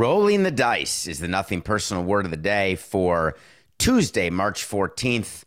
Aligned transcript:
Rolling 0.00 0.44
the 0.44 0.50
dice 0.50 1.06
is 1.06 1.18
the 1.18 1.28
nothing 1.28 1.60
personal 1.60 2.02
word 2.02 2.24
of 2.24 2.30
the 2.30 2.36
day 2.38 2.74
for 2.74 3.36
Tuesday, 3.76 4.30
March 4.30 4.66
14th, 4.66 5.44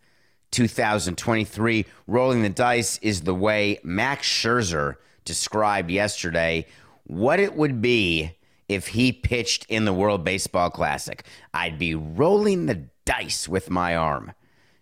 2023. 0.52 1.88
Rolling 2.06 2.44
the 2.44 2.50
dice 2.50 3.00
is 3.00 3.22
the 3.22 3.34
way 3.34 3.80
Max 3.84 4.28
Scherzer 4.28 4.98
described 5.26 5.90
yesterday 5.90 6.68
what 7.06 7.40
it 7.40 7.56
would 7.56 7.82
be 7.82 8.38
if 8.70 8.90
he 8.90 9.12
pitched 9.12 9.66
in 9.70 9.86
the 9.86 9.94
World 9.94 10.23
Baseball 10.23 10.70
Classic. 10.70 11.26
I'd 11.52 11.80
be 11.80 11.95
rolling 11.95 12.67
the 12.67 12.90
dice 13.06 13.50
with 13.50 13.72
my 13.72 13.95
arm. 13.95 14.34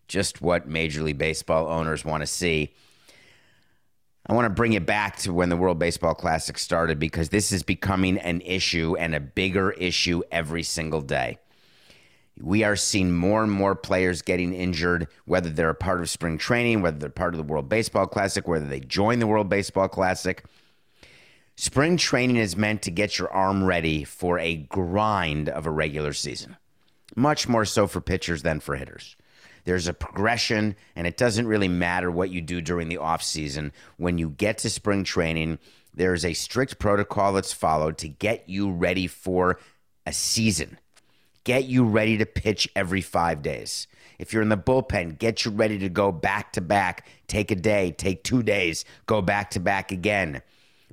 Just 0.09 0.41
what 0.41 0.67
Major 0.67 1.01
League 1.01 1.17
Baseball 1.17 1.69
owners 1.69 2.03
want 2.03 2.23
to 2.23 2.27
see. 2.27 2.73
I 4.27 4.33
want 4.33 4.45
to 4.45 4.49
bring 4.49 4.73
it 4.73 4.85
back 4.85 5.17
to 5.17 5.33
when 5.33 5.49
the 5.49 5.57
World 5.57 5.79
Baseball 5.79 6.13
Classic 6.13 6.57
started 6.57 6.99
because 6.99 7.29
this 7.29 7.51
is 7.51 7.63
becoming 7.63 8.17
an 8.19 8.41
issue 8.41 8.95
and 8.97 9.15
a 9.15 9.19
bigger 9.19 9.71
issue 9.71 10.21
every 10.31 10.63
single 10.63 11.01
day. 11.01 11.39
We 12.39 12.63
are 12.63 12.75
seeing 12.75 13.11
more 13.11 13.43
and 13.43 13.51
more 13.51 13.75
players 13.75 14.21
getting 14.21 14.53
injured, 14.53 15.07
whether 15.25 15.49
they're 15.49 15.69
a 15.69 15.75
part 15.75 16.01
of 16.01 16.09
spring 16.09 16.37
training, 16.37 16.81
whether 16.81 16.97
they're 16.97 17.09
part 17.09 17.33
of 17.33 17.37
the 17.37 17.51
World 17.51 17.67
Baseball 17.67 18.07
Classic, 18.07 18.47
whether 18.47 18.65
they 18.65 18.79
join 18.79 19.19
the 19.19 19.27
World 19.27 19.49
Baseball 19.49 19.87
Classic. 19.87 20.43
Spring 21.57 21.97
training 21.97 22.37
is 22.37 22.55
meant 22.55 22.81
to 22.83 22.91
get 22.91 23.19
your 23.19 23.31
arm 23.31 23.63
ready 23.63 24.03
for 24.03 24.39
a 24.39 24.55
grind 24.55 25.49
of 25.49 25.65
a 25.65 25.71
regular 25.71 26.13
season, 26.13 26.57
much 27.15 27.47
more 27.47 27.65
so 27.65 27.85
for 27.85 28.01
pitchers 28.01 28.43
than 28.43 28.59
for 28.59 28.75
hitters. 28.75 29.15
There's 29.63 29.87
a 29.87 29.93
progression, 29.93 30.75
and 30.95 31.05
it 31.05 31.17
doesn't 31.17 31.47
really 31.47 31.67
matter 31.67 32.09
what 32.09 32.29
you 32.29 32.41
do 32.41 32.61
during 32.61 32.87
the 32.89 32.97
offseason. 32.97 33.71
When 33.97 34.17
you 34.17 34.29
get 34.29 34.57
to 34.59 34.69
spring 34.69 35.03
training, 35.03 35.59
there's 35.93 36.25
a 36.25 36.33
strict 36.33 36.79
protocol 36.79 37.33
that's 37.33 37.53
followed 37.53 37.97
to 37.99 38.07
get 38.07 38.49
you 38.49 38.71
ready 38.71 39.07
for 39.07 39.59
a 40.05 40.13
season. 40.13 40.79
Get 41.43 41.65
you 41.65 41.85
ready 41.85 42.17
to 42.17 42.25
pitch 42.25 42.69
every 42.75 43.01
five 43.01 43.41
days. 43.41 43.87
If 44.19 44.31
you're 44.31 44.43
in 44.43 44.49
the 44.49 44.57
bullpen, 44.57 45.17
get 45.17 45.45
you 45.45 45.51
ready 45.51 45.79
to 45.79 45.89
go 45.89 46.11
back 46.11 46.53
to 46.53 46.61
back. 46.61 47.07
Take 47.27 47.49
a 47.49 47.55
day, 47.55 47.91
take 47.91 48.23
two 48.23 48.43
days, 48.43 48.85
go 49.07 49.21
back 49.21 49.49
to 49.51 49.59
back 49.59 49.91
again. 49.91 50.43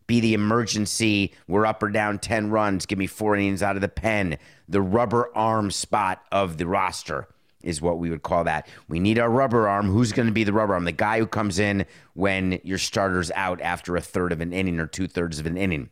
Be 0.06 0.20
the 0.20 0.32
emergency, 0.32 1.34
we're 1.46 1.66
up 1.66 1.82
or 1.82 1.90
down 1.90 2.18
10 2.18 2.48
runs, 2.48 2.86
give 2.86 2.98
me 2.98 3.06
four 3.06 3.36
innings 3.36 3.62
out 3.62 3.76
of 3.76 3.82
the 3.82 3.88
pen. 3.88 4.38
The 4.66 4.80
rubber 4.80 5.30
arm 5.34 5.70
spot 5.70 6.24
of 6.32 6.56
the 6.56 6.66
roster 6.66 7.28
is 7.62 7.82
what 7.82 7.98
we 7.98 8.10
would 8.10 8.22
call 8.22 8.44
that. 8.44 8.68
We 8.88 9.00
need 9.00 9.18
our 9.18 9.30
rubber 9.30 9.68
arm. 9.68 9.90
Who's 9.90 10.12
going 10.12 10.26
to 10.26 10.32
be 10.32 10.44
the 10.44 10.52
rubber 10.52 10.74
arm? 10.74 10.84
The 10.84 10.92
guy 10.92 11.18
who 11.18 11.26
comes 11.26 11.58
in 11.58 11.86
when 12.14 12.60
your 12.62 12.78
starter's 12.78 13.30
out 13.32 13.60
after 13.60 13.96
a 13.96 14.00
third 14.00 14.32
of 14.32 14.40
an 14.40 14.52
inning 14.52 14.78
or 14.78 14.86
two 14.86 15.08
thirds 15.08 15.38
of 15.38 15.46
an 15.46 15.56
inning. 15.56 15.90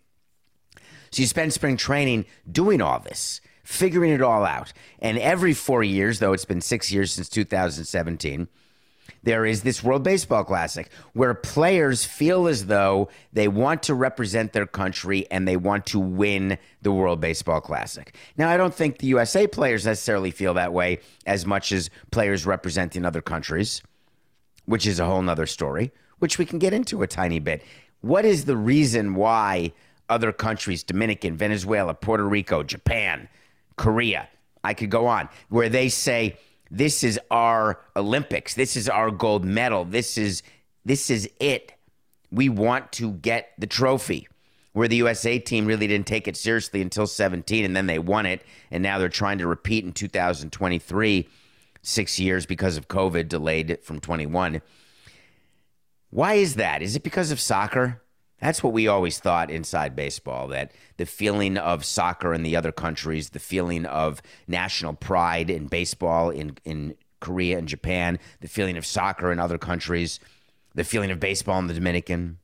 So 1.10 1.22
you 1.22 1.27
spend 1.27 1.53
spring 1.53 1.77
training 1.77 2.27
doing 2.50 2.81
all 2.81 3.00
this, 3.00 3.41
figuring 3.62 4.12
it 4.12 4.22
all 4.22 4.44
out. 4.44 4.72
And 4.99 5.19
every 5.19 5.54
four 5.54 5.82
years, 5.82 6.19
though 6.19 6.32
it's 6.32 6.44
been 6.44 6.60
six 6.60 6.93
years 6.93 7.12
since 7.12 7.28
2017, 7.28 8.48
there 9.26 9.44
is 9.44 9.62
this 9.62 9.82
World 9.82 10.04
Baseball 10.04 10.44
Classic 10.44 10.88
where 11.12 11.34
players 11.34 12.04
feel 12.04 12.47
as 12.47 12.66
though 12.66 13.09
they 13.32 13.48
want 13.48 13.82
to 13.82 13.92
represent 13.92 14.53
their 14.53 14.69
country 14.69 15.26
and 15.32 15.48
they 15.48 15.56
want 15.56 15.84
to 15.87 15.98
win 15.98 16.56
the 16.82 16.92
World 16.92 17.20
Baseball 17.20 17.60
Classic. 17.60 18.15
Now, 18.38 18.48
I 18.48 18.56
don't 18.56 18.72
think 18.72 18.98
the 18.98 19.09
USA 19.09 19.48
players 19.48 19.84
necessarily 19.84 20.31
feel 20.31 20.54
that 20.54 20.72
way 20.72 21.00
as 21.26 21.44
much 21.44 21.72
as 21.72 21.91
players 22.12 22.47
representing 22.47 23.04
other 23.04 23.20
countries, 23.20 23.82
which 24.65 24.86
is 24.86 25.00
a 25.00 25.04
whole 25.04 25.22
nother 25.22 25.47
story, 25.47 25.91
which 26.20 26.38
we 26.38 26.47
can 26.47 26.60
get 26.60 26.72
into 26.72 27.03
a 27.03 27.09
tiny 27.09 27.41
bit. 27.41 27.65
What 28.03 28.25
is 28.25 28.44
the 28.44 28.56
reason 28.56 29.16
why 29.16 29.72
other 30.09 30.31
countries, 30.31 30.84
Dominican, 30.84 31.36
Venezuela, 31.36 31.94
Puerto 31.94 32.25
Rico, 32.25 32.62
Japan, 32.62 33.28
Korea, 33.75 34.28
I 34.62 34.72
could 34.72 34.91
go 34.91 35.06
on, 35.09 35.28
where 35.48 35.69
they 35.69 35.88
say, 35.88 36.36
this 36.71 37.04
is 37.04 37.19
our 37.31 37.81
Olympics. 37.94 38.54
This 38.54 38.77
is 38.77 38.88
our 38.88 39.10
gold 39.10 39.44
medal. 39.44 39.84
This 39.84 40.19
is 40.19 40.43
this 40.84 41.10
is 41.10 41.28
it. 41.41 41.72
We 42.31 42.49
want 42.49 42.93
to 42.93 43.12
get 43.12 43.50
the 43.59 43.66
trophy. 43.66 44.28
Where 44.72 44.88
the 44.88 44.97
USA 44.97 45.38
team 45.38 45.65
really 45.65 45.87
didn't 45.87 46.06
take 46.06 46.28
it 46.28 46.37
seriously 46.37 46.82
until 46.82 47.06
17 47.06 47.65
and 47.65 47.75
then 47.75 47.87
they 47.87 47.99
won 47.99 48.27
it 48.27 48.43
and 48.71 48.82
now 48.82 48.99
they're 48.99 49.09
trying 49.09 49.38
to 49.38 49.47
repeat 49.47 49.84
in 49.87 49.93
2023 49.93 51.28
6 51.81 52.19
years 52.19 52.44
because 52.44 52.77
of 52.77 52.87
COVID 52.87 53.27
delayed 53.27 53.78
from 53.83 54.00
21. 54.00 54.60
Why 56.10 56.34
is 56.34 56.56
that? 56.56 56.83
Is 56.83 56.94
it 56.94 57.03
because 57.03 57.31
of 57.31 57.41
soccer? 57.41 58.03
That's 58.41 58.62
what 58.62 58.72
we 58.72 58.86
always 58.86 59.19
thought 59.19 59.50
inside 59.50 59.97
baseball 59.97 60.48
that 60.48 60.72
the 60.98 61.06
feeling 61.06 61.56
of 61.56 61.84
soccer 61.84 62.34
in 62.34 62.42
the 62.42 62.54
other 62.54 62.72
countries, 62.72 63.30
the 63.30 63.38
feeling 63.38 63.86
of 63.86 64.20
national 64.47 64.94
pride 64.94 65.48
in 65.48 65.66
baseball 65.66 66.30
in, 66.30 66.58
in 66.64 66.97
Korea 67.20 67.56
and 67.56 67.66
Japan, 67.66 68.19
the 68.41 68.48
feeling 68.48 68.76
of 68.76 68.84
soccer 68.84 69.32
in 69.32 69.38
other 69.38 69.56
countries, 69.56 70.20
the 70.74 70.84
feeling 70.84 71.10
of 71.10 71.19
baseball 71.19 71.58
in 71.58 71.66
the 71.66 71.74
Dominican, 71.74 72.38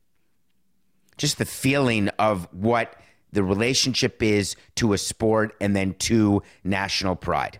just 1.17 1.37
the 1.37 1.45
feeling 1.45 2.09
of 2.19 2.47
what 2.51 2.95
the 3.31 3.43
relationship 3.43 4.23
is 4.23 4.55
to 4.75 4.93
a 4.93 4.97
sport 4.97 5.55
and 5.61 5.75
then 5.75 5.93
to 5.95 6.41
national 6.63 7.15
pride. 7.15 7.59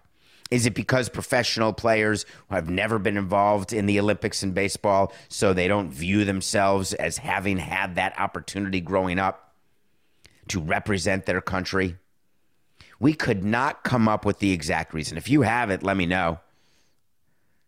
Is 0.53 0.67
it 0.67 0.75
because 0.75 1.09
professional 1.09 1.73
players 1.73 2.27
have 2.51 2.69
never 2.69 2.99
been 2.99 3.17
involved 3.17 3.73
in 3.73 3.87
the 3.87 3.99
Olympics 3.99 4.43
in 4.43 4.51
baseball, 4.51 5.11
so 5.27 5.51
they 5.51 5.67
don't 5.67 5.89
view 5.89 6.25
themselves 6.25 6.93
as 6.93 7.17
having 7.17 7.57
had 7.57 7.95
that 7.95 8.13
opportunity 8.19 8.79
growing 8.79 9.17
up 9.17 9.55
to 10.49 10.61
represent 10.61 11.25
their 11.25 11.41
country? 11.41 11.95
We 12.99 13.15
could 13.15 13.43
not 13.43 13.83
come 13.83 14.07
up 14.07 14.25
with 14.25 14.37
the 14.37 14.51
exact 14.51 14.93
reason. 14.93 15.17
If 15.17 15.27
you 15.27 15.41
have 15.41 15.71
it, 15.71 15.81
let 15.81 15.97
me 15.97 16.05
know. 16.05 16.39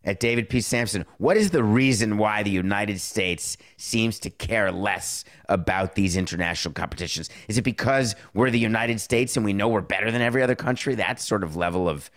At 0.04 0.20
David 0.20 0.48
P. 0.48 0.62
Samson, 0.62 1.08
what 1.18 1.38
is 1.38 1.50
the 1.50 1.64
reason 1.64 2.20
why 2.20 2.44
the 2.44 2.52
United 2.52 3.02
States 3.02 3.58
seems 3.78 4.20
to 4.20 4.30
care 4.30 4.72
less 4.72 5.26
about 5.50 5.96
these 5.96 6.16
international 6.16 6.76
competitions? 6.76 7.32
Is 7.48 7.58
it 7.58 7.64
because 7.64 8.16
we're 8.36 8.52
the 8.52 8.60
United 8.60 9.02
States 9.02 9.36
and 9.36 9.44
we 9.44 9.54
know 9.54 9.70
we're 9.70 9.82
better 9.82 10.12
than 10.12 10.22
every 10.22 10.44
other 10.44 10.54
country? 10.54 10.94
That 10.94 11.20
sort 11.20 11.44
of 11.44 11.56
level 11.56 11.90
of 11.90 12.12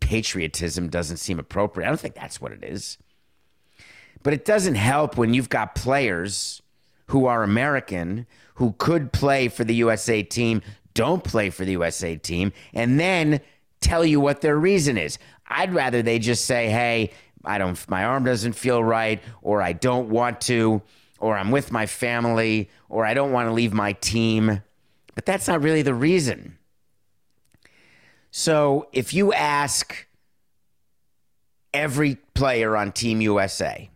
patriotism 0.00 0.88
doesn't 0.88 1.18
seem 1.18 1.38
appropriate. 1.38 1.86
I 1.86 1.90
don't 1.90 2.00
think 2.00 2.14
that's 2.14 2.40
what 2.40 2.52
it 2.52 2.64
is. 2.64 2.98
But 4.22 4.32
it 4.32 4.44
doesn't 4.44 4.74
help 4.74 5.16
when 5.16 5.32
you've 5.34 5.48
got 5.48 5.74
players 5.74 6.62
who 7.06 7.26
are 7.26 7.42
American 7.42 8.26
who 8.54 8.74
could 8.76 9.12
play 9.12 9.48
for 9.48 9.64
the 9.64 9.74
USA 9.76 10.22
team, 10.22 10.60
don't 10.92 11.24
play 11.24 11.48
for 11.48 11.64
the 11.64 11.72
USA 11.72 12.14
team, 12.16 12.52
and 12.74 13.00
then 13.00 13.40
tell 13.80 14.04
you 14.04 14.20
what 14.20 14.42
their 14.42 14.58
reason 14.58 14.98
is. 14.98 15.18
I'd 15.48 15.72
rather 15.72 16.02
they 16.02 16.18
just 16.18 16.44
say, 16.44 16.68
hey, 16.68 17.12
I 17.44 17.56
don't, 17.56 17.88
my 17.88 18.04
arm 18.04 18.24
doesn't 18.24 18.52
feel 18.52 18.84
right, 18.84 19.22
or 19.40 19.62
I 19.62 19.72
don't 19.72 20.10
want 20.10 20.42
to, 20.42 20.82
or 21.18 21.38
I'm 21.38 21.50
with 21.50 21.72
my 21.72 21.86
family, 21.86 22.68
or 22.90 23.06
I 23.06 23.14
don't 23.14 23.32
want 23.32 23.48
to 23.48 23.52
leave 23.52 23.72
my 23.72 23.94
team. 23.94 24.62
But 25.14 25.24
that's 25.24 25.48
not 25.48 25.62
really 25.62 25.82
the 25.82 25.94
reason. 25.94 26.58
So 28.30 28.88
if 28.92 29.12
you 29.12 29.32
ask 29.32 30.06
every 31.74 32.16
player 32.34 32.76
on 32.76 32.92
Team 32.92 33.20
USA, 33.20 33.90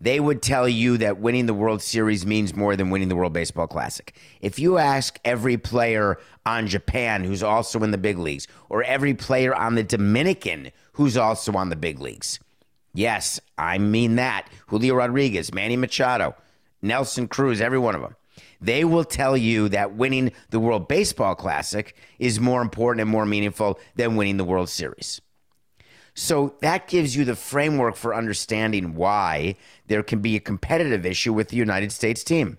they 0.00 0.20
would 0.20 0.42
tell 0.42 0.68
you 0.68 0.98
that 0.98 1.18
winning 1.18 1.46
the 1.46 1.54
World 1.54 1.80
Series 1.80 2.26
means 2.26 2.54
more 2.54 2.76
than 2.76 2.90
winning 2.90 3.08
the 3.08 3.16
World 3.16 3.32
Baseball 3.32 3.66
Classic. 3.66 4.14
If 4.40 4.58
you 4.58 4.78
ask 4.78 5.18
every 5.24 5.56
player 5.56 6.18
on 6.44 6.66
Japan 6.66 7.24
who's 7.24 7.42
also 7.42 7.82
in 7.82 7.90
the 7.90 7.98
big 7.98 8.18
leagues, 8.18 8.46
or 8.68 8.82
every 8.82 9.14
player 9.14 9.54
on 9.54 9.74
the 9.76 9.82
Dominican 9.82 10.72
who's 10.92 11.16
also 11.16 11.52
on 11.52 11.70
the 11.70 11.76
big 11.76 12.00
leagues, 12.00 12.38
yes, 12.92 13.40
I 13.56 13.78
mean 13.78 14.16
that. 14.16 14.48
Julio 14.66 14.94
Rodriguez, 14.94 15.54
Manny 15.54 15.76
Machado, 15.76 16.34
Nelson 16.82 17.28
Cruz, 17.28 17.60
every 17.60 17.78
one 17.78 17.94
of 17.94 18.02
them. 18.02 18.16
They 18.64 18.82
will 18.82 19.04
tell 19.04 19.36
you 19.36 19.68
that 19.68 19.94
winning 19.94 20.32
the 20.48 20.58
World 20.58 20.88
Baseball 20.88 21.34
Classic 21.34 21.94
is 22.18 22.40
more 22.40 22.62
important 22.62 23.02
and 23.02 23.10
more 23.10 23.26
meaningful 23.26 23.78
than 23.94 24.16
winning 24.16 24.38
the 24.38 24.44
World 24.44 24.70
Series. 24.70 25.20
So 26.14 26.54
that 26.62 26.88
gives 26.88 27.14
you 27.14 27.26
the 27.26 27.36
framework 27.36 27.94
for 27.94 28.14
understanding 28.14 28.94
why 28.94 29.56
there 29.88 30.02
can 30.02 30.20
be 30.20 30.34
a 30.34 30.40
competitive 30.40 31.04
issue 31.04 31.34
with 31.34 31.48
the 31.48 31.58
United 31.58 31.92
States 31.92 32.24
team. 32.24 32.56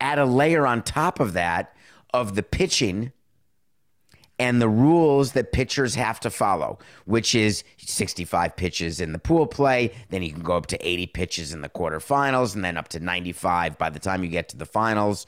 Add 0.00 0.20
a 0.20 0.26
layer 0.26 0.64
on 0.64 0.82
top 0.82 1.18
of 1.18 1.32
that 1.32 1.74
of 2.14 2.36
the 2.36 2.44
pitching 2.44 3.10
and 4.42 4.60
the 4.60 4.68
rules 4.68 5.32
that 5.32 5.52
pitchers 5.52 5.94
have 5.94 6.18
to 6.18 6.28
follow, 6.28 6.76
which 7.04 7.32
is 7.32 7.62
65 7.76 8.56
pitches 8.56 9.00
in 9.00 9.12
the 9.12 9.18
pool 9.20 9.46
play, 9.46 9.92
then 10.10 10.20
you 10.20 10.32
can 10.32 10.42
go 10.42 10.56
up 10.56 10.66
to 10.66 10.88
80 10.88 11.06
pitches 11.06 11.52
in 11.52 11.60
the 11.60 11.68
quarterfinals, 11.68 12.56
and 12.56 12.64
then 12.64 12.76
up 12.76 12.88
to 12.88 12.98
95 12.98 13.78
by 13.78 13.88
the 13.88 14.00
time 14.00 14.24
you 14.24 14.28
get 14.28 14.48
to 14.48 14.56
the 14.56 14.66
finals. 14.66 15.26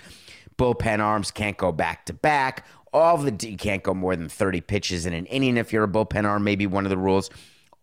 Bullpen 0.58 0.99
arms 0.99 1.31
can't 1.31 1.56
go 1.56 1.70
back 1.70 2.06
to 2.06 2.12
back 2.12 2.66
all 2.93 3.16
the 3.19 3.49
you 3.49 3.56
can't 3.56 3.84
go 3.84 3.94
more 3.94 4.16
than 4.16 4.28
30 4.28 4.61
pitches 4.62 5.06
in 5.06 5.12
an 5.12 5.26
inning 5.26 5.56
if 5.56 5.72
you're 5.72 5.84
a 5.84 5.88
bullpen 5.88 6.25
arm, 6.25 6.43
maybe 6.43 6.67
one 6.67 6.84
of 6.84 6.90
the 6.90 6.99
rules. 6.99 7.31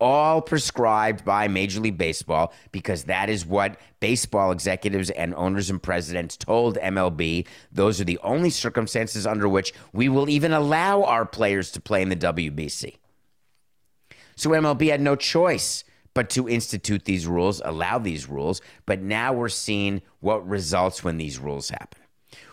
All 0.02 0.42
prescribed 0.42 1.24
by 1.24 1.48
Major 1.48 1.80
League 1.80 1.98
Baseball 1.98 2.52
because 2.72 3.04
that 3.04 3.30
is 3.30 3.46
what 3.46 3.80
baseball 4.00 4.52
executives 4.52 5.12
and 5.12 5.36
owners 5.36 5.70
and 5.70 5.82
presidents 5.82 6.36
told 6.36 6.78
MLB. 6.78 7.46
Those 7.72 8.02
are 8.02 8.06
the 8.06 8.18
only 8.24 8.50
circumstances 8.50 9.28
under 9.28 9.48
which 9.48 9.74
we 9.94 10.10
will 10.10 10.28
even 10.28 10.54
allow 10.54 11.04
our 11.04 11.24
players 11.24 11.70
to 11.72 11.80
play 11.80 12.02
in 12.02 12.10
the 12.10 12.16
WBC. 12.16 12.96
So 14.36 14.50
MLB 14.50 14.90
had 14.90 15.02
no 15.02 15.16
choice 15.16 15.84
but 16.14 16.30
to 16.32 16.50
institute 16.50 17.06
these 17.06 17.28
rules, 17.28 17.62
allow 17.64 18.00
these 18.00 18.28
rules. 18.28 18.62
But 18.86 19.02
now 19.02 19.34
we're 19.34 19.50
seeing 19.50 20.02
what 20.20 20.48
results 20.48 21.04
when 21.04 21.18
these 21.18 21.40
rules 21.40 21.70
happen. 21.70 22.02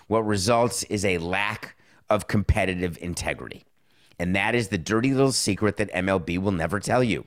What 0.06 0.26
results 0.26 0.84
is 0.84 1.04
a 1.04 1.18
lack 1.18 1.76
of 2.08 2.28
competitive 2.28 2.98
integrity. 3.00 3.64
And 4.18 4.34
that 4.34 4.54
is 4.54 4.68
the 4.68 4.78
dirty 4.78 5.12
little 5.12 5.32
secret 5.32 5.76
that 5.76 5.92
MLB 5.92 6.38
will 6.38 6.52
never 6.52 6.80
tell 6.80 7.04
you. 7.04 7.26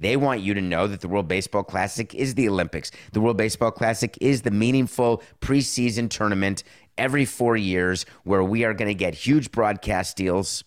They 0.00 0.16
want 0.16 0.40
you 0.40 0.54
to 0.54 0.60
know 0.60 0.86
that 0.86 1.00
the 1.00 1.08
World 1.08 1.28
Baseball 1.28 1.62
Classic 1.62 2.14
is 2.14 2.34
the 2.34 2.48
Olympics. 2.48 2.90
The 3.12 3.20
World 3.20 3.36
Baseball 3.36 3.70
Classic 3.70 4.16
is 4.20 4.42
the 4.42 4.50
meaningful 4.50 5.22
preseason 5.40 6.10
tournament 6.10 6.64
every 6.98 7.24
four 7.24 7.56
years 7.56 8.06
where 8.24 8.42
we 8.42 8.64
are 8.64 8.74
going 8.74 8.88
to 8.88 8.94
get 8.94 9.14
huge 9.14 9.52
broadcast 9.52 10.16
deals. 10.16 10.64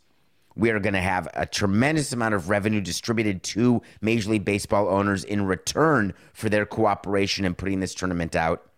We 0.55 0.69
are 0.69 0.79
going 0.79 0.93
to 0.93 1.01
have 1.01 1.27
a 1.33 1.45
tremendous 1.45 2.13
amount 2.13 2.35
of 2.35 2.47
revenue 2.47 2.79
distributed 2.79 3.43
to 3.43 3.81
Major 4.01 4.29
League 4.29 4.45
Baseball 4.45 4.87
owners 4.87 5.23
in 5.23 5.45
return 5.45 6.13
for 6.33 6.47
their 6.47 6.65
cooperation 6.65 7.43
in 7.43 7.55
putting 7.55 7.79
this 7.79 7.95
tournament 7.95 8.35
out. 8.35 8.69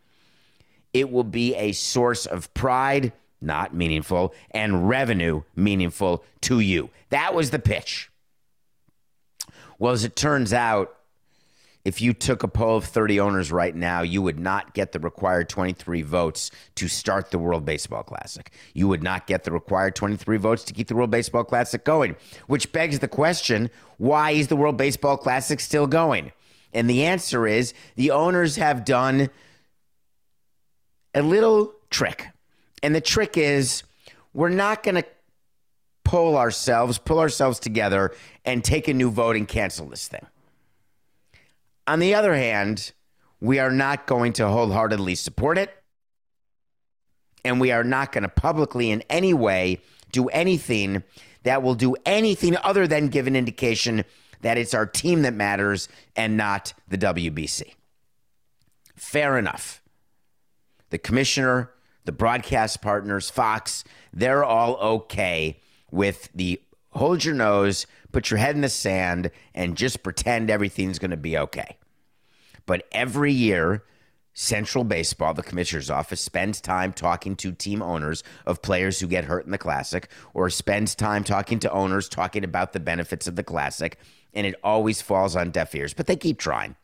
It 0.94 1.12
will 1.12 1.26
be 1.26 1.54
a 1.56 1.74
source 1.74 2.26
of 2.26 2.54
pride 2.54 3.12
not 3.46 3.74
meaningful, 3.74 4.34
and 4.52 4.90
revenue 4.90 5.44
meaningful 5.56 6.24
to 6.42 6.60
you. 6.60 6.90
That 7.10 7.34
was 7.34 7.52
the 7.52 7.60
pitch. 7.60 8.10
Well, 9.80 9.94
as 9.94 10.04
it 10.04 10.16
turns 10.16 10.54
out, 10.54 10.96
if 11.86 12.02
you 12.02 12.14
took 12.14 12.42
a 12.42 12.48
poll 12.48 12.78
of 12.78 12.86
30 12.86 13.20
owners 13.20 13.52
right 13.52 13.76
now, 13.76 14.02
you 14.02 14.22
would 14.24 14.40
not 14.40 14.74
get 14.74 14.92
the 14.92 15.00
required 15.00 15.48
23 15.50 16.02
votes 16.02 16.50
to 16.76 16.88
start 16.88 17.30
the 17.30 17.38
World 17.38 17.64
Baseball 17.64 18.02
Classic. 18.02 18.52
You 18.74 18.88
would 18.88 19.04
not 19.04 19.28
get 19.28 19.44
the 19.44 19.52
required 19.52 19.96
23 19.96 20.38
votes 20.38 20.64
to 20.64 20.74
keep 20.74 20.88
the 20.88 20.96
World 20.96 21.12
Baseball 21.12 21.44
Classic 21.44 21.86
going, 21.86 22.16
which 22.48 22.72
begs 22.72 23.00
the 23.00 23.08
question 23.08 23.70
why 23.98 24.32
is 24.32 24.48
the 24.48 24.56
World 24.56 24.78
Baseball 24.78 25.16
Classic 25.16 25.60
still 25.60 25.86
going? 25.86 26.32
And 26.74 26.90
the 26.90 27.06
answer 27.06 27.46
is 27.48 27.74
the 27.96 28.12
owners 28.12 28.56
have 28.56 28.84
done 28.84 29.30
a 31.14 31.22
little 31.22 31.72
trick. 31.90 32.28
And 32.84 32.94
the 32.94 33.02
trick 33.02 33.38
is, 33.38 33.84
we're 34.34 34.50
not 34.50 34.84
going 34.84 34.96
to 34.96 35.06
pull 36.06 36.38
ourselves, 36.38 36.98
pull 36.98 37.20
ourselves 37.20 37.60
together, 37.60 38.16
and 38.46 38.64
take 38.64 38.88
a 38.88 38.94
new 38.94 39.12
vote 39.12 39.36
and 39.36 39.48
cancel 39.48 39.88
this 39.88 40.08
thing. 40.08 40.26
On 41.86 42.00
the 42.00 42.16
other 42.16 42.34
hand, 42.34 42.94
we 43.42 43.60
are 43.60 43.72
not 43.72 44.08
going 44.08 44.32
to 44.34 44.48
wholeheartedly 44.48 45.16
support 45.16 45.58
it. 45.58 45.72
And 47.44 47.60
we 47.60 47.72
are 47.72 47.84
not 47.84 48.12
going 48.14 48.24
to 48.24 48.30
publicly 48.30 48.90
in 48.90 49.02
any 49.10 49.34
way 49.34 49.82
do 50.12 50.28
anything 50.30 51.04
that 51.44 51.62
will 51.62 51.76
do 51.76 51.96
anything 52.06 52.56
other 52.64 52.88
than 52.88 53.10
give 53.10 53.28
an 53.28 53.36
indication 53.36 54.04
that 54.42 54.58
it's 54.58 54.74
our 54.74 54.86
team 54.86 55.24
that 55.24 55.34
matters 55.34 55.90
and 56.16 56.38
not 56.38 56.74
the 56.88 56.98
WBC. 56.98 57.76
Fair 58.96 59.38
enough. 59.38 59.82
The 60.90 60.98
commissioner 60.98 61.76
the 62.06 62.12
broadcast 62.12 62.82
partners, 62.82 63.30
Fox, 63.30 63.84
they're 64.14 64.44
all 64.44 64.76
okay 64.76 65.60
with 65.96 66.30
the 66.36 66.62
hold 66.92 67.24
your 67.24 67.34
nose, 67.34 67.88
put 68.12 68.30
your 68.30 68.38
head 68.38 68.56
in 68.56 68.62
the 68.62 68.70
sand, 68.70 69.32
and 69.54 69.78
just 69.78 70.04
pretend 70.04 70.50
everything's 70.50 71.00
going 71.00 71.12
to 71.12 71.18
be 71.18 71.38
okay. 71.38 71.78
But 72.66 72.88
every 72.92 73.32
year, 73.32 73.84
Central 74.34 74.84
Baseball, 74.84 75.34
the 75.34 75.44
commissioner's 75.44 75.90
office, 75.90 76.20
spends 76.20 76.60
time 76.60 76.92
talking 76.92 77.36
to 77.38 77.52
team 77.54 77.82
owners 77.82 78.24
of 78.46 78.62
players 78.62 79.00
who 79.00 79.08
get 79.08 79.26
hurt 79.26 79.46
in 79.46 79.52
the 79.52 79.58
Classic, 79.58 80.10
or 80.34 80.50
spends 80.50 80.96
time 80.96 81.24
talking 81.24 81.60
to 81.60 81.72
owners 81.72 82.10
talking 82.10 82.44
about 82.44 82.74
the 82.74 82.80
benefits 82.80 83.28
of 83.28 83.36
the 83.36 83.44
Classic, 83.44 83.98
and 84.34 84.46
it 84.46 84.56
always 84.64 85.02
falls 85.02 85.36
on 85.36 85.52
deaf 85.52 85.74
ears. 85.76 85.94
But 85.94 86.08
they 86.08 86.18
keep 86.18 86.38
trying. 86.38 86.76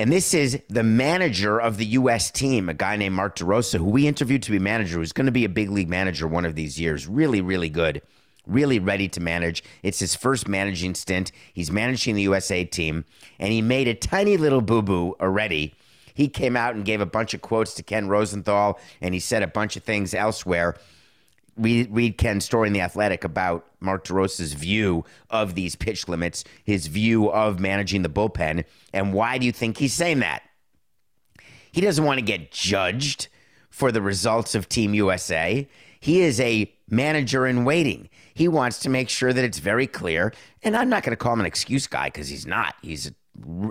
And 0.00 0.10
this 0.10 0.32
is 0.32 0.58
the 0.70 0.82
manager 0.82 1.60
of 1.60 1.76
the 1.76 1.84
U.S. 1.84 2.30
team, 2.30 2.70
a 2.70 2.72
guy 2.72 2.96
named 2.96 3.14
Mark 3.14 3.36
DeRosa, 3.36 3.76
who 3.76 3.84
we 3.84 4.06
interviewed 4.06 4.42
to 4.44 4.50
be 4.50 4.58
manager, 4.58 4.96
who's 4.96 5.12
going 5.12 5.26
to 5.26 5.30
be 5.30 5.44
a 5.44 5.48
big 5.50 5.68
league 5.68 5.90
manager 5.90 6.26
one 6.26 6.46
of 6.46 6.54
these 6.54 6.80
years. 6.80 7.06
Really, 7.06 7.42
really 7.42 7.68
good. 7.68 8.00
Really 8.46 8.78
ready 8.78 9.08
to 9.08 9.20
manage. 9.20 9.62
It's 9.82 9.98
his 9.98 10.14
first 10.14 10.48
managing 10.48 10.94
stint. 10.94 11.32
He's 11.52 11.70
managing 11.70 12.14
the 12.14 12.22
USA 12.22 12.64
team, 12.64 13.04
and 13.38 13.52
he 13.52 13.60
made 13.60 13.88
a 13.88 13.94
tiny 13.94 14.38
little 14.38 14.62
boo 14.62 14.80
boo 14.80 15.16
already. 15.20 15.74
He 16.14 16.28
came 16.28 16.56
out 16.56 16.74
and 16.74 16.82
gave 16.86 17.02
a 17.02 17.06
bunch 17.06 17.34
of 17.34 17.42
quotes 17.42 17.74
to 17.74 17.82
Ken 17.82 18.08
Rosenthal, 18.08 18.80
and 19.02 19.12
he 19.12 19.20
said 19.20 19.42
a 19.42 19.48
bunch 19.48 19.76
of 19.76 19.82
things 19.82 20.14
elsewhere 20.14 20.76
read, 21.60 21.88
read 21.90 22.18
Ken's 22.18 22.44
story 22.44 22.68
in 22.68 22.72
The 22.72 22.80
Athletic 22.80 23.24
about 23.24 23.66
Mark 23.80 24.04
DeRosa's 24.04 24.52
view 24.52 25.04
of 25.28 25.54
these 25.54 25.76
pitch 25.76 26.08
limits, 26.08 26.44
his 26.64 26.86
view 26.86 27.30
of 27.30 27.60
managing 27.60 28.02
the 28.02 28.08
bullpen. 28.08 28.64
And 28.92 29.12
why 29.12 29.38
do 29.38 29.46
you 29.46 29.52
think 29.52 29.78
he's 29.78 29.94
saying 29.94 30.20
that? 30.20 30.42
He 31.72 31.80
doesn't 31.80 32.04
want 32.04 32.18
to 32.18 32.24
get 32.24 32.50
judged 32.50 33.28
for 33.70 33.92
the 33.92 34.02
results 34.02 34.54
of 34.54 34.68
Team 34.68 34.94
USA. 34.94 35.68
He 36.00 36.20
is 36.22 36.40
a 36.40 36.72
manager 36.88 37.46
in 37.46 37.64
waiting. 37.64 38.08
He 38.34 38.48
wants 38.48 38.80
to 38.80 38.90
make 38.90 39.08
sure 39.08 39.32
that 39.32 39.44
it's 39.44 39.58
very 39.58 39.86
clear. 39.86 40.32
And 40.62 40.76
I'm 40.76 40.88
not 40.88 41.02
going 41.02 41.12
to 41.12 41.16
call 41.16 41.34
him 41.34 41.40
an 41.40 41.46
excuse 41.46 41.86
guy 41.86 42.06
because 42.06 42.28
he's 42.28 42.46
not. 42.46 42.74
He's 42.82 43.12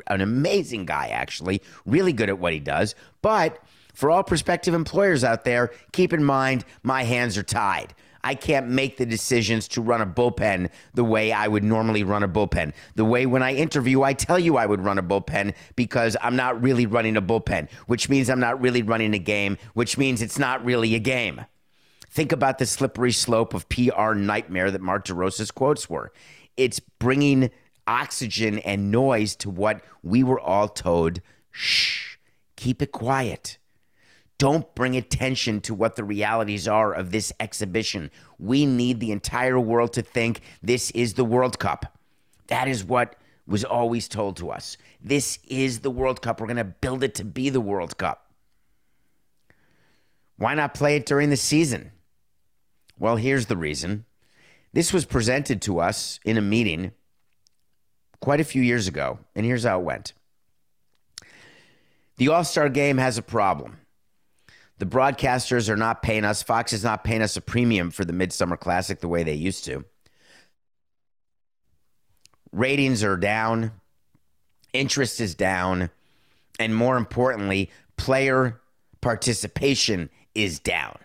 an 0.08 0.22
amazing 0.22 0.86
guy, 0.86 1.08
actually, 1.10 1.62
really 1.86 2.14
good 2.14 2.30
at 2.30 2.40
what 2.40 2.54
he 2.54 2.60
does. 2.60 2.96
But 3.22 3.62
for 4.00 4.10
all 4.10 4.24
prospective 4.24 4.74
employers 4.74 5.26
out 5.26 5.44
there, 5.44 5.74
keep 5.92 6.14
in 6.14 6.24
mind 6.24 6.64
my 6.84 7.04
hands 7.04 7.38
are 7.38 7.44
tied. 7.44 7.94
I 8.24 8.34
can't 8.34 8.70
make 8.70 8.96
the 8.96 9.06
decisions 9.06 9.68
to 9.70 9.82
run 9.82 10.00
a 10.00 10.06
bullpen 10.06 10.70
the 10.94 11.04
way 11.04 11.34
I 11.34 11.50
would 11.50 11.66
normally 11.66 12.04
run 12.04 12.24
a 12.24 12.30
bullpen. 12.30 12.72
The 12.96 13.04
way 13.04 13.26
when 13.26 13.44
I 13.44 13.56
interview, 13.56 14.02
I 14.02 14.14
tell 14.14 14.40
you 14.40 14.56
I 14.56 14.66
would 14.66 14.80
run 14.80 15.00
a 15.00 15.04
bullpen 15.04 15.54
because 15.76 16.16
I'm 16.22 16.38
not 16.38 16.64
really 16.64 16.86
running 16.86 17.18
a 17.18 17.22
bullpen, 17.22 17.70
which 17.88 18.08
means 18.08 18.30
I'm 18.30 18.40
not 18.40 18.62
really 18.62 18.84
running 18.84 19.14
a 19.14 19.20
game, 19.20 19.58
which 19.74 19.98
means 19.98 20.22
it's 20.22 20.40
not 20.40 20.64
really 20.64 20.96
a 20.96 21.00
game. 21.00 21.44
Think 22.10 22.32
about 22.32 22.58
the 22.58 22.66
slippery 22.66 23.12
slope 23.12 23.54
of 23.54 23.68
PR 23.68 24.14
nightmare 24.14 24.72
that 24.72 24.80
Mark 24.80 25.08
DeRosa's 25.08 25.52
quotes 25.52 25.90
were. 25.90 26.14
It's 26.56 26.80
bringing 26.80 27.52
oxygen 27.86 28.60
and 28.60 28.92
noise 28.92 29.36
to 29.36 29.50
what 29.50 29.82
we 30.04 30.24
were 30.24 30.40
all 30.40 30.70
told 30.70 31.20
shh, 31.52 32.16
keep 32.56 32.82
it 32.82 32.94
quiet. 32.94 33.58
Don't 34.40 34.74
bring 34.74 34.96
attention 34.96 35.60
to 35.62 35.76
what 35.76 35.98
the 35.98 36.04
realities 36.04 36.66
are 36.66 36.94
of 36.94 37.12
this 37.12 37.32
exhibition. 37.42 38.10
We 38.40 38.66
need 38.66 39.02
the 39.02 39.12
entire 39.12 39.60
world 39.60 39.94
to 39.94 40.02
think 40.02 40.42
this 40.64 40.92
is 40.92 41.14
the 41.14 41.26
World 41.26 41.60
Cup. 41.60 41.98
That 42.48 42.70
is 42.70 42.84
what 42.84 43.18
was 43.46 43.66
always 43.66 44.08
told 44.08 44.38
to 44.38 44.50
us 44.50 44.78
this 45.02 45.40
is 45.48 45.82
the 45.82 45.92
World 45.92 46.22
Cup. 46.22 46.40
We're 46.40 46.48
going 46.48 46.58
to 46.58 46.64
build 46.64 47.04
it 47.04 47.16
to 47.16 47.26
be 47.26 47.50
the 47.50 47.60
World 47.60 47.98
Cup. 47.98 48.32
Why 50.38 50.56
not 50.56 50.74
play 50.74 50.96
it 50.96 51.06
during 51.06 51.30
the 51.30 51.38
season? 51.38 51.92
Well, 52.98 53.18
here's 53.18 53.48
the 53.48 53.58
reason. 53.58 54.06
This 54.72 54.94
was 54.94 55.04
presented 55.04 55.62
to 55.64 55.80
us 55.80 56.20
in 56.24 56.38
a 56.38 56.42
meeting 56.42 56.92
quite 58.22 58.40
a 58.40 58.46
few 58.46 58.62
years 58.62 58.88
ago, 58.88 59.20
and 59.36 59.46
here's 59.46 59.66
how 59.66 59.82
it 59.82 59.84
went. 59.84 60.14
The 62.16 62.30
All 62.30 62.46
Star 62.46 62.70
game 62.70 63.00
has 63.00 63.18
a 63.18 63.22
problem. 63.22 63.80
The 64.80 64.86
broadcasters 64.86 65.68
are 65.68 65.78
not 65.78 66.02
paying 66.02 66.24
us, 66.24 66.42
Fox 66.42 66.72
is 66.72 66.86
not 66.86 67.04
paying 67.04 67.22
us 67.22 67.36
a 67.36 67.42
premium 67.42 67.92
for 67.92 68.06
the 68.06 68.14
Midsummer 68.14 68.56
Classic 68.56 69.00
the 69.00 69.10
way 69.10 69.24
they 69.24 69.34
used 69.34 69.66
to. 69.66 69.84
Ratings 72.54 73.04
are 73.04 73.18
down, 73.18 73.74
interest 74.74 75.20
is 75.20 75.36
down, 75.36 75.90
and 76.60 76.74
more 76.74 76.96
importantly, 76.96 77.70
player 77.98 78.62
participation 79.02 80.10
is 80.34 80.60
down. 80.60 80.98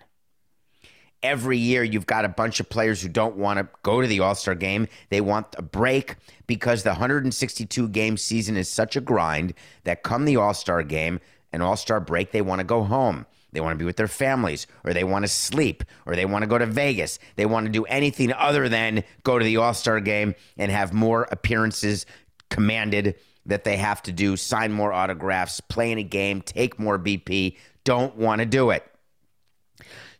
Every 1.24 1.58
year, 1.58 1.82
you've 1.82 2.06
got 2.06 2.24
a 2.24 2.28
bunch 2.28 2.60
of 2.60 2.68
players 2.68 3.02
who 3.02 3.08
don't 3.08 3.36
want 3.36 3.58
to 3.58 3.68
go 3.82 4.00
to 4.00 4.06
the 4.06 4.20
All 4.20 4.34
Star 4.34 4.54
game. 4.54 4.86
They 5.08 5.20
want 5.20 5.46
a 5.58 5.62
break 5.62 6.16
because 6.46 6.82
the 6.82 6.90
162 6.90 7.88
game 7.88 8.16
season 8.16 8.56
is 8.56 8.68
such 8.68 8.94
a 8.94 9.00
grind 9.00 9.54
that 9.82 10.02
come 10.02 10.26
the 10.26 10.36
All 10.36 10.54
Star 10.54 10.82
game, 10.82 11.20
an 11.52 11.60
All 11.60 11.76
Star 11.76 11.98
break, 11.98 12.30
they 12.30 12.42
want 12.42 12.60
to 12.60 12.64
go 12.64 12.84
home. 12.84 13.26
They 13.54 13.60
want 13.60 13.72
to 13.72 13.78
be 13.78 13.86
with 13.86 13.96
their 13.96 14.08
families, 14.08 14.66
or 14.84 14.92
they 14.92 15.04
want 15.04 15.24
to 15.24 15.28
sleep, 15.28 15.84
or 16.04 16.16
they 16.16 16.26
want 16.26 16.42
to 16.42 16.48
go 16.48 16.58
to 16.58 16.66
Vegas. 16.66 17.18
They 17.36 17.46
want 17.46 17.66
to 17.66 17.72
do 17.72 17.84
anything 17.84 18.32
other 18.32 18.68
than 18.68 19.04
go 19.22 19.38
to 19.38 19.44
the 19.44 19.56
All 19.56 19.72
Star 19.72 20.00
game 20.00 20.34
and 20.58 20.70
have 20.70 20.92
more 20.92 21.28
appearances 21.30 22.04
commanded 22.50 23.14
that 23.46 23.64
they 23.64 23.76
have 23.76 24.02
to 24.02 24.12
do, 24.12 24.36
sign 24.36 24.72
more 24.72 24.92
autographs, 24.92 25.60
play 25.60 25.92
in 25.92 25.98
a 25.98 26.02
game, 26.02 26.42
take 26.42 26.78
more 26.78 26.98
BP. 26.98 27.56
Don't 27.84 28.16
want 28.16 28.40
to 28.40 28.46
do 28.46 28.70
it. 28.70 28.84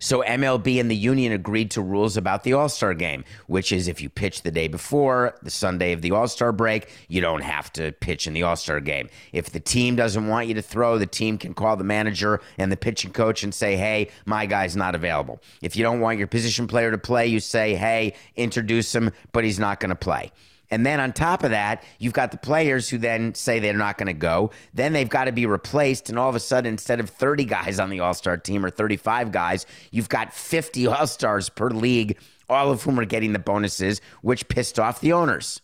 So 0.04 0.23
MLB 0.23 0.78
and 0.78 0.90
the 0.90 0.94
union 0.94 1.32
agreed 1.32 1.70
to 1.70 1.80
rules 1.80 2.18
about 2.18 2.42
the 2.42 2.52
All 2.52 2.68
Star 2.68 2.92
game, 2.92 3.25
which 3.46 3.73
is 3.73 3.88
if 3.88 4.02
you 4.02 4.11
pitch 4.11 4.42
the 4.42 4.50
day 4.50 4.68
before, 4.68 5.34
the 5.42 5.50
Sunday 5.50 5.92
of 5.92 6.02
the 6.02 6.11
All 6.11 6.28
Star 6.28 6.52
break, 6.52 6.90
you 7.08 7.23
don't 7.23 7.40
have 7.40 7.73
to 7.73 7.90
pitch 7.90 8.26
in 8.26 8.34
the 8.34 8.42
All 8.42 8.54
Star 8.54 8.80
game. 8.80 9.08
If 9.32 9.49
the 9.49 9.61
team 9.61 9.96
doesn't 9.96 10.28
want 10.28 10.46
you 10.46 10.52
to 10.56 10.61
throw, 10.62 10.99
the 10.99 11.06
team 11.06 11.38
can 11.38 11.54
call 11.54 11.78
the 11.78 11.84
manager 11.84 12.42
and 12.58 12.70
the 12.70 12.76
pitching 12.76 13.12
coach 13.12 13.44
and 13.44 13.54
say, 13.54 13.76
hey, 13.76 14.11
my 14.26 14.44
guy's 14.44 14.76
not 14.76 14.94
available. 14.94 15.40
If 15.62 15.75
you 15.75 15.82
don't 15.82 16.00
want 16.00 16.18
your 16.18 16.28
position 16.28 16.66
player 16.66 16.90
to 16.90 16.99
play, 16.99 17.26
you 17.26 17.40
say, 17.40 17.75
hey, 17.75 18.12
introduce 18.37 18.94
him, 18.94 19.11
but 19.32 19.42
he's 19.42 19.58
not 19.58 19.80
going 19.80 19.88
to 19.88 19.96
play. 19.96 20.32
And 20.71 20.85
then 20.85 21.00
on 21.00 21.12
top 21.12 21.44
of 21.44 21.50
that, 21.50 21.83
you've 21.99 22.12
got 22.12 22.30
the 22.30 22.38
players 22.38 22.88
who 22.88 22.99
then 22.99 23.35
say 23.35 23.59
they're 23.59 23.75
not 23.75 23.99
going 23.99 24.06
to 24.06 24.12
go. 24.12 24.50
Then 24.73 24.92
they've 24.92 25.09
got 25.09 25.26
to 25.26 25.33
be 25.33 25.47
replaced. 25.47 26.09
And 26.09 26.18
all 26.18 26.28
of 26.28 26.35
a 26.35 26.40
sudden, 26.40 26.73
instead 26.73 27.00
of 27.00 27.11
30 27.11 27.44
guys 27.44 27.78
on 27.78 27.90
the 27.90 28.00
All 28.00 28.14
Star 28.14 28.37
team 28.37 28.64
or 28.64 28.71
35 28.71 29.30
guys, 29.30 29.66
you've 29.90 30.09
got 30.09 30.33
50 30.33 30.87
All 30.88 31.06
Stars 31.06 31.49
per 31.49 31.68
league, 31.71 32.18
all 32.49 32.71
of 32.71 32.83
whom 32.83 32.99
are 32.99 33.04
getting 33.04 33.33
the 33.33 33.38
bonuses, 33.38 34.00
which 34.23 34.49
pissed 34.49 34.78
off 34.78 35.00
the 35.00 35.12
owners. 35.12 35.61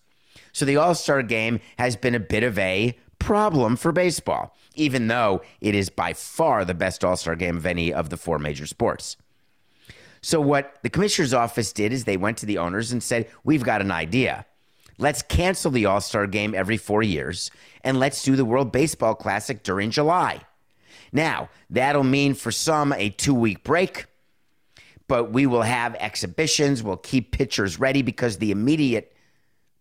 So 0.52 0.64
the 0.64 0.76
All 0.76 0.94
Star 0.94 1.22
game 1.22 1.60
has 1.78 1.96
been 1.96 2.14
a 2.14 2.20
bit 2.20 2.42
of 2.42 2.58
a 2.58 2.96
problem 3.18 3.76
for 3.76 3.92
baseball, 3.92 4.56
even 4.74 5.08
though 5.08 5.42
it 5.60 5.74
is 5.74 5.90
by 5.90 6.12
far 6.12 6.64
the 6.64 6.74
best 6.74 7.04
All 7.04 7.16
Star 7.16 7.36
game 7.36 7.56
of 7.56 7.66
any 7.66 7.92
of 7.92 8.10
the 8.10 8.16
four 8.16 8.38
major 8.38 8.66
sports. 8.66 9.16
So, 10.22 10.40
what 10.40 10.76
the 10.82 10.90
commissioner's 10.90 11.32
office 11.32 11.72
did 11.72 11.92
is 11.92 12.04
they 12.04 12.18
went 12.18 12.36
to 12.38 12.46
the 12.46 12.58
owners 12.58 12.92
and 12.92 13.02
said, 13.02 13.28
We've 13.42 13.62
got 13.62 13.80
an 13.80 13.90
idea. 13.90 14.44
Let's 15.00 15.22
cancel 15.22 15.70
the 15.70 15.86
All 15.86 16.02
Star 16.02 16.26
game 16.26 16.54
every 16.54 16.76
four 16.76 17.02
years 17.02 17.50
and 17.82 17.98
let's 17.98 18.22
do 18.22 18.36
the 18.36 18.44
World 18.44 18.70
Baseball 18.70 19.14
Classic 19.14 19.62
during 19.62 19.90
July. 19.90 20.42
Now, 21.10 21.48
that'll 21.70 22.04
mean 22.04 22.34
for 22.34 22.52
some 22.52 22.92
a 22.92 23.08
two 23.08 23.34
week 23.34 23.64
break, 23.64 24.04
but 25.08 25.32
we 25.32 25.46
will 25.46 25.62
have 25.62 25.94
exhibitions. 25.94 26.82
We'll 26.82 26.98
keep 26.98 27.32
pitchers 27.32 27.80
ready 27.80 28.02
because 28.02 28.36
the 28.36 28.50
immediate 28.50 29.16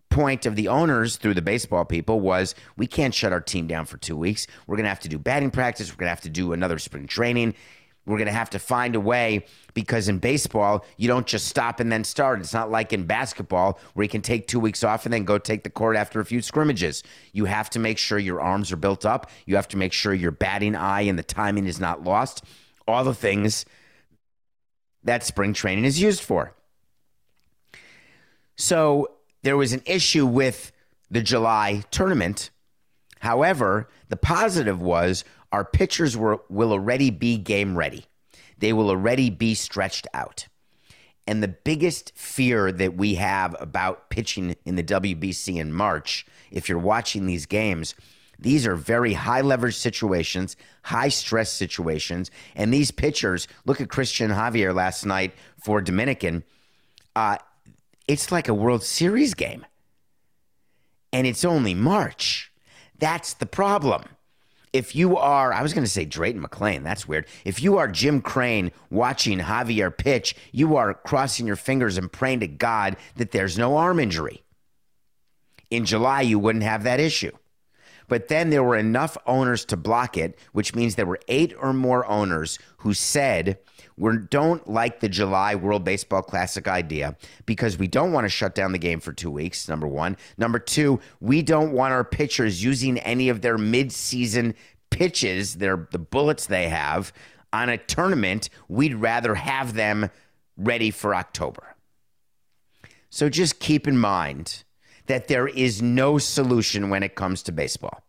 point 0.09 0.45
of 0.45 0.55
the 0.55 0.69
owners 0.69 1.17
through 1.17 1.33
the 1.33 1.41
baseball 1.41 1.83
people 1.83 2.21
was 2.21 2.55
we 2.77 2.87
can't 2.87 3.13
shut 3.13 3.33
our 3.33 3.41
team 3.41 3.67
down 3.67 3.85
for 3.85 3.97
two 3.97 4.15
weeks. 4.15 4.47
We're 4.67 4.77
going 4.77 4.85
to 4.85 4.89
have 4.89 5.01
to 5.01 5.09
do 5.09 5.19
batting 5.19 5.51
practice. 5.51 5.91
We're 5.91 5.97
going 5.97 6.07
to 6.07 6.11
have 6.15 6.21
to 6.21 6.29
do 6.29 6.53
another 6.53 6.79
spring 6.79 7.07
training. 7.07 7.55
We're 8.09 8.17
going 8.17 8.25
to 8.25 8.31
have 8.31 8.49
to 8.49 8.59
find 8.59 8.95
a 8.95 8.99
way 8.99 9.45
because 9.75 10.09
in 10.09 10.17
baseball, 10.17 10.83
you 10.97 11.07
don't 11.07 11.27
just 11.27 11.47
stop 11.47 11.79
and 11.79 11.91
then 11.91 12.03
start. 12.03 12.39
It's 12.39 12.55
not 12.55 12.71
like 12.71 12.91
in 12.91 13.05
basketball 13.05 13.79
where 13.93 14.03
you 14.03 14.09
can 14.09 14.23
take 14.23 14.47
two 14.47 14.59
weeks 14.59 14.83
off 14.83 15.05
and 15.05 15.13
then 15.13 15.25
go 15.25 15.37
take 15.37 15.61
the 15.61 15.69
court 15.69 15.95
after 15.95 16.19
a 16.19 16.25
few 16.25 16.41
scrimmages. 16.41 17.03
You 17.33 17.45
have 17.45 17.69
to 17.69 17.79
make 17.79 17.99
sure 17.99 18.17
your 18.17 18.41
arms 18.41 18.71
are 18.71 18.77
built 18.77 19.05
up. 19.05 19.29
You 19.45 19.57
have 19.57 19.67
to 19.67 19.77
make 19.77 19.93
sure 19.93 20.11
your 20.11 20.31
batting 20.31 20.75
eye 20.75 21.01
and 21.01 21.19
the 21.19 21.23
timing 21.23 21.67
is 21.67 21.79
not 21.79 22.03
lost. 22.03 22.43
All 22.87 23.03
the 23.03 23.13
things 23.13 23.63
that 25.03 25.23
spring 25.23 25.53
training 25.53 25.85
is 25.85 26.01
used 26.01 26.23
for. 26.23 26.55
So 28.55 29.11
there 29.43 29.55
was 29.55 29.71
an 29.71 29.83
issue 29.85 30.25
with 30.25 30.71
the 31.11 31.21
July 31.21 31.83
tournament. 31.91 32.49
However, 33.19 33.87
the 34.07 34.17
positive 34.17 34.81
was 34.81 35.23
our 35.51 35.65
pitchers 35.65 36.15
were, 36.15 36.41
will 36.49 36.71
already 36.71 37.09
be 37.09 37.37
game 37.37 37.77
ready. 37.77 38.05
They 38.57 38.73
will 38.73 38.89
already 38.89 39.29
be 39.29 39.55
stretched 39.55 40.07
out. 40.13 40.47
And 41.25 41.43
the 41.43 41.47
biggest 41.47 42.11
fear 42.15 42.71
that 42.71 42.95
we 42.95 43.15
have 43.15 43.55
about 43.59 44.09
pitching 44.09 44.55
in 44.65 44.75
the 44.75 44.83
WBC 44.83 45.57
in 45.57 45.71
March, 45.71 46.25
if 46.51 46.67
you're 46.67 46.79
watching 46.79 47.25
these 47.25 47.45
games, 47.45 47.93
these 48.39 48.65
are 48.65 48.75
very 48.75 49.13
high 49.13 49.41
leverage 49.41 49.75
situations, 49.75 50.55
high 50.83 51.09
stress 51.09 51.51
situations. 51.51 52.31
And 52.55 52.73
these 52.73 52.89
pitchers, 52.89 53.47
look 53.65 53.81
at 53.81 53.89
Cristian 53.89 54.33
Javier 54.33 54.73
last 54.73 55.05
night 55.05 55.33
for 55.63 55.81
Dominican. 55.81 56.43
Uh, 57.15 57.37
it's 58.07 58.31
like 58.31 58.47
a 58.47 58.53
World 58.53 58.83
Series 58.83 59.33
game. 59.33 59.65
And 61.11 61.27
it's 61.27 61.43
only 61.43 61.73
March. 61.73 62.51
That's 62.97 63.33
the 63.33 63.45
problem 63.45 64.03
if 64.71 64.95
you 64.95 65.17
are, 65.17 65.51
I 65.51 65.61
was 65.61 65.73
going 65.73 65.83
to 65.83 65.89
say 65.89 66.05
Drayton 66.05 66.43
McLane, 66.43 66.83
that's 66.83 67.07
weird. 67.07 67.25
If 67.43 67.61
you 67.61 67.77
are 67.77 67.87
Jim 67.87 68.21
Crane 68.21 68.71
watching 68.89 69.39
Javier 69.39 69.95
pitch, 69.95 70.35
you 70.51 70.75
are 70.75 70.93
crossing 70.93 71.47
your 71.47 71.55
fingers 71.55 71.97
and 71.97 72.11
praying 72.11 72.41
to 72.41 72.47
God 72.47 72.97
that 73.15 73.31
there's 73.31 73.57
no 73.57 73.77
arm 73.77 73.99
injury. 73.99 74.43
In 75.69 75.85
July, 75.85 76.21
you 76.21 76.39
wouldn't 76.39 76.63
have 76.63 76.83
that 76.83 76.99
issue. 76.99 77.31
But 78.07 78.27
then 78.27 78.49
there 78.49 78.63
were 78.63 78.75
enough 78.75 79.17
owners 79.27 79.65
to 79.65 79.77
block 79.77 80.17
it, 80.17 80.37
which 80.51 80.73
means 80.73 80.95
there 80.95 81.05
were 81.05 81.19
eight 81.27 81.53
or 81.59 81.73
more 81.73 82.05
owners 82.07 82.57
who 82.77 82.93
said, 82.93 83.59
we 83.99 84.17
don't 84.17 84.67
like 84.67 85.01
the 85.01 85.09
July 85.09 85.55
World 85.55 85.83
Baseball 85.83 86.21
Classic 86.21 86.67
idea 86.67 87.17
because 87.45 87.77
we 87.77 87.87
don't 87.87 88.13
want 88.13 88.25
to 88.25 88.29
shut 88.29 88.55
down 88.55 88.71
the 88.71 88.79
game 88.79 89.01
for 89.01 89.11
two 89.11 89.29
weeks, 89.29 89.67
number 89.67 89.87
one. 89.87 90.15
Number 90.37 90.57
two, 90.57 91.01
we 91.19 91.41
don't 91.41 91.73
want 91.73 91.93
our 91.93 92.05
pitchers 92.05 92.63
using 92.63 92.97
any 92.99 93.27
of 93.27 93.41
their 93.41 93.57
midseason 93.57 94.55
pitches, 94.89 95.55
their 95.55 95.87
the 95.91 95.99
bullets 95.99 96.45
they 96.45 96.69
have 96.69 97.11
on 97.51 97.67
a 97.67 97.77
tournament. 97.77 98.49
We'd 98.69 98.95
rather 98.95 99.35
have 99.35 99.73
them 99.73 100.09
ready 100.55 100.91
for 100.91 101.13
October. 101.13 101.75
So 103.09 103.27
just 103.27 103.59
keep 103.59 103.87
in 103.87 103.97
mind 103.97 104.63
that 105.07 105.27
there 105.27 105.47
is 105.47 105.81
no 105.81 106.17
solution 106.19 106.89
when 106.89 107.03
it 107.03 107.15
comes 107.15 107.43
to 107.43 107.51
baseball 107.51 108.03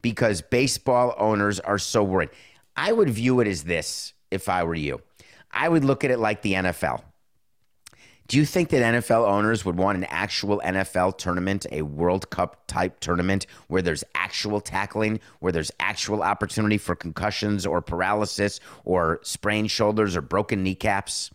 because 0.00 0.42
baseball 0.42 1.14
owners 1.16 1.60
are 1.60 1.78
so 1.78 2.02
worried. 2.02 2.30
I 2.74 2.90
would 2.92 3.10
view 3.10 3.40
it 3.40 3.46
as 3.46 3.64
this 3.64 4.14
if 4.32 4.48
I 4.48 4.64
were 4.64 4.74
you. 4.74 5.00
I 5.52 5.68
would 5.68 5.84
look 5.84 6.04
at 6.04 6.10
it 6.10 6.18
like 6.18 6.42
the 6.42 6.54
NFL. 6.54 7.02
Do 8.28 8.38
you 8.38 8.46
think 8.46 8.70
that 8.70 8.94
NFL 8.94 9.28
owners 9.28 9.64
would 9.64 9.76
want 9.76 9.98
an 9.98 10.04
actual 10.04 10.62
NFL 10.64 11.18
tournament, 11.18 11.66
a 11.70 11.82
World 11.82 12.30
Cup 12.30 12.66
type 12.66 13.00
tournament 13.00 13.46
where 13.66 13.82
there's 13.82 14.04
actual 14.14 14.60
tackling, 14.60 15.20
where 15.40 15.52
there's 15.52 15.72
actual 15.80 16.22
opportunity 16.22 16.78
for 16.78 16.94
concussions 16.94 17.66
or 17.66 17.82
paralysis 17.82 18.60
or 18.84 19.20
sprained 19.22 19.70
shoulders 19.70 20.16
or 20.16 20.22
broken 20.22 20.62
kneecaps? 20.62 21.30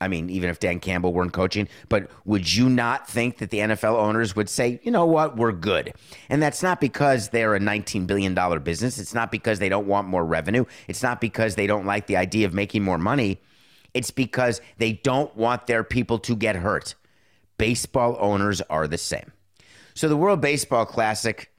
I 0.00 0.08
mean, 0.08 0.30
even 0.30 0.48
if 0.48 0.60
Dan 0.60 0.80
Campbell 0.80 1.12
weren't 1.12 1.32
coaching, 1.32 1.68
but 1.88 2.10
would 2.24 2.52
you 2.52 2.68
not 2.68 3.08
think 3.08 3.38
that 3.38 3.50
the 3.50 3.58
NFL 3.58 3.96
owners 3.96 4.36
would 4.36 4.48
say, 4.48 4.80
you 4.82 4.90
know 4.90 5.06
what, 5.06 5.36
we're 5.36 5.52
good? 5.52 5.92
And 6.28 6.42
that's 6.42 6.62
not 6.62 6.80
because 6.80 7.30
they're 7.30 7.54
a 7.54 7.60
$19 7.60 8.06
billion 8.06 8.34
business. 8.62 8.98
It's 8.98 9.14
not 9.14 9.32
because 9.32 9.58
they 9.58 9.68
don't 9.68 9.86
want 9.86 10.08
more 10.08 10.24
revenue. 10.24 10.64
It's 10.86 11.02
not 11.02 11.20
because 11.20 11.56
they 11.56 11.66
don't 11.66 11.86
like 11.86 12.06
the 12.06 12.16
idea 12.16 12.46
of 12.46 12.54
making 12.54 12.84
more 12.84 12.98
money. 12.98 13.40
It's 13.94 14.10
because 14.10 14.60
they 14.76 14.92
don't 14.92 15.34
want 15.36 15.66
their 15.66 15.82
people 15.82 16.18
to 16.20 16.36
get 16.36 16.56
hurt. 16.56 16.94
Baseball 17.56 18.16
owners 18.20 18.60
are 18.62 18.86
the 18.86 18.98
same. 18.98 19.32
So 19.94 20.08
the 20.08 20.16
World 20.16 20.40
Baseball 20.40 20.86
Classic 20.86 21.50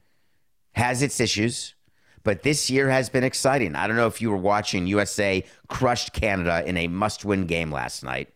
has 0.72 1.02
its 1.02 1.20
issues, 1.20 1.74
but 2.22 2.42
this 2.42 2.70
year 2.70 2.90
has 2.90 3.08
been 3.08 3.24
exciting. 3.24 3.74
I 3.74 3.86
don't 3.86 3.96
know 3.96 4.06
if 4.06 4.20
you 4.20 4.30
were 4.30 4.36
watching 4.36 4.86
USA 4.86 5.44
crushed 5.68 6.12
Canada 6.12 6.62
in 6.66 6.76
a 6.76 6.88
must 6.88 7.24
win 7.24 7.46
game 7.46 7.70
last 7.70 8.04
night. 8.04 8.28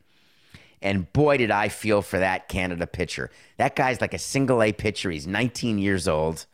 And 0.80 1.10
boy, 1.12 1.38
did 1.38 1.50
I 1.50 1.68
feel 1.68 2.02
for 2.02 2.18
that 2.18 2.48
Canada 2.48 2.86
pitcher. 2.86 3.30
That 3.56 3.74
guy's 3.74 4.00
like 4.00 4.14
a 4.14 4.18
single 4.18 4.62
A 4.62 4.72
pitcher. 4.72 5.10
He's 5.10 5.26
19 5.26 5.78
years 5.78 6.06
old. 6.06 6.46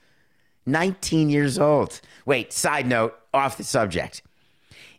19 0.66 1.30
years 1.30 1.58
old. 1.58 2.00
Wait, 2.26 2.52
side 2.52 2.87
note, 2.87 3.18
off 3.34 3.56
the 3.56 3.64
subject. 3.64 4.22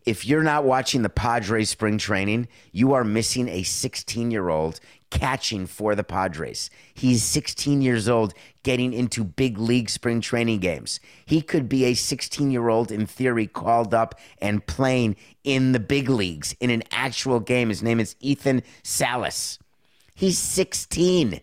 If 0.05 0.25
you're 0.25 0.43
not 0.43 0.63
watching 0.63 1.03
the 1.03 1.09
Padres 1.09 1.69
spring 1.69 1.97
training, 1.97 2.47
you 2.71 2.93
are 2.93 3.03
missing 3.03 3.47
a 3.47 3.63
16 3.63 4.31
year 4.31 4.49
old 4.49 4.79
catching 5.11 5.67
for 5.67 5.93
the 5.93 6.03
Padres. 6.03 6.71
He's 6.93 7.23
16 7.23 7.81
years 7.81 8.09
old 8.09 8.33
getting 8.63 8.93
into 8.93 9.23
big 9.23 9.59
league 9.59 9.89
spring 9.89 10.21
training 10.21 10.59
games. 10.59 10.99
He 11.25 11.41
could 11.41 11.69
be 11.69 11.85
a 11.85 11.93
16 11.93 12.49
year 12.49 12.69
old, 12.69 12.91
in 12.91 13.05
theory, 13.05 13.45
called 13.45 13.93
up 13.93 14.19
and 14.41 14.65
playing 14.65 15.17
in 15.43 15.71
the 15.71 15.79
big 15.79 16.09
leagues 16.09 16.55
in 16.59 16.71
an 16.71 16.83
actual 16.91 17.39
game. 17.39 17.69
His 17.69 17.83
name 17.83 17.99
is 17.99 18.15
Ethan 18.19 18.63
Salas. 18.83 19.59
He's 20.15 20.39
16. 20.39 21.41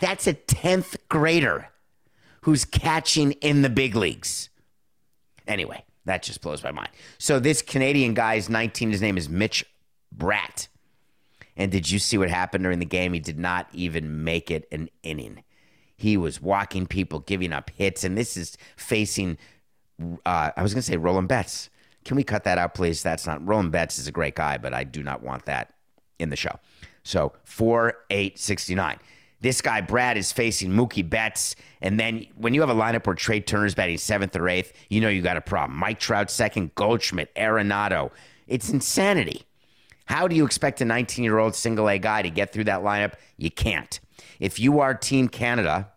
That's 0.00 0.26
a 0.26 0.34
10th 0.34 0.96
grader 1.08 1.68
who's 2.42 2.64
catching 2.64 3.32
in 3.32 3.62
the 3.62 3.68
big 3.68 3.94
leagues. 3.94 4.48
Anyway, 5.46 5.84
that 6.08 6.22
just 6.22 6.40
blows 6.40 6.64
my 6.64 6.72
mind. 6.72 6.88
So 7.18 7.38
this 7.38 7.62
Canadian 7.62 8.14
guy 8.14 8.34
is 8.34 8.48
19. 8.48 8.90
His 8.90 9.02
name 9.02 9.16
is 9.16 9.28
Mitch 9.28 9.64
Bratt. 10.16 10.68
And 11.56 11.70
did 11.70 11.90
you 11.90 11.98
see 11.98 12.16
what 12.16 12.30
happened 12.30 12.64
during 12.64 12.78
the 12.78 12.86
game? 12.86 13.12
He 13.12 13.20
did 13.20 13.38
not 13.38 13.68
even 13.72 14.24
make 14.24 14.50
it 14.50 14.66
an 14.72 14.88
inning. 15.02 15.42
He 15.96 16.16
was 16.16 16.40
walking 16.40 16.86
people, 16.86 17.20
giving 17.20 17.52
up 17.52 17.70
hits, 17.70 18.04
and 18.04 18.16
this 18.16 18.36
is 18.36 18.56
facing. 18.76 19.36
Uh, 20.24 20.52
I 20.56 20.62
was 20.62 20.72
going 20.72 20.82
to 20.82 20.86
say 20.86 20.96
Roland 20.96 21.28
Betts. 21.28 21.70
Can 22.04 22.16
we 22.16 22.22
cut 22.22 22.44
that 22.44 22.56
out, 22.56 22.74
please? 22.74 23.02
That's 23.02 23.26
not 23.26 23.46
Roland 23.46 23.72
Betts 23.72 23.98
is 23.98 24.06
a 24.06 24.12
great 24.12 24.36
guy, 24.36 24.56
but 24.56 24.72
I 24.72 24.84
do 24.84 25.02
not 25.02 25.22
want 25.22 25.46
that 25.46 25.74
in 26.20 26.30
the 26.30 26.36
show. 26.36 26.60
So 27.02 27.32
four 27.42 27.94
eight 28.10 28.38
sixty 28.38 28.76
nine. 28.76 28.98
This 29.40 29.60
guy 29.60 29.82
Bratt 29.82 30.16
is 30.16 30.32
facing 30.32 30.70
Mookie 30.70 31.08
Betts, 31.08 31.54
and 31.80 31.98
then 31.98 32.26
when 32.36 32.54
you 32.54 32.60
have 32.60 32.70
a 32.70 32.74
lineup 32.74 33.06
where 33.06 33.14
Trea 33.14 33.40
Turner's 33.40 33.74
batting 33.74 33.98
seventh 33.98 34.34
or 34.34 34.48
eighth, 34.48 34.72
you 34.88 35.00
know 35.00 35.08
you 35.08 35.22
got 35.22 35.36
a 35.36 35.40
problem. 35.40 35.78
Mike 35.78 36.00
Trout 36.00 36.30
second, 36.30 36.74
Goldschmidt, 36.74 37.32
Arenado. 37.36 38.10
It's 38.48 38.70
insanity. 38.70 39.44
How 40.06 40.26
do 40.26 40.34
you 40.34 40.44
expect 40.44 40.80
a 40.80 40.84
19 40.84 41.22
year 41.22 41.38
old 41.38 41.54
single 41.54 41.88
A 41.88 41.98
guy 41.98 42.22
to 42.22 42.30
get 42.30 42.52
through 42.52 42.64
that 42.64 42.80
lineup? 42.80 43.14
You 43.36 43.50
can't. 43.50 44.00
If 44.40 44.58
you 44.58 44.80
are 44.80 44.94
Team 44.94 45.28
Canada, 45.28 45.90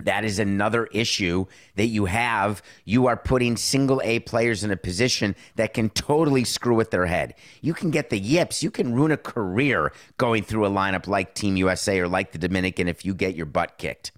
that 0.00 0.24
is 0.24 0.38
another 0.38 0.86
issue 0.86 1.46
that 1.76 1.86
you 1.86 2.06
have. 2.06 2.62
You 2.84 3.06
are 3.06 3.16
putting 3.16 3.56
single 3.56 4.00
A 4.04 4.20
players 4.20 4.64
in 4.64 4.70
a 4.70 4.76
position 4.76 5.36
that 5.56 5.74
can 5.74 5.90
totally 5.90 6.44
screw 6.44 6.74
with 6.74 6.90
their 6.90 7.06
head. 7.06 7.34
You 7.60 7.74
can 7.74 7.90
get 7.90 8.10
the 8.10 8.18
yips. 8.18 8.62
You 8.62 8.70
can 8.70 8.94
ruin 8.94 9.12
a 9.12 9.16
career 9.16 9.92
going 10.16 10.42
through 10.42 10.66
a 10.66 10.70
lineup 10.70 11.06
like 11.06 11.34
Team 11.34 11.56
USA 11.56 12.00
or 12.00 12.08
like 12.08 12.32
the 12.32 12.38
Dominican 12.38 12.88
if 12.88 13.04
you 13.04 13.14
get 13.14 13.34
your 13.34 13.46
butt 13.46 13.78
kicked. 13.78 14.12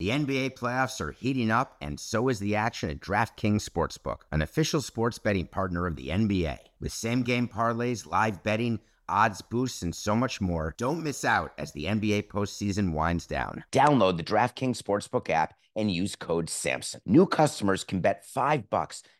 The 0.00 0.08
NBA 0.08 0.58
playoffs 0.58 1.00
are 1.00 1.12
heating 1.12 1.52
up, 1.52 1.76
and 1.80 2.00
so 2.00 2.28
is 2.28 2.40
the 2.40 2.56
action 2.56 2.90
at 2.90 2.98
DraftKings 2.98 3.66
Sportsbook, 3.66 4.22
an 4.32 4.42
official 4.42 4.82
sports 4.82 5.20
betting 5.20 5.46
partner 5.46 5.86
of 5.86 5.94
the 5.94 6.08
NBA. 6.08 6.58
With 6.80 6.92
same 6.92 7.22
game 7.22 7.46
parlays, 7.46 8.04
live 8.04 8.42
betting, 8.42 8.80
odds 9.08 9.42
boosts, 9.42 9.82
and 9.82 9.94
so 9.94 10.14
much 10.14 10.40
more, 10.40 10.74
don't 10.78 11.02
miss 11.02 11.24
out 11.24 11.52
as 11.58 11.72
the 11.72 11.84
NBA 11.84 12.28
postseason 12.28 12.92
winds 12.92 13.26
down. 13.26 13.64
Download 13.72 14.16
the 14.16 14.22
DraftKings 14.22 14.80
Sportsbook 14.80 15.30
app 15.30 15.54
and 15.76 15.90
use 15.90 16.14
code 16.16 16.46
SAMSON. 16.46 17.00
New 17.06 17.26
customers 17.26 17.84
can 17.84 18.00
bet 18.00 18.24
5 18.24 18.70
bucks 18.70 19.02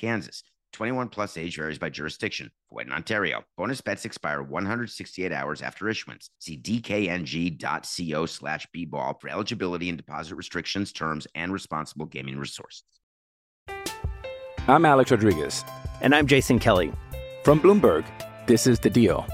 Kansas. 0.00 0.42
21 0.72 1.08
plus 1.08 1.36
age 1.36 1.56
varies 1.56 1.78
by 1.78 1.90
jurisdiction. 1.90 2.50
Void 2.72 2.86
in 2.86 2.92
Ontario. 2.92 3.44
Bonus 3.56 3.80
bets 3.80 4.04
expire 4.04 4.42
168 4.42 5.32
hours 5.32 5.62
after 5.62 5.88
issuance. 5.88 6.30
See 6.38 6.56
dkng.co 6.56 8.26
slash 8.26 8.66
bball 8.74 9.20
for 9.20 9.28
eligibility 9.28 9.88
and 9.88 9.98
deposit 9.98 10.36
restrictions, 10.36 10.92
terms, 10.92 11.26
and 11.34 11.52
responsible 11.52 12.06
gaming 12.06 12.38
resources. 12.38 12.84
I'm 14.68 14.84
Alex 14.84 15.10
Rodriguez. 15.10 15.64
And 16.00 16.14
I'm 16.14 16.26
Jason 16.26 16.58
Kelly. 16.58 16.92
From 17.44 17.60
Bloomberg, 17.60 18.04
this 18.46 18.66
is 18.66 18.78
The 18.78 18.90
Deal. 18.90 19.26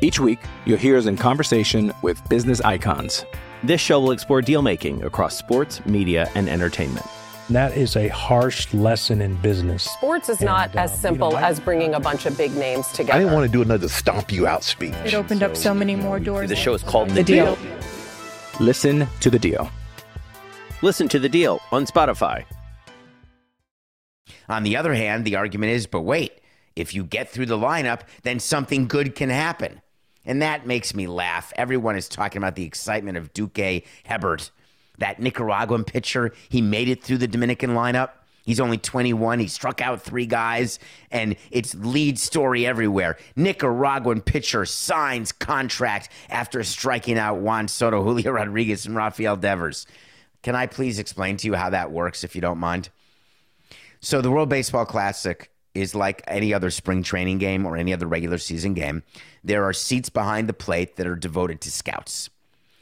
Each 0.00 0.20
week, 0.20 0.38
you'll 0.64 0.78
hear 0.78 0.96
us 0.96 1.06
in 1.06 1.16
conversation 1.16 1.92
with 2.02 2.26
business 2.28 2.60
icons. 2.60 3.24
This 3.64 3.80
show 3.80 4.00
will 4.00 4.12
explore 4.12 4.40
deal 4.40 4.62
making 4.62 5.02
across 5.02 5.36
sports, 5.36 5.84
media, 5.84 6.30
and 6.36 6.48
entertainment. 6.48 7.04
That 7.50 7.76
is 7.76 7.96
a 7.96 8.08
harsh 8.08 8.72
lesson 8.74 9.22
in 9.22 9.34
business. 9.36 9.84
Sports 9.84 10.28
is 10.28 10.42
not 10.42 10.70
And, 10.70 10.78
uh, 10.78 10.82
as 10.82 10.92
you 10.92 10.96
simple 10.98 11.30
know, 11.30 11.36
I- 11.38 11.48
as 11.48 11.58
bringing 11.60 11.94
a 11.94 12.00
bunch 12.00 12.26
of 12.26 12.36
big 12.36 12.54
names 12.54 12.86
together. 12.88 13.14
I 13.14 13.18
didn't 13.20 13.32
want 13.32 13.46
to 13.46 13.52
do 13.52 13.62
another 13.62 13.88
stomp 13.88 14.30
you 14.30 14.46
out 14.46 14.62
speech. 14.62 14.94
It 15.04 15.14
opened 15.14 15.42
up 15.42 15.56
so 15.56 15.72
many 15.72 15.96
more 15.96 16.20
doors. 16.20 16.50
The 16.50 16.56
show 16.56 16.74
is 16.74 16.82
called 16.82 17.08
The, 17.10 17.14
The 17.14 17.24
deal. 17.24 17.56
Deal. 17.56 17.68
Listen 18.60 19.06
to 19.20 19.30
The 19.30 19.38
Deal. 19.38 19.70
Listen 20.82 21.08
to 21.08 21.18
The 21.18 21.28
Deal 21.28 21.60
on 21.72 21.86
Spotify. 21.86 22.44
On 24.50 24.62
the 24.62 24.76
other 24.76 24.92
hand, 24.94 25.24
the 25.24 25.36
argument 25.36 25.72
is, 25.72 25.86
but 25.86 26.02
wait, 26.02 26.32
if 26.76 26.94
you 26.94 27.02
get 27.02 27.30
through 27.30 27.46
the 27.46 27.56
lineup, 27.58 28.00
then 28.24 28.40
something 28.40 28.86
good 28.88 29.14
can 29.14 29.30
happen. 29.30 29.80
And 30.26 30.42
that 30.42 30.66
makes 30.66 30.94
me 30.94 31.06
laugh. 31.06 31.52
Everyone 31.56 31.96
is 31.96 32.08
talking 32.08 32.38
about 32.38 32.56
the 32.56 32.64
excitement 32.64 33.16
of 33.16 33.32
Duque 33.32 33.84
Hebbert, 34.04 34.50
that 34.98 35.20
Nicaraguan 35.20 35.84
pitcher. 35.84 36.32
He 36.48 36.60
made 36.60 36.88
it 36.88 37.02
through 37.02 37.18
the 37.18 37.28
Dominican 37.28 37.70
lineup. 37.70 38.10
He's 38.44 38.60
only 38.60 38.78
21. 38.78 39.40
He 39.40 39.46
struck 39.46 39.82
out 39.82 40.00
three 40.00 40.24
guys, 40.24 40.78
and 41.10 41.36
it's 41.50 41.74
lead 41.74 42.18
story 42.18 42.66
everywhere. 42.66 43.18
Nicaraguan 43.36 44.22
pitcher 44.22 44.64
signs 44.64 45.32
contract 45.32 46.08
after 46.30 46.64
striking 46.64 47.18
out 47.18 47.40
Juan 47.40 47.68
Soto, 47.68 48.02
Julio 48.04 48.32
Rodriguez, 48.32 48.86
and 48.86 48.96
Rafael 48.96 49.36
Devers. 49.36 49.86
Can 50.42 50.54
I 50.54 50.66
please 50.66 50.98
explain 50.98 51.36
to 51.38 51.46
you 51.46 51.56
how 51.56 51.68
that 51.68 51.92
works, 51.92 52.24
if 52.24 52.34
you 52.34 52.40
don't 52.40 52.56
mind? 52.56 52.88
So 54.00 54.22
the 54.22 54.30
World 54.30 54.48
Baseball 54.48 54.86
Classic 54.86 55.50
is 55.74 55.94
like 55.94 56.22
any 56.26 56.54
other 56.54 56.70
spring 56.70 57.02
training 57.02 57.36
game 57.38 57.66
or 57.66 57.76
any 57.76 57.92
other 57.92 58.06
regular 58.06 58.38
season 58.38 58.72
game. 58.72 59.02
There 59.44 59.64
are 59.64 59.72
seats 59.74 60.08
behind 60.08 60.48
the 60.48 60.54
plate 60.54 60.96
that 60.96 61.06
are 61.06 61.16
devoted 61.16 61.60
to 61.62 61.70
scouts. 61.70 62.30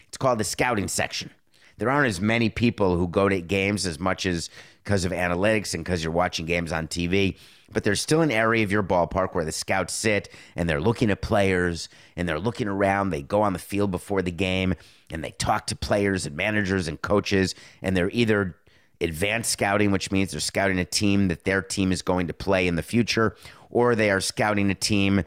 It's 0.06 0.16
called 0.16 0.38
the 0.38 0.44
scouting 0.44 0.86
section. 0.86 1.30
There 1.78 1.90
aren't 1.90 2.08
as 2.08 2.20
many 2.20 2.48
people 2.48 2.96
who 2.96 3.08
go 3.08 3.28
to 3.28 3.40
games 3.40 3.86
as 3.86 3.98
much 3.98 4.26
as 4.26 4.50
because 4.82 5.04
of 5.04 5.12
analytics 5.12 5.74
and 5.74 5.84
because 5.84 6.02
you're 6.02 6.12
watching 6.12 6.46
games 6.46 6.72
on 6.72 6.86
TV. 6.86 7.36
But 7.72 7.82
there's 7.82 8.00
still 8.00 8.22
an 8.22 8.30
area 8.30 8.62
of 8.62 8.70
your 8.70 8.84
ballpark 8.84 9.34
where 9.34 9.44
the 9.44 9.52
scouts 9.52 9.92
sit 9.92 10.28
and 10.54 10.68
they're 10.68 10.80
looking 10.80 11.10
at 11.10 11.20
players 11.20 11.88
and 12.14 12.28
they're 12.28 12.38
looking 12.38 12.68
around. 12.68 13.10
They 13.10 13.22
go 13.22 13.42
on 13.42 13.52
the 13.52 13.58
field 13.58 13.90
before 13.90 14.22
the 14.22 14.30
game 14.30 14.74
and 15.10 15.24
they 15.24 15.32
talk 15.32 15.66
to 15.66 15.76
players 15.76 16.24
and 16.24 16.36
managers 16.36 16.86
and 16.86 17.02
coaches. 17.02 17.54
And 17.82 17.96
they're 17.96 18.10
either 18.12 18.56
advanced 19.00 19.50
scouting, 19.50 19.90
which 19.90 20.10
means 20.12 20.30
they're 20.30 20.40
scouting 20.40 20.78
a 20.78 20.84
team 20.84 21.28
that 21.28 21.44
their 21.44 21.60
team 21.60 21.90
is 21.92 22.02
going 22.02 22.28
to 22.28 22.34
play 22.34 22.66
in 22.68 22.76
the 22.76 22.82
future, 22.82 23.36
or 23.70 23.94
they 23.94 24.10
are 24.10 24.20
scouting 24.20 24.70
a 24.70 24.74
team 24.74 25.24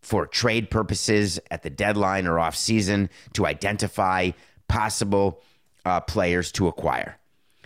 for 0.00 0.26
trade 0.26 0.70
purposes 0.70 1.38
at 1.50 1.62
the 1.62 1.70
deadline 1.70 2.26
or 2.26 2.38
off 2.38 2.56
season 2.56 3.10
to 3.32 3.46
identify 3.46 4.30
possible 4.68 5.42
uh, 5.84 6.00
players 6.00 6.52
to 6.52 6.68
acquire. 6.68 7.18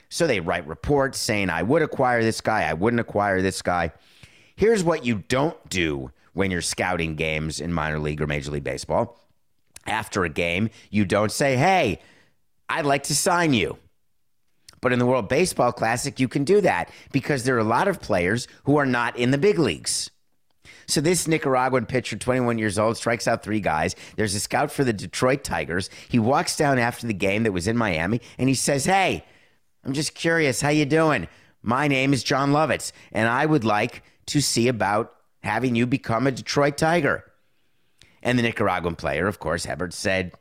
So 0.09 0.27
they 0.27 0.41
write 0.41 0.67
reports 0.67 1.19
saying, 1.19 1.51
I 1.51 1.63
would 1.63 1.83
acquire 1.83 2.23
this 2.23 2.41
guy, 2.41 2.63
I 2.65 2.75
wouldn't 2.75 3.01
acquire 3.01 3.43
this 3.43 3.63
guy. 3.63 3.93
Here's 4.55 4.85
what 4.85 5.05
you 5.05 5.25
don't 5.29 5.69
do 5.69 6.11
when 6.33 6.51
you're 6.51 6.63
scouting 6.63 7.17
games 7.17 7.61
in 7.61 7.73
minor 7.73 7.99
league 7.99 8.21
or 8.21 8.27
major 8.27 8.51
league 8.51 8.65
baseball. 8.65 9.21
After 9.87 10.25
a 10.25 10.29
game, 10.29 10.71
you 10.91 11.05
don't 11.05 11.31
say, 11.31 11.57
Hey, 11.57 12.01
I'd 12.69 12.87
like 12.87 13.05
to 13.05 13.15
sign 13.15 13.55
you. 13.55 13.79
But 14.81 14.93
in 14.93 14.99
the 14.99 15.07
World 15.07 15.29
Baseball 15.29 15.73
Classic, 15.73 16.21
you 16.21 16.29
can 16.29 16.45
do 16.45 16.61
that 16.61 16.91
because 17.13 17.45
there 17.45 17.57
are 17.57 17.61
a 17.61 17.65
lot 17.65 17.89
of 17.89 18.01
players 18.01 18.47
who 18.65 18.77
are 18.77 18.87
not 18.87 19.17
in 19.17 19.31
the 19.31 19.39
big 19.39 19.59
leagues. 19.59 20.11
So 20.89 21.01
this 21.01 21.27
Nicaraguan 21.27 21.87
pitcher, 21.87 22.17
21 22.17 22.59
years 22.59 22.79
old, 22.79 22.97
strikes 22.97 23.27
out 23.27 23.43
three 23.43 23.61
guys. 23.61 23.97
There's 24.17 24.35
a 24.35 24.41
scout 24.41 24.71
for 24.71 24.85
the 24.85 24.93
Detroit 24.93 25.43
Tigers. 25.43 25.91
He 26.09 26.19
walks 26.19 26.57
down 26.57 26.79
after 26.79 27.07
the 27.07 27.15
game 27.15 27.43
that 27.43 27.53
was 27.53 27.67
in 27.67 27.77
Miami 27.77 28.21
and 28.39 28.49
he 28.49 28.55
says, 28.55 28.85
"Hey, 28.85 29.25
I'm 29.85 29.93
just 29.93 30.15
curious, 30.15 30.61
how 30.61 30.69
you 30.69 30.85
doing? 30.85 31.29
My 31.63 31.89
name 31.89 32.13
is 32.13 32.23
John 32.23 32.53
Lovitz, 32.53 32.93
and 33.13 33.29
I 33.29 33.47
would 33.47 33.65
like 33.65 34.03
to 34.27 34.41
see 34.41 34.69
about 34.69 35.15
having 35.43 35.75
you 35.75 35.87
become 35.87 36.27
a 36.27 36.33
Detroit 36.33 36.77
Tiger." 36.77 37.25
And 38.27 38.37
the 38.37 38.43
Nicaraguan 38.43 38.97
player, 38.97 39.29
of 39.29 39.39
course, 39.39 39.67
Hebbert 39.67 39.93
said, 39.95 40.33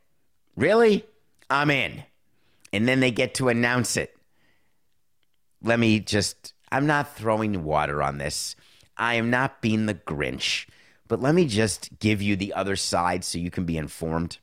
Really? 0.56 1.06
I'm 1.52 1.70
in. 1.70 2.04
And 2.74 2.88
then 2.88 3.00
they 3.00 3.12
get 3.12 3.36
to 3.36 3.50
announce 3.50 3.96
it. 3.96 4.18
Let 5.62 5.80
me 5.80 6.00
just, 6.00 6.54
I'm 6.72 6.88
not 6.88 7.16
throwing 7.16 7.64
water 7.64 8.02
on 8.02 8.18
this. 8.18 8.56
I 8.98 9.16
am 9.16 9.30
not 9.30 9.62
being 9.62 9.86
the 9.86 9.94
Grinch, 9.94 10.68
but 11.08 11.22
let 11.22 11.36
me 11.36 11.46
just 11.48 12.00
give 12.00 12.22
you 12.22 12.36
the 12.36 12.54
other 12.54 12.76
side 12.76 13.24
so 13.24 13.38
you 13.38 13.52
can 13.52 13.66
be 13.66 13.78
informed. 13.78 14.38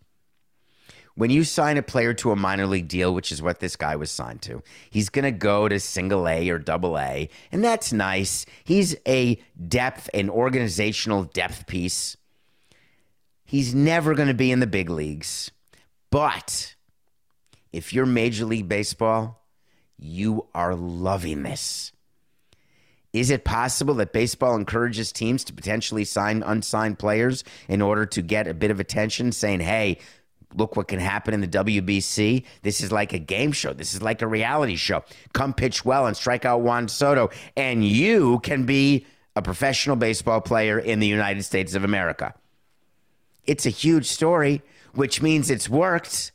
When 1.14 1.30
you 1.30 1.44
sign 1.44 1.76
a 1.76 1.82
player 1.82 2.14
to 2.14 2.30
a 2.30 2.36
minor 2.36 2.66
league 2.66 2.88
deal, 2.88 3.12
which 3.12 3.32
is 3.32 3.42
what 3.42 3.60
this 3.60 3.76
guy 3.76 3.96
was 3.96 4.10
signed 4.10 4.40
to, 4.42 4.62
he's 4.88 5.10
going 5.10 5.24
to 5.24 5.30
go 5.30 5.68
to 5.68 5.78
single 5.78 6.26
A 6.26 6.48
or 6.48 6.58
double 6.58 6.98
A, 6.98 7.28
and 7.50 7.62
that's 7.62 7.92
nice. 7.92 8.46
He's 8.64 8.96
a 9.06 9.38
depth 9.68 10.08
and 10.14 10.30
organizational 10.30 11.24
depth 11.24 11.66
piece. 11.66 12.16
He's 13.44 13.74
never 13.74 14.14
going 14.14 14.28
to 14.28 14.34
be 14.34 14.50
in 14.50 14.60
the 14.60 14.66
big 14.66 14.88
leagues. 14.88 15.50
But 16.10 16.74
if 17.72 17.92
you're 17.92 18.06
Major 18.06 18.46
League 18.46 18.68
Baseball, 18.68 19.44
you 19.98 20.46
are 20.54 20.74
loving 20.74 21.42
this. 21.42 21.92
Is 23.12 23.30
it 23.30 23.44
possible 23.44 23.94
that 23.94 24.12
baseball 24.12 24.56
encourages 24.56 25.12
teams 25.12 25.44
to 25.44 25.52
potentially 25.52 26.04
sign 26.04 26.42
unsigned 26.42 26.98
players 26.98 27.44
in 27.68 27.82
order 27.82 28.06
to 28.06 28.22
get 28.22 28.46
a 28.46 28.54
bit 28.54 28.70
of 28.70 28.80
attention, 28.80 29.32
saying, 29.32 29.60
hey, 29.60 29.98
look 30.54 30.76
what 30.76 30.88
can 30.88 30.98
happen 30.98 31.34
in 31.34 31.40
the 31.40 31.48
WBC. 31.48 32.44
This 32.62 32.80
is 32.80 32.92
like 32.92 33.12
a 33.12 33.18
game 33.18 33.52
show. 33.52 33.72
This 33.72 33.94
is 33.94 34.02
like 34.02 34.22
a 34.22 34.26
reality 34.26 34.76
show. 34.76 35.04
Come 35.32 35.52
pitch 35.54 35.84
well 35.84 36.06
and 36.06 36.16
strike 36.16 36.44
out 36.44 36.62
Juan 36.62 36.88
Soto, 36.88 37.30
and 37.56 37.84
you 37.86 38.40
can 38.40 38.64
be 38.64 39.06
a 39.36 39.42
professional 39.42 39.96
baseball 39.96 40.40
player 40.40 40.78
in 40.78 41.00
the 41.00 41.06
United 41.06 41.42
States 41.42 41.74
of 41.74 41.84
America. 41.84 42.34
It's 43.44 43.66
a 43.66 43.70
huge 43.70 44.06
story, 44.06 44.62
which 44.94 45.22
means 45.22 45.50
it's 45.50 45.68
worked. 45.68 46.32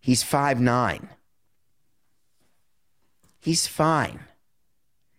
He's 0.00 0.22
five 0.22 0.60
nine. 0.60 1.08
He's 3.44 3.66
fine. 3.66 4.20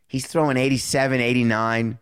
He's 0.08 0.26
throwing 0.26 0.58
87, 0.58 1.22
89. 1.22 2.00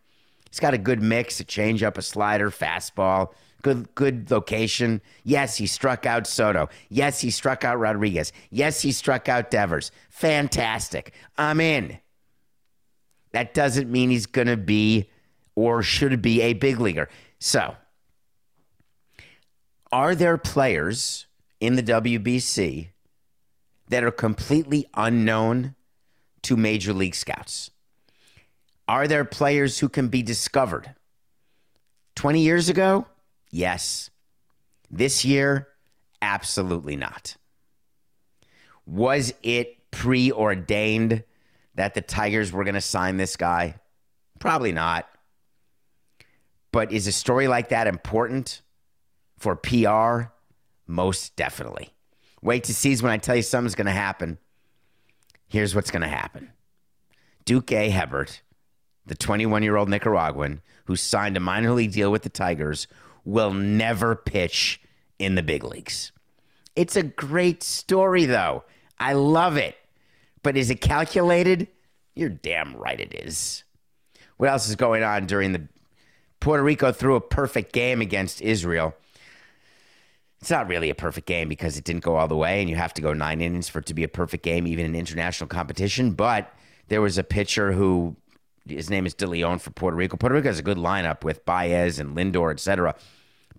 He's 0.49 0.59
got 0.61 0.73
a 0.73 0.77
good 0.77 1.01
mix, 1.01 1.41
a 1.41 1.43
changeup, 1.43 1.97
a 1.97 2.01
slider, 2.01 2.49
fastball, 2.49 3.33
good 3.61 3.93
good 3.93 4.31
location. 4.31 5.01
Yes, 5.25 5.57
he 5.57 5.67
struck 5.67 6.05
out 6.05 6.25
Soto. 6.25 6.69
Yes, 6.87 7.19
he 7.19 7.29
struck 7.29 7.65
out 7.65 7.77
Rodriguez. 7.77 8.31
Yes, 8.51 8.81
he 8.81 8.93
struck 8.93 9.27
out 9.27 9.51
Devers. 9.51 9.91
Fantastic. 10.09 11.13
I'm 11.37 11.59
in. 11.59 11.99
That 13.33 13.53
doesn't 13.53 13.91
mean 13.91 14.09
he's 14.09 14.27
going 14.27 14.47
to 14.47 14.55
be 14.55 15.09
or 15.55 15.83
should 15.83 16.21
be 16.21 16.41
a 16.41 16.53
big 16.53 16.79
leaguer. 16.79 17.09
So, 17.39 17.75
are 19.91 20.15
there 20.15 20.37
players 20.37 21.25
in 21.59 21.75
the 21.75 21.83
WBC 21.83 22.91
that 23.89 24.05
are 24.05 24.11
completely 24.11 24.87
unknown 24.93 25.75
to 26.43 26.57
major 26.57 26.93
league 26.93 27.15
scouts? 27.15 27.71
Are 28.87 29.07
there 29.07 29.25
players 29.25 29.79
who 29.79 29.89
can 29.89 30.09
be 30.09 30.21
discovered? 30.21 30.93
20 32.15 32.41
years 32.41 32.69
ago? 32.69 33.07
Yes. 33.51 34.09
This 34.91 35.25
year? 35.25 35.67
Absolutely 36.21 36.95
not. 36.95 37.37
Was 38.85 39.33
it 39.41 39.91
preordained 39.91 41.23
that 41.75 41.93
the 41.93 42.01
Tigers 42.01 42.51
were 42.51 42.63
going 42.63 42.73
to 42.75 42.81
sign 42.81 43.17
this 43.17 43.35
guy? 43.35 43.75
Probably 44.39 44.71
not. 44.71 45.07
But 46.71 46.91
is 46.91 47.07
a 47.07 47.11
story 47.11 47.47
like 47.47 47.69
that 47.69 47.87
important 47.87 48.61
for 49.37 49.55
PR? 49.55 50.31
Most 50.87 51.35
definitely. 51.35 51.93
Wait 52.41 52.65
to 52.65 52.73
see 52.73 52.95
when 52.97 53.11
I 53.11 53.17
tell 53.17 53.35
you 53.35 53.41
something's 53.41 53.75
going 53.75 53.85
to 53.85 53.91
happen. 53.91 54.37
Here's 55.53 55.75
what's 55.75 55.91
going 55.91 56.01
to 56.01 56.07
happen 56.07 56.51
Duque 57.45 57.69
Hebbert 57.69 58.41
the 59.05 59.15
21 59.15 59.61
year 59.61 59.75
old 59.75 59.87
Nicaraguan 59.87 60.63
who 60.85 60.95
signed 60.95 61.37
a 61.37 61.39
minor 61.39 61.71
league 61.71 61.91
deal 61.91 62.11
with 62.11 62.23
the 62.23 62.29
Tigers, 62.29 62.87
will 63.23 63.53
never 63.53 64.15
pitch 64.15 64.81
in 65.19 65.35
the 65.35 65.43
big 65.43 65.63
leagues. 65.63 66.11
It's 66.75 66.95
a 66.95 67.03
great 67.03 67.61
story, 67.61 68.25
though. 68.25 68.63
I 68.99 69.13
love 69.13 69.55
it. 69.55 69.77
But 70.41 70.57
is 70.57 70.69
it 70.71 70.81
calculated? 70.81 71.67
You're 72.15 72.29
damn 72.29 72.75
right 72.75 72.99
it 72.99 73.13
is. 73.13 73.63
What 74.37 74.49
else 74.49 74.67
is 74.67 74.75
going 74.75 75.03
on 75.03 75.27
during 75.27 75.53
the 75.53 75.67
Puerto 76.39 76.63
Rico 76.63 76.91
threw 76.91 77.15
a 77.15 77.21
perfect 77.21 77.71
game 77.73 78.01
against 78.01 78.41
Israel? 78.41 78.95
It's 80.43 80.51
not 80.51 80.67
really 80.67 80.89
a 80.89 80.95
perfect 80.95 81.25
game 81.25 81.47
because 81.47 81.77
it 81.77 81.85
didn't 81.85 82.03
go 82.03 82.17
all 82.17 82.27
the 82.27 82.35
way, 82.35 82.59
and 82.59 82.69
you 82.69 82.75
have 82.75 82.93
to 82.95 83.01
go 83.01 83.13
nine 83.13 83.39
innings 83.39 83.69
for 83.69 83.79
it 83.79 83.85
to 83.85 83.93
be 83.93 84.03
a 84.03 84.09
perfect 84.09 84.43
game, 84.43 84.67
even 84.67 84.85
in 84.85 84.93
international 84.93 85.47
competition. 85.47 86.11
But 86.11 86.53
there 86.89 86.99
was 86.99 87.17
a 87.17 87.23
pitcher 87.23 87.71
who 87.71 88.17
his 88.67 88.89
name 88.89 89.05
is 89.05 89.13
De 89.13 89.25
Leon 89.25 89.59
for 89.59 89.71
Puerto 89.71 89.95
Rico. 89.95 90.17
Puerto 90.17 90.35
Rico 90.35 90.49
has 90.49 90.59
a 90.59 90.61
good 90.61 90.75
lineup 90.75 91.23
with 91.23 91.45
Baez 91.45 91.97
and 91.97 92.13
Lindor, 92.17 92.51
etc. 92.51 92.93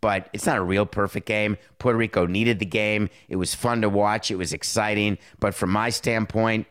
But 0.02 0.28
it's 0.34 0.44
not 0.44 0.58
a 0.58 0.62
real 0.62 0.84
perfect 0.84 1.26
game. 1.26 1.56
Puerto 1.78 1.96
Rico 1.96 2.26
needed 2.26 2.58
the 2.58 2.66
game. 2.66 3.08
It 3.30 3.36
was 3.36 3.54
fun 3.54 3.80
to 3.80 3.88
watch. 3.88 4.30
It 4.30 4.36
was 4.36 4.52
exciting. 4.52 5.16
But 5.40 5.54
from 5.54 5.70
my 5.70 5.88
standpoint, 5.88 6.66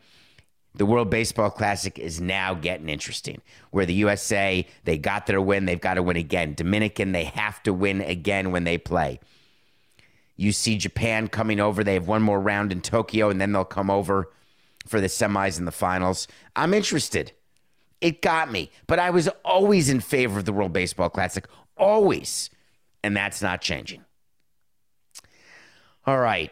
the 0.76 0.86
World 0.86 1.10
Baseball 1.10 1.50
Classic 1.50 1.98
is 1.98 2.22
now 2.22 2.54
getting 2.54 2.88
interesting. 2.88 3.42
Where 3.72 3.88
the 3.88 3.96
USA, 3.96 4.64
they 4.84 5.00
got 5.00 5.26
their 5.26 5.42
win, 5.42 5.66
they've 5.66 5.82
got 5.82 5.96
to 5.96 6.04
win 6.04 6.18
again. 6.18 6.54
Dominican, 6.54 7.14
they 7.14 7.24
have 7.24 7.64
to 7.64 7.74
win 7.74 8.02
again 8.02 8.52
when 8.52 8.64
they 8.64 8.78
play. 8.78 9.20
You 10.36 10.52
see 10.52 10.78
Japan 10.78 11.28
coming 11.28 11.60
over. 11.60 11.84
They 11.84 11.94
have 11.94 12.08
one 12.08 12.22
more 12.22 12.40
round 12.40 12.72
in 12.72 12.82
Tokyo, 12.82 13.30
and 13.30 13.40
then 13.40 13.52
they'll 13.52 13.66
come 13.66 13.90
over 13.90 14.32
for 14.88 15.00
the 15.00 15.08
semis 15.08 15.58
and 15.58 15.68
the 15.68 15.72
finals. 15.72 16.28
I'm 16.56 16.74
interested. 16.74 17.32
It 18.02 18.22
got 18.22 18.52
me. 18.52 18.72
But 18.88 19.00
I 19.00 19.12
was 19.12 19.28
always 19.46 19.90
in 19.90 20.00
favor 20.00 20.40
of 20.40 20.46
the 20.46 20.54
World 20.54 20.74
Baseball 20.74 21.10
Classic, 21.10 21.48
always. 21.78 22.50
And 23.04 23.16
that's 23.16 23.42
not 23.42 23.62
changing. 23.62 24.04
All 26.06 26.20
right. 26.20 26.52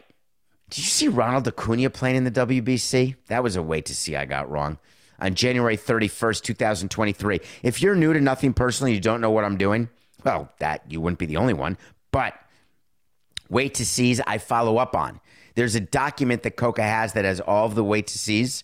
Did 0.70 0.78
you 0.78 0.90
see 0.90 1.08
Ronald 1.10 1.48
Acuna 1.48 1.90
playing 1.90 2.16
in 2.16 2.24
the 2.24 2.32
WBC? 2.32 3.16
That 3.28 3.44
was 3.44 3.58
a 3.58 3.64
wait 3.64 3.86
to 3.88 3.96
see 3.96 4.16
I 4.16 4.26
got 4.26 4.50
wrong. 4.50 4.78
On 5.20 5.36
January 5.36 5.76
31st, 5.76 6.42
2023. 6.42 7.42
If 7.62 7.82
you're 7.82 7.96
new 7.96 8.14
to 8.14 8.22
nothing 8.22 8.54
personally, 8.54 8.94
you 8.94 9.02
don't 9.02 9.22
know 9.22 9.32
what 9.32 9.44
I'm 9.44 9.58
doing, 9.58 9.90
well, 10.24 10.52
that 10.60 10.84
you 10.90 11.02
wouldn't 11.02 11.20
be 11.20 11.26
the 11.26 11.38
only 11.38 11.54
one. 11.54 11.78
But 12.12 12.34
wait 13.52 13.76
to 13.76 13.86
sees 13.86 14.20
I 14.22 14.40
follow 14.40 14.78
up 14.78 14.96
on. 14.96 15.20
There's 15.54 15.76
a 15.76 15.80
document 15.80 16.42
that 16.44 16.56
Coca 16.56 16.82
has 16.82 17.14
that 17.14 17.26
has 17.26 17.40
all 17.40 17.66
of 17.66 17.76
the 17.76 17.84
wait 17.84 18.08
to 18.08 18.18
sees. 18.18 18.64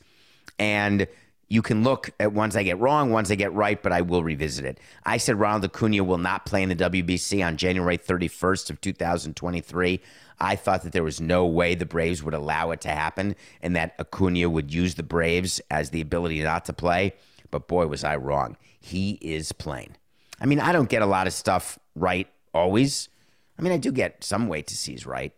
And 0.57 1.07
you 1.49 1.61
can 1.61 1.83
look 1.83 2.09
at 2.19 2.33
ones 2.33 2.55
I 2.55 2.63
get 2.63 2.79
wrong, 2.79 3.11
ones 3.11 3.29
I 3.29 3.35
get 3.35 3.53
right, 3.53 3.81
but 3.81 3.91
I 3.93 4.01
will 4.01 4.23
revisit 4.23 4.65
it. 4.65 4.79
I 5.05 5.17
said 5.17 5.39
Ronald 5.39 5.65
Acuna 5.65 6.03
will 6.03 6.17
not 6.17 6.45
play 6.45 6.63
in 6.63 6.69
the 6.69 6.75
WBC 6.75 7.45
on 7.45 7.57
January 7.57 7.97
31st 7.97 8.69
of 8.69 8.81
2023. 8.81 10.01
I 10.39 10.55
thought 10.55 10.83
that 10.83 10.93
there 10.93 11.03
was 11.03 11.21
no 11.21 11.45
way 11.45 11.75
the 11.75 11.85
Braves 11.85 12.23
would 12.23 12.33
allow 12.33 12.71
it 12.71 12.81
to 12.81 12.89
happen 12.89 13.35
and 13.61 13.75
that 13.75 13.95
Acuna 13.99 14.49
would 14.49 14.73
use 14.73 14.95
the 14.95 15.03
Braves 15.03 15.61
as 15.69 15.89
the 15.89 16.01
ability 16.01 16.41
not 16.41 16.65
to 16.65 16.73
play. 16.73 17.13
But 17.51 17.67
boy, 17.67 17.87
was 17.87 18.03
I 18.03 18.15
wrong. 18.15 18.57
He 18.79 19.11
is 19.21 19.51
playing. 19.51 19.95
I 20.39 20.45
mean, 20.45 20.59
I 20.59 20.71
don't 20.71 20.89
get 20.89 21.01
a 21.01 21.07
lot 21.07 21.27
of 21.27 21.33
stuff 21.33 21.79
right 21.95 22.27
always. 22.53 23.09
I 23.57 23.61
mean, 23.61 23.73
I 23.73 23.77
do 23.77 23.91
get 23.91 24.23
some 24.23 24.47
way 24.47 24.61
to 24.61 24.75
seize 24.75 25.05
right. 25.05 25.33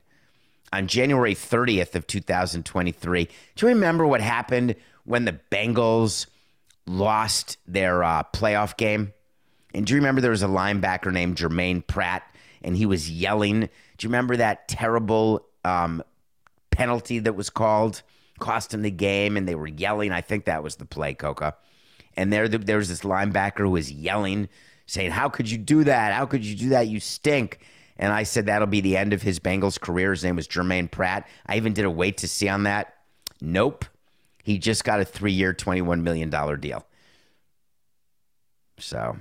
On 0.72 0.88
January 0.88 1.34
30th 1.34 1.96
of 1.96 2.06
2023, 2.06 3.26
do 3.56 3.66
you 3.66 3.68
remember 3.74 4.06
what 4.06 4.22
happened 4.22 4.76
when 5.04 5.26
the 5.26 5.40
Bengals 5.52 6.28
lost 6.90 7.58
their 7.68 8.04
uh, 8.04 8.24
playoff 8.34 8.76
game. 8.76 9.14
And 9.74 9.86
do 9.86 9.94
you 9.94 10.00
remember 10.00 10.22
there 10.22 10.32
was 10.32 10.44
a 10.44 10.48
linebacker 10.48 11.14
named 11.14 11.38
Germaine 11.38 11.82
Pratt 11.84 12.24
and 12.64 12.76
he 12.76 12.86
was 12.86 13.10
yelling? 13.10 13.62
Do 13.62 13.68
you 14.02 14.10
remember 14.10 14.38
that 14.38 14.68
terrible 14.68 15.46
um, 15.64 16.04
penalty 16.72 17.20
that 17.20 17.34
was 17.34 17.50
called? 17.50 18.02
Cost 18.40 18.74
him 18.74 18.82
the 18.82 18.92
game 18.92 19.38
and 19.38 19.48
they 19.48 19.56
were 19.56 19.68
yelling. 19.68 20.12
I 20.12 20.22
think 20.22 20.46
that 20.46 20.64
was 20.64 20.78
the 20.78 20.86
play, 20.86 21.14
Coca. 21.14 21.56
And 22.16 22.34
there, 22.34 22.48
there 22.48 22.78
was 22.78 22.90
this 22.90 23.02
linebacker 23.02 23.60
who 23.60 23.72
was 23.72 23.92
yelling, 23.92 24.50
saying, 24.88 25.12
How 25.12 25.30
could 25.30 25.50
you 25.50 25.58
do 25.58 25.84
that? 25.84 26.14
How 26.14 26.26
could 26.26 26.44
you 26.44 26.56
do 26.56 26.70
that? 26.70 26.88
You 26.88 27.00
stink. 27.00 27.60
And 28.00 28.14
I 28.14 28.24
said 28.24 28.46
that'll 28.46 28.68
be 28.68 28.82
the 28.82 28.98
end 28.98 29.14
of 29.14 29.22
his 29.22 29.40
Bengals 29.40 29.80
career. 29.80 30.12
His 30.12 30.24
name 30.24 30.38
was 30.38 30.48
Germaine 30.48 30.88
Pratt. 30.88 31.28
I 31.46 31.58
even 31.58 31.74
did 31.74 31.86
a 31.86 31.92
wait 31.92 32.18
to 32.20 32.28
see 32.28 32.48
on 32.48 32.64
that. 32.64 32.96
Nope. 33.42 33.86
He 34.42 34.58
just 34.58 34.86
got 34.86 35.02
a 35.02 35.06
three 35.06 35.34
year, 35.34 35.54
$21 35.54 36.02
million 36.02 36.30
deal. 36.60 36.86
So 38.80 39.18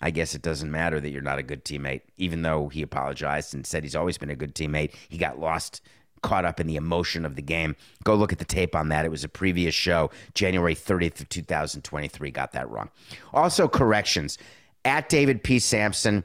I 0.00 0.10
guess 0.10 0.34
it 0.34 0.40
doesn't 0.40 0.70
matter 0.70 0.98
that 0.98 1.10
you're 1.10 1.20
not 1.20 1.38
a 1.38 1.42
good 1.42 1.62
teammate, 1.64 2.00
even 2.16 2.40
though 2.40 2.68
he 2.68 2.80
apologized 2.80 3.54
and 3.54 3.66
said 3.66 3.84
he's 3.84 3.94
always 3.94 4.16
been 4.16 4.30
a 4.30 4.34
good 4.36 4.54
teammate. 4.54 4.94
He 5.08 5.18
got 5.18 5.38
lost 5.38 5.82
caught 6.22 6.46
up 6.46 6.58
in 6.58 6.66
the 6.66 6.76
emotion 6.76 7.26
of 7.26 7.36
the 7.36 7.42
game. 7.42 7.76
Go 8.04 8.14
look 8.14 8.32
at 8.32 8.38
the 8.38 8.44
tape 8.46 8.74
on 8.74 8.88
that. 8.88 9.04
It 9.04 9.10
was 9.10 9.24
a 9.24 9.28
previous 9.28 9.74
show, 9.74 10.10
January 10.34 10.74
30th 10.74 11.20
of 11.20 11.28
2023. 11.28 12.30
Got 12.30 12.52
that 12.52 12.68
wrong. 12.70 12.90
Also, 13.32 13.68
corrections. 13.68 14.38
At 14.86 15.10
David 15.10 15.44
P. 15.44 15.58
Samson, 15.58 16.24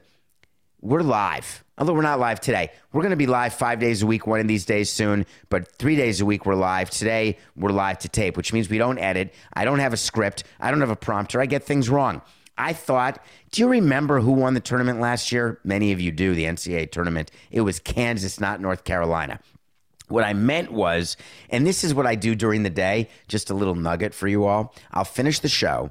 we're 0.80 1.02
live. 1.02 1.64
Although 1.78 1.92
we're 1.92 2.02
not 2.02 2.18
live 2.18 2.40
today. 2.40 2.70
We're 2.92 3.02
going 3.02 3.10
to 3.10 3.16
be 3.16 3.26
live 3.26 3.52
five 3.52 3.78
days 3.78 4.02
a 4.02 4.06
week, 4.06 4.26
one 4.26 4.40
of 4.40 4.48
these 4.48 4.64
days 4.64 4.88
soon, 4.90 5.26
but 5.50 5.70
three 5.72 5.94
days 5.94 6.22
a 6.22 6.24
week 6.24 6.46
we're 6.46 6.54
live. 6.54 6.88
Today 6.88 7.36
we're 7.54 7.70
live 7.70 7.98
to 7.98 8.08
tape, 8.08 8.34
which 8.36 8.52
means 8.54 8.70
we 8.70 8.78
don't 8.78 8.98
edit. 8.98 9.34
I 9.52 9.66
don't 9.66 9.80
have 9.80 9.92
a 9.92 9.98
script. 9.98 10.44
I 10.58 10.70
don't 10.70 10.80
have 10.80 10.90
a 10.90 10.96
prompter. 10.96 11.38
I 11.38 11.44
get 11.44 11.64
things 11.64 11.90
wrong. 11.90 12.22
I 12.56 12.72
thought, 12.72 13.22
do 13.50 13.60
you 13.60 13.68
remember 13.68 14.20
who 14.20 14.32
won 14.32 14.54
the 14.54 14.60
tournament 14.60 15.00
last 15.00 15.30
year? 15.30 15.60
Many 15.64 15.92
of 15.92 16.00
you 16.00 16.10
do, 16.12 16.34
the 16.34 16.44
NCAA 16.44 16.90
tournament. 16.90 17.30
It 17.50 17.60
was 17.60 17.78
Kansas, 17.78 18.40
not 18.40 18.62
North 18.62 18.84
Carolina. 18.84 19.38
What 20.08 20.24
I 20.24 20.32
meant 20.32 20.72
was, 20.72 21.18
and 21.50 21.66
this 21.66 21.84
is 21.84 21.92
what 21.92 22.06
I 22.06 22.14
do 22.14 22.34
during 22.34 22.62
the 22.62 22.70
day, 22.70 23.10
just 23.28 23.50
a 23.50 23.54
little 23.54 23.74
nugget 23.74 24.14
for 24.14 24.28
you 24.28 24.46
all. 24.46 24.74
I'll 24.92 25.04
finish 25.04 25.40
the 25.40 25.48
show. 25.50 25.90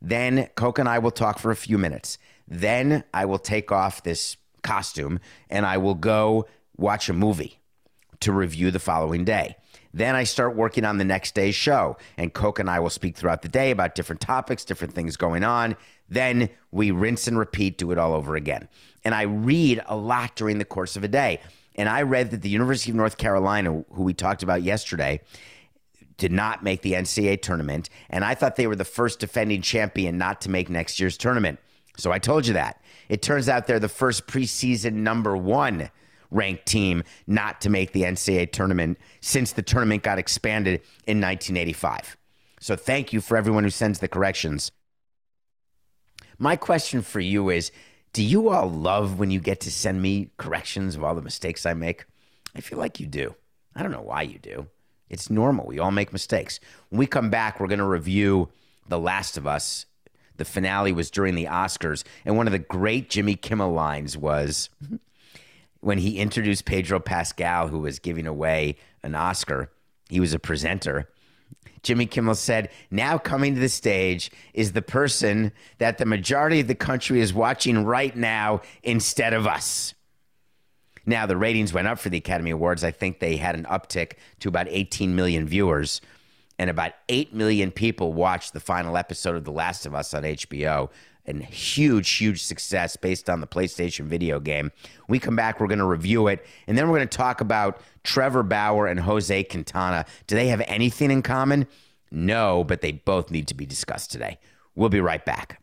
Then 0.00 0.48
Coke 0.54 0.78
and 0.78 0.88
I 0.88 1.00
will 1.00 1.10
talk 1.10 1.40
for 1.40 1.50
a 1.50 1.56
few 1.56 1.78
minutes. 1.78 2.18
Then 2.46 3.02
I 3.12 3.24
will 3.24 3.38
take 3.38 3.72
off 3.72 4.04
this 4.04 4.36
costume 4.64 5.20
and 5.48 5.64
I 5.64 5.76
will 5.76 5.94
go 5.94 6.46
watch 6.76 7.08
a 7.08 7.12
movie 7.12 7.60
to 8.20 8.32
review 8.32 8.72
the 8.72 8.80
following 8.80 9.24
day. 9.24 9.56
Then 9.92 10.16
I 10.16 10.24
start 10.24 10.56
working 10.56 10.84
on 10.84 10.98
the 10.98 11.04
next 11.04 11.36
day's 11.36 11.54
show, 11.54 11.96
and 12.16 12.32
Coke 12.32 12.58
and 12.58 12.68
I 12.68 12.80
will 12.80 12.90
speak 12.90 13.16
throughout 13.16 13.42
the 13.42 13.48
day 13.48 13.70
about 13.70 13.94
different 13.94 14.20
topics, 14.20 14.64
different 14.64 14.92
things 14.92 15.16
going 15.16 15.44
on. 15.44 15.76
Then 16.08 16.48
we 16.72 16.90
rinse 16.90 17.28
and 17.28 17.38
repeat, 17.38 17.78
do 17.78 17.92
it 17.92 17.98
all 17.98 18.12
over 18.12 18.34
again. 18.34 18.68
And 19.04 19.14
I 19.14 19.22
read 19.22 19.82
a 19.86 19.96
lot 19.96 20.34
during 20.34 20.58
the 20.58 20.64
course 20.64 20.96
of 20.96 21.04
a 21.04 21.08
day. 21.08 21.40
And 21.76 21.88
I 21.88 22.02
read 22.02 22.30
that 22.32 22.42
the 22.42 22.48
University 22.48 22.90
of 22.90 22.96
North 22.96 23.16
Carolina, 23.16 23.84
who 23.92 24.02
we 24.02 24.14
talked 24.14 24.42
about 24.42 24.62
yesterday, 24.62 25.20
did 26.16 26.32
not 26.32 26.62
make 26.62 26.82
the 26.82 26.92
NCAA 26.92 27.42
tournament. 27.42 27.88
And 28.10 28.24
I 28.24 28.34
thought 28.34 28.56
they 28.56 28.66
were 28.66 28.76
the 28.76 28.84
first 28.84 29.18
defending 29.20 29.62
champion 29.62 30.18
not 30.18 30.40
to 30.42 30.50
make 30.50 30.68
next 30.68 30.98
year's 31.00 31.16
tournament. 31.16 31.58
So 31.96 32.12
I 32.12 32.18
told 32.18 32.46
you 32.46 32.54
that. 32.54 32.80
It 33.08 33.22
turns 33.22 33.48
out 33.48 33.66
they're 33.66 33.78
the 33.78 33.88
first 33.88 34.26
preseason 34.26 34.94
number 34.94 35.36
one 35.36 35.90
ranked 36.30 36.66
team 36.66 37.04
not 37.26 37.60
to 37.60 37.70
make 37.70 37.92
the 37.92 38.02
NCAA 38.02 38.50
tournament 38.52 38.98
since 39.20 39.52
the 39.52 39.62
tournament 39.62 40.02
got 40.02 40.18
expanded 40.18 40.80
in 41.06 41.20
1985. 41.20 42.16
So 42.60 42.76
thank 42.76 43.12
you 43.12 43.20
for 43.20 43.36
everyone 43.36 43.64
who 43.64 43.70
sends 43.70 43.98
the 43.98 44.08
corrections. 44.08 44.72
My 46.38 46.56
question 46.56 47.02
for 47.02 47.20
you 47.20 47.50
is 47.50 47.70
Do 48.12 48.22
you 48.22 48.48
all 48.48 48.68
love 48.68 49.18
when 49.18 49.30
you 49.30 49.40
get 49.40 49.60
to 49.60 49.70
send 49.70 50.02
me 50.02 50.30
corrections 50.36 50.96
of 50.96 51.04
all 51.04 51.14
the 51.14 51.22
mistakes 51.22 51.66
I 51.66 51.74
make? 51.74 52.04
I 52.54 52.60
feel 52.60 52.78
like 52.78 53.00
you 53.00 53.06
do. 53.06 53.34
I 53.76 53.82
don't 53.82 53.92
know 53.92 54.02
why 54.02 54.22
you 54.22 54.38
do. 54.38 54.68
It's 55.08 55.30
normal. 55.30 55.66
We 55.66 55.78
all 55.78 55.90
make 55.90 56.12
mistakes. 56.12 56.60
When 56.88 56.98
we 56.98 57.06
come 57.06 57.30
back, 57.30 57.60
we're 57.60 57.66
going 57.66 57.78
to 57.78 57.84
review 57.84 58.48
The 58.88 58.98
Last 58.98 59.36
of 59.36 59.46
Us. 59.46 59.86
The 60.36 60.44
finale 60.44 60.92
was 60.92 61.10
during 61.10 61.34
the 61.34 61.46
Oscars, 61.46 62.04
and 62.24 62.36
one 62.36 62.46
of 62.46 62.52
the 62.52 62.58
great 62.58 63.08
Jimmy 63.08 63.36
Kimmel 63.36 63.72
lines 63.72 64.16
was 64.16 64.68
when 65.80 65.98
he 65.98 66.18
introduced 66.18 66.64
Pedro 66.64 66.98
Pascal, 66.98 67.68
who 67.68 67.80
was 67.80 67.98
giving 67.98 68.26
away 68.26 68.76
an 69.02 69.14
Oscar. 69.14 69.70
He 70.08 70.18
was 70.18 70.32
a 70.32 70.38
presenter. 70.38 71.08
Jimmy 71.82 72.06
Kimmel 72.06 72.34
said, 72.34 72.70
Now 72.90 73.18
coming 73.18 73.54
to 73.54 73.60
the 73.60 73.68
stage 73.68 74.30
is 74.54 74.72
the 74.72 74.82
person 74.82 75.52
that 75.78 75.98
the 75.98 76.06
majority 76.06 76.60
of 76.60 76.66
the 76.66 76.74
country 76.74 77.20
is 77.20 77.34
watching 77.34 77.84
right 77.84 78.16
now 78.16 78.62
instead 78.82 79.34
of 79.34 79.46
us. 79.46 79.94
Now, 81.06 81.26
the 81.26 81.36
ratings 81.36 81.74
went 81.74 81.86
up 81.86 81.98
for 81.98 82.08
the 82.08 82.16
Academy 82.16 82.50
Awards. 82.50 82.82
I 82.82 82.90
think 82.90 83.18
they 83.18 83.36
had 83.36 83.54
an 83.54 83.64
uptick 83.64 84.14
to 84.40 84.48
about 84.48 84.66
18 84.70 85.14
million 85.14 85.46
viewers, 85.46 86.00
and 86.58 86.70
about 86.70 86.92
8 87.08 87.34
million 87.34 87.70
people 87.70 88.12
watched 88.12 88.52
the 88.52 88.60
final 88.60 88.96
episode 88.96 89.36
of 89.36 89.44
The 89.44 89.52
Last 89.52 89.86
of 89.86 89.94
Us 89.94 90.14
on 90.14 90.22
HBO. 90.22 90.90
And 91.26 91.42
huge, 91.42 92.10
huge 92.10 92.42
success 92.42 92.96
based 92.98 93.30
on 93.30 93.40
the 93.40 93.46
PlayStation 93.46 94.04
video 94.04 94.38
game. 94.38 94.70
We 95.08 95.18
come 95.18 95.34
back, 95.34 95.58
we're 95.58 95.68
going 95.68 95.78
to 95.78 95.86
review 95.86 96.26
it, 96.28 96.44
and 96.66 96.76
then 96.76 96.86
we're 96.86 96.98
going 96.98 97.08
to 97.08 97.16
talk 97.16 97.40
about 97.40 97.80
Trevor 98.02 98.42
Bauer 98.42 98.86
and 98.86 99.00
Jose 99.00 99.44
Quintana. 99.44 100.04
Do 100.26 100.34
they 100.34 100.48
have 100.48 100.62
anything 100.66 101.10
in 101.10 101.22
common? 101.22 101.66
No, 102.10 102.62
but 102.62 102.82
they 102.82 102.92
both 102.92 103.30
need 103.30 103.48
to 103.48 103.54
be 103.54 103.64
discussed 103.64 104.12
today. 104.12 104.38
We'll 104.74 104.90
be 104.90 105.00
right 105.00 105.24
back. 105.24 105.62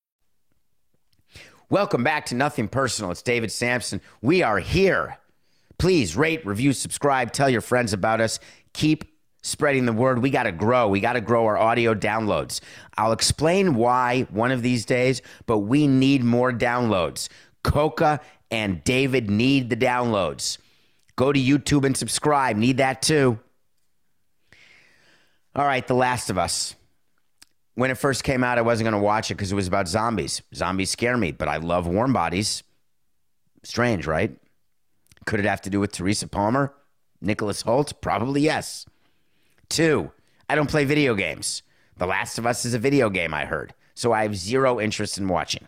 Welcome 1.71 2.03
back 2.03 2.25
to 2.25 2.35
Nothing 2.35 2.67
Personal. 2.67 3.11
It's 3.11 3.21
David 3.21 3.49
Samson. 3.49 4.01
We 4.21 4.43
are 4.43 4.59
here. 4.59 5.17
Please 5.77 6.17
rate, 6.17 6.45
review, 6.45 6.73
subscribe, 6.73 7.31
tell 7.31 7.49
your 7.49 7.61
friends 7.61 7.93
about 7.93 8.19
us. 8.19 8.39
Keep 8.73 9.05
spreading 9.41 9.85
the 9.85 9.93
word. 9.93 10.21
We 10.21 10.31
got 10.31 10.43
to 10.43 10.51
grow. 10.51 10.89
We 10.89 10.99
got 10.99 11.13
to 11.13 11.21
grow 11.21 11.45
our 11.45 11.57
audio 11.57 11.95
downloads. 11.95 12.59
I'll 12.97 13.13
explain 13.13 13.75
why 13.75 14.23
one 14.31 14.51
of 14.51 14.63
these 14.63 14.83
days, 14.83 15.21
but 15.45 15.59
we 15.59 15.87
need 15.87 16.25
more 16.25 16.51
downloads. 16.51 17.29
Coca 17.63 18.19
and 18.51 18.83
David 18.83 19.29
need 19.29 19.69
the 19.69 19.77
downloads. 19.77 20.57
Go 21.15 21.31
to 21.31 21.39
YouTube 21.39 21.85
and 21.85 21.95
subscribe. 21.95 22.57
Need 22.57 22.79
that 22.79 23.01
too. 23.01 23.39
All 25.55 25.65
right, 25.65 25.87
The 25.87 25.95
Last 25.95 26.29
of 26.29 26.37
Us 26.37 26.75
when 27.75 27.91
it 27.91 27.95
first 27.95 28.23
came 28.23 28.43
out, 28.43 28.57
I 28.57 28.61
wasn't 28.61 28.89
going 28.89 28.99
to 28.99 29.05
watch 29.05 29.31
it 29.31 29.35
because 29.35 29.51
it 29.51 29.55
was 29.55 29.67
about 29.67 29.87
zombies. 29.87 30.41
Zombies 30.53 30.89
scare 30.89 31.17
me, 31.17 31.31
but 31.31 31.47
I 31.47 31.57
love 31.57 31.87
warm 31.87 32.13
bodies. 32.13 32.63
Strange, 33.63 34.07
right? 34.07 34.35
Could 35.25 35.39
it 35.39 35.45
have 35.45 35.61
to 35.61 35.69
do 35.69 35.79
with 35.79 35.91
Teresa 35.91 36.27
Palmer? 36.27 36.73
Nicholas 37.21 37.63
Hoult? 37.63 38.01
Probably 38.01 38.41
yes. 38.41 38.85
Two, 39.69 40.11
I 40.49 40.55
don't 40.55 40.69
play 40.69 40.83
video 40.83 41.15
games. 41.15 41.63
The 41.97 42.07
Last 42.07 42.37
of 42.37 42.45
Us 42.45 42.65
is 42.65 42.73
a 42.73 42.79
video 42.79 43.09
game, 43.09 43.33
I 43.33 43.45
heard. 43.45 43.73
So 43.93 44.11
I 44.11 44.23
have 44.23 44.35
zero 44.35 44.79
interest 44.81 45.17
in 45.17 45.27
watching. 45.27 45.67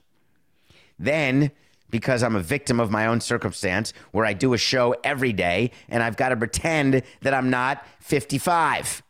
Then, 0.98 1.52
because 1.90 2.24
I'm 2.24 2.36
a 2.36 2.42
victim 2.42 2.80
of 2.80 2.90
my 2.90 3.06
own 3.06 3.22
circumstance, 3.22 3.94
where 4.12 4.26
I 4.26 4.34
do 4.34 4.54
a 4.54 4.58
show 4.58 4.96
every 5.04 5.32
day 5.32 5.72
and 5.88 6.02
I've 6.02 6.18
got 6.18 6.30
to 6.30 6.36
pretend 6.36 7.04
that 7.22 7.34
I'm 7.34 7.50
not 7.50 7.86
55. 8.00 9.04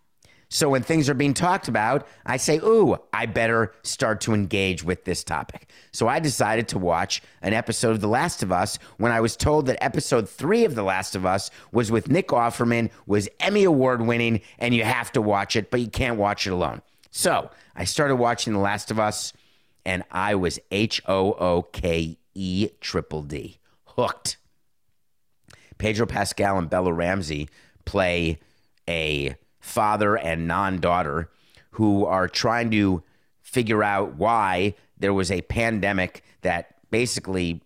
So 0.53 0.69
when 0.69 0.83
things 0.83 1.09
are 1.09 1.15
being 1.15 1.33
talked 1.33 1.67
about, 1.67 2.07
I 2.27 2.37
say, 2.37 2.59
ooh, 2.59 2.95
I 3.11 3.25
better 3.25 3.73
start 3.81 4.21
to 4.21 4.35
engage 4.35 4.83
with 4.83 5.03
this 5.03 5.23
topic. 5.23 5.67
So 5.91 6.07
I 6.07 6.19
decided 6.19 6.67
to 6.67 6.77
watch 6.77 7.23
an 7.41 7.53
episode 7.53 7.89
of 7.93 8.01
The 8.01 8.07
Last 8.07 8.43
of 8.43 8.51
Us 8.51 8.77
when 8.97 9.11
I 9.11 9.19
was 9.19 9.35
told 9.35 9.65
that 9.65 9.83
episode 9.83 10.29
three 10.29 10.63
of 10.63 10.75
The 10.75 10.83
Last 10.83 11.15
of 11.15 11.25
Us 11.25 11.49
was 11.71 11.89
with 11.89 12.07
Nick 12.07 12.27
Offerman, 12.27 12.91
was 13.07 13.27
Emmy 13.39 13.63
Award 13.63 14.03
winning, 14.03 14.41
and 14.59 14.75
you 14.75 14.83
have 14.83 15.11
to 15.13 15.23
watch 15.23 15.55
it, 15.55 15.71
but 15.71 15.81
you 15.81 15.87
can't 15.87 16.19
watch 16.19 16.45
it 16.45 16.51
alone. 16.51 16.83
So 17.09 17.49
I 17.75 17.85
started 17.85 18.17
watching 18.17 18.53
The 18.53 18.59
Last 18.59 18.91
of 18.91 18.99
Us, 18.99 19.33
and 19.87 20.03
I 20.11 20.35
was 20.35 20.59
H 20.69 21.01
O 21.07 21.33
O 21.33 21.63
K 21.63 22.19
E 22.35 22.69
triple 22.79 23.23
D, 23.23 23.57
hooked. 23.85 24.37
Pedro 25.79 26.05
Pascal 26.05 26.59
and 26.59 26.69
Bella 26.69 26.93
Ramsey 26.93 27.49
play 27.85 28.39
a 28.87 29.35
father 29.63 30.17
and 30.17 30.45
non 30.45 30.77
daughter 30.77 31.29
who 31.71 32.05
are 32.05 32.27
trying 32.27 32.69
to 32.69 33.01
figure 33.41 33.81
out 33.81 34.15
why 34.15 34.75
there 34.97 35.13
was 35.13 35.31
a 35.31 35.41
pandemic 35.43 36.21
that 36.41 36.75
basically 36.91 37.61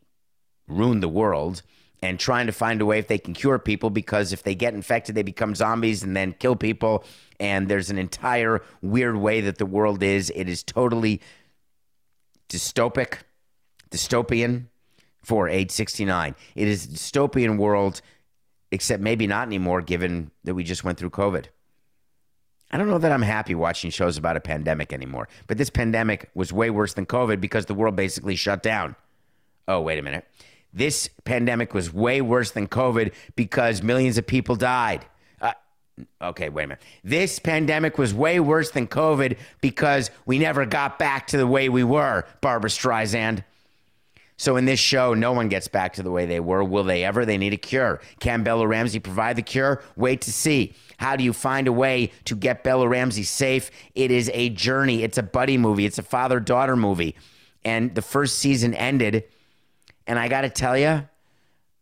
ruined 0.68 1.02
the 1.02 1.10
world 1.10 1.64
and 2.04 2.20
trying 2.20 2.46
to 2.46 2.54
find 2.54 2.82
a 2.82 2.86
way 2.86 3.00
if 3.00 3.08
they 3.08 3.18
can 3.18 3.34
cure 3.34 3.58
people 3.58 3.90
because 3.90 4.32
if 4.32 4.44
they 4.44 4.54
get 4.54 4.76
infected, 4.76 5.16
they 5.16 5.24
become 5.24 5.56
zombies 5.56 6.04
and 6.04 6.16
then 6.16 6.34
kill 6.34 6.56
people. 6.56 7.04
And 7.40 7.68
there's 7.68 7.90
an 7.90 7.98
entire 7.98 8.62
weird 8.82 9.18
way 9.18 9.42
that 9.42 9.58
the 9.58 9.66
world 9.66 10.04
is. 10.04 10.32
It 10.36 10.48
is 10.48 10.62
totally 10.62 11.20
dystopic, 12.48 13.20
dystopian 13.90 14.68
for 15.24 15.50
age 15.50 15.72
69. 15.72 16.36
It 16.56 16.68
is 16.68 16.86
dystopian 16.86 17.58
world, 17.58 18.02
except 18.72 19.02
maybe 19.02 19.26
not 19.26 19.48
anymore, 19.48 19.82
given 19.82 20.30
that 20.44 20.54
we 20.54 20.64
just 20.64 20.84
went 20.84 21.00
through 21.00 21.10
COVID. 21.10 21.48
I 22.70 22.78
don't 22.78 22.88
know 22.88 22.98
that 22.98 23.12
I'm 23.12 23.22
happy 23.22 23.56
watching 23.56 23.92
shows 23.92 24.18
about 24.18 24.36
a 24.36 24.42
pandemic 24.42 24.92
anymore. 24.92 25.30
But 25.48 25.58
this 25.58 25.70
pandemic 25.70 26.30
was 26.34 26.52
way 26.52 26.70
worse 26.70 26.94
than 26.94 27.06
COVID 27.06 27.40
because 27.40 27.66
the 27.66 27.74
world 27.74 27.96
basically 27.96 28.36
shut 28.36 28.62
down. 28.62 28.96
Oh, 29.68 29.82
wait 29.82 30.00
a 30.00 30.02
minute. 30.02 30.26
This 30.74 31.10
pandemic 31.24 31.74
was 31.74 31.94
way 31.94 32.22
worse 32.22 32.52
than 32.52 32.68
COVID 32.68 33.14
because 33.36 33.82
millions 33.82 34.18
of 34.18 34.28
people 34.28 34.56
died. 34.56 35.06
Uh, 35.42 35.54
okay, 36.22 36.50
wait 36.50 36.66
a 36.66 36.68
minute. 36.68 36.84
This 37.04 37.40
pandemic 37.40 37.98
was 37.98 38.14
way 38.14 38.40
worse 38.40 38.72
than 38.72 38.88
COVID 38.88 39.38
because 39.62 40.12
we 40.26 40.38
never 40.38 40.66
got 40.66 41.00
back 41.00 41.28
to 41.28 41.38
the 41.38 41.48
way 41.48 41.70
we 41.70 41.84
were, 41.84 42.26
Barbra 42.42 42.70
Streisand. 42.70 43.44
So 44.38 44.56
in 44.56 44.66
this 44.66 44.80
show, 44.80 45.16
no 45.16 45.32
one 45.32 45.50
gets 45.50 45.68
back 45.68 45.94
to 45.94 46.04
the 46.04 46.12
way 46.12 46.28
they 46.28 46.40
were. 46.40 46.64
Will 46.64 46.84
they 46.84 47.04
ever? 47.04 47.26
They 47.26 47.40
need 47.40 47.54
a 47.54 47.58
cure. 47.58 48.00
Can 48.20 48.44
Bella 48.44 48.68
Ramsey 48.68 49.00
provide 49.00 49.36
the 49.36 49.42
cure? 49.42 49.82
Wait 49.96 50.22
to 50.22 50.32
see. 50.32 50.74
How 50.98 51.16
do 51.16 51.24
you 51.24 51.34
find 51.34 51.68
a 51.68 51.74
way 51.74 52.12
to 52.26 52.36
get 52.36 52.64
Bella 52.64 52.88
Ramsey 52.88 53.24
safe? 53.24 53.72
It 53.96 54.12
is 54.12 54.30
a 54.34 54.50
journey. 54.50 55.04
It's 55.04 55.18
a 55.18 55.24
buddy 55.24 55.58
movie. 55.58 55.86
It's 55.86 55.98
a 55.98 56.04
father 56.04 56.40
daughter 56.40 56.76
movie. 56.76 57.16
And 57.66 57.96
the 57.96 58.04
first 58.04 58.38
season 58.38 58.76
ended. 58.76 59.24
And 60.06 60.20
I 60.20 60.28
got 60.28 60.42
to 60.42 60.50
tell 60.50 60.78
you, 60.78 61.08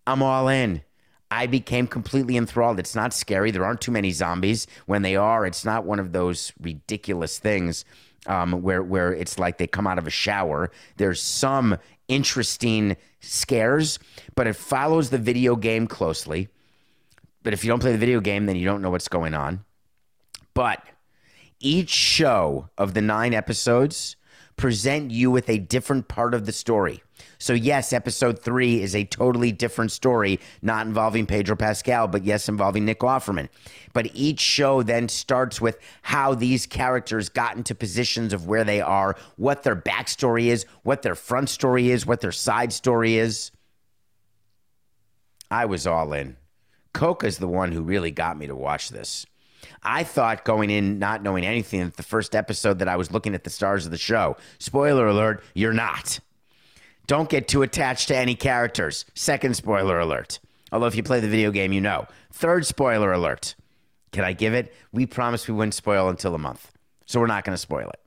I'm 0.07 0.23
all 0.23 0.47
in. 0.47 0.81
I 1.29 1.47
became 1.47 1.87
completely 1.87 2.37
enthralled. 2.37 2.79
It's 2.79 2.95
not 2.95 3.13
scary. 3.13 3.51
There 3.51 3.65
aren't 3.65 3.81
too 3.81 3.91
many 3.91 4.11
zombies. 4.11 4.67
When 4.85 5.01
they 5.01 5.17
are, 5.17 5.45
it's 5.45 5.65
not 5.65 5.83
one 5.83 5.99
of 5.99 6.13
those 6.13 6.53
ridiculous 6.61 7.37
things 7.37 7.83
um, 8.27 8.61
where 8.61 8.81
where 8.81 9.13
it's 9.13 9.37
like 9.37 9.57
they 9.57 9.67
come 9.67 9.87
out 9.87 9.97
of 9.97 10.07
a 10.07 10.11
shower. 10.11 10.71
There's 10.97 11.21
some 11.21 11.77
interesting 12.07 12.97
scares, 13.19 13.99
but 14.35 14.47
it 14.47 14.55
follows 14.55 15.09
the 15.09 15.17
video 15.17 15.55
game 15.55 15.87
closely. 15.87 16.49
But 17.43 17.53
if 17.53 17.63
you 17.63 17.69
don't 17.69 17.79
play 17.79 17.91
the 17.91 17.97
video 17.97 18.21
game, 18.21 18.45
then 18.45 18.55
you 18.55 18.65
don't 18.65 18.81
know 18.81 18.89
what's 18.89 19.07
going 19.07 19.33
on. 19.33 19.63
But 20.53 20.83
each 21.59 21.89
show 21.89 22.69
of 22.77 22.93
the 22.93 23.01
nine 23.01 23.33
episodes 23.33 24.15
present 24.57 25.11
you 25.11 25.31
with 25.31 25.49
a 25.49 25.57
different 25.57 26.07
part 26.07 26.33
of 26.33 26.45
the 26.45 26.51
story. 26.51 27.03
So, 27.45 27.53
yes, 27.53 27.93
episode 27.93 28.39
three 28.39 28.81
is 28.81 28.95
a 28.95 29.03
totally 29.03 29.51
different 29.51 29.91
story, 29.91 30.39
not 30.63 30.87
involving 30.87 31.27
Pedro 31.27 31.55
Pascal, 31.55 32.07
but 32.07 32.23
yes, 32.23 32.49
involving 32.49 32.85
Nick 32.85 33.01
Offerman. 33.01 33.49
But 33.93 34.09
each 34.15 34.39
show 34.39 34.81
then 34.81 35.09
starts 35.09 35.61
with 35.61 35.77
how 36.01 36.33
these 36.33 36.65
characters 36.65 37.29
got 37.29 37.55
into 37.55 37.75
positions 37.75 38.33
of 38.33 38.47
where 38.47 38.63
they 38.63 38.81
are, 38.81 39.15
what 39.35 39.61
their 39.61 39.75
backstory 39.75 40.45
is, 40.45 40.65
what 40.81 41.03
their 41.03 41.13
front 41.13 41.49
story 41.49 41.91
is, 41.91 42.03
what 42.03 42.19
their 42.19 42.31
side 42.31 42.73
story 42.73 43.17
is. 43.17 43.51
I 45.51 45.65
was 45.65 45.85
all 45.85 46.13
in. 46.13 46.37
Coca's 46.95 47.37
the 47.37 47.47
one 47.47 47.71
who 47.71 47.83
really 47.83 48.09
got 48.09 48.39
me 48.39 48.47
to 48.47 48.55
watch 48.55 48.89
this. 48.89 49.23
I 49.83 50.03
thought 50.03 50.45
going 50.45 50.71
in 50.71 50.97
not 50.97 51.21
knowing 51.21 51.45
anything 51.45 51.81
that 51.81 51.95
the 51.95 52.01
first 52.01 52.33
episode 52.33 52.79
that 52.79 52.89
I 52.89 52.95
was 52.95 53.11
looking 53.11 53.35
at 53.35 53.43
the 53.43 53.51
stars 53.51 53.85
of 53.85 53.91
the 53.91 53.99
show. 53.99 54.35
Spoiler 54.57 55.05
alert, 55.05 55.43
you're 55.53 55.73
not. 55.73 56.19
Don't 57.07 57.29
get 57.29 57.47
too 57.47 57.61
attached 57.61 58.07
to 58.07 58.17
any 58.17 58.35
characters. 58.35 59.05
Second 59.13 59.55
spoiler 59.55 59.99
alert. 59.99 60.39
Although 60.71 60.87
if 60.87 60.95
you 60.95 61.03
play 61.03 61.19
the 61.19 61.27
video 61.27 61.51
game, 61.51 61.71
you 61.71 61.81
know. 61.81 62.07
Third 62.31 62.65
spoiler 62.65 63.11
alert. 63.11 63.55
Can 64.11 64.23
I 64.23 64.33
give 64.33 64.53
it? 64.53 64.73
We 64.91 65.05
promised 65.05 65.47
we 65.47 65.53
wouldn't 65.53 65.73
spoil 65.73 66.09
until 66.09 66.33
a 66.33 66.39
month. 66.39 66.71
So 67.05 67.19
we're 67.19 67.27
not 67.27 67.43
going 67.43 67.53
to 67.53 67.61
spoil 67.61 67.89
it. 67.89 67.99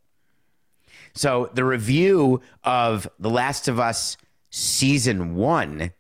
So 1.15 1.51
the 1.55 1.65
review 1.65 2.41
of 2.65 3.09
The 3.19 3.31
Last 3.31 3.69
of 3.69 3.79
Us 3.79 4.17
season 4.51 5.35
1 5.35 5.93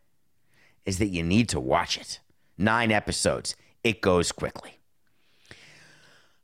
is 0.85 0.99
that 0.99 1.09
you 1.09 1.23
need 1.23 1.49
to 1.51 1.61
watch 1.61 1.99
it. 1.99 2.21
9 2.57 2.91
episodes. 2.91 3.55
It 3.85 4.01
goes 4.01 4.33
quickly. 4.33 4.81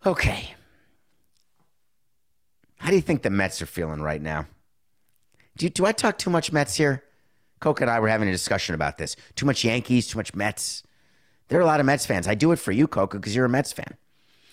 Okay. 0.07 0.55
How 2.77 2.90
do 2.90 2.97
you 2.97 3.03
think 3.03 3.23
the 3.23 3.31
Mets 3.31 3.62
are 3.62 3.67
feeling 3.67 4.03
right 4.03 4.21
now? 4.21 4.47
Do, 5.57 5.69
do 5.69 5.87
I 5.87 5.93
talk 5.93 6.19
too 6.19 6.31
much 6.31 6.53
Mets 6.53 6.77
here? 6.77 7.05
Coke 7.61 7.81
and 7.81 7.90
I 7.90 8.01
were 8.01 8.09
having 8.09 8.29
a 8.29 8.33
discussion 8.33 8.75
about 8.75 8.99
this. 8.99 9.17
Too 9.37 9.47
much 9.47 9.64
Yankees, 9.64 10.09
too 10.09 10.19
much 10.19 10.35
Mets. 10.35 10.83
There 11.49 11.59
are 11.59 11.62
a 11.62 11.67
lot 11.67 11.81
of 11.81 11.87
Mets 11.87 12.07
fans. 12.07 12.27
I 12.27 12.35
do 12.35 12.53
it 12.53 12.59
for 12.59 12.73
you, 12.73 12.87
Coca, 12.87 13.19
because 13.19 13.35
you're 13.35 13.45
a 13.45 13.49
Mets 13.51 13.73
fan. 13.73 13.97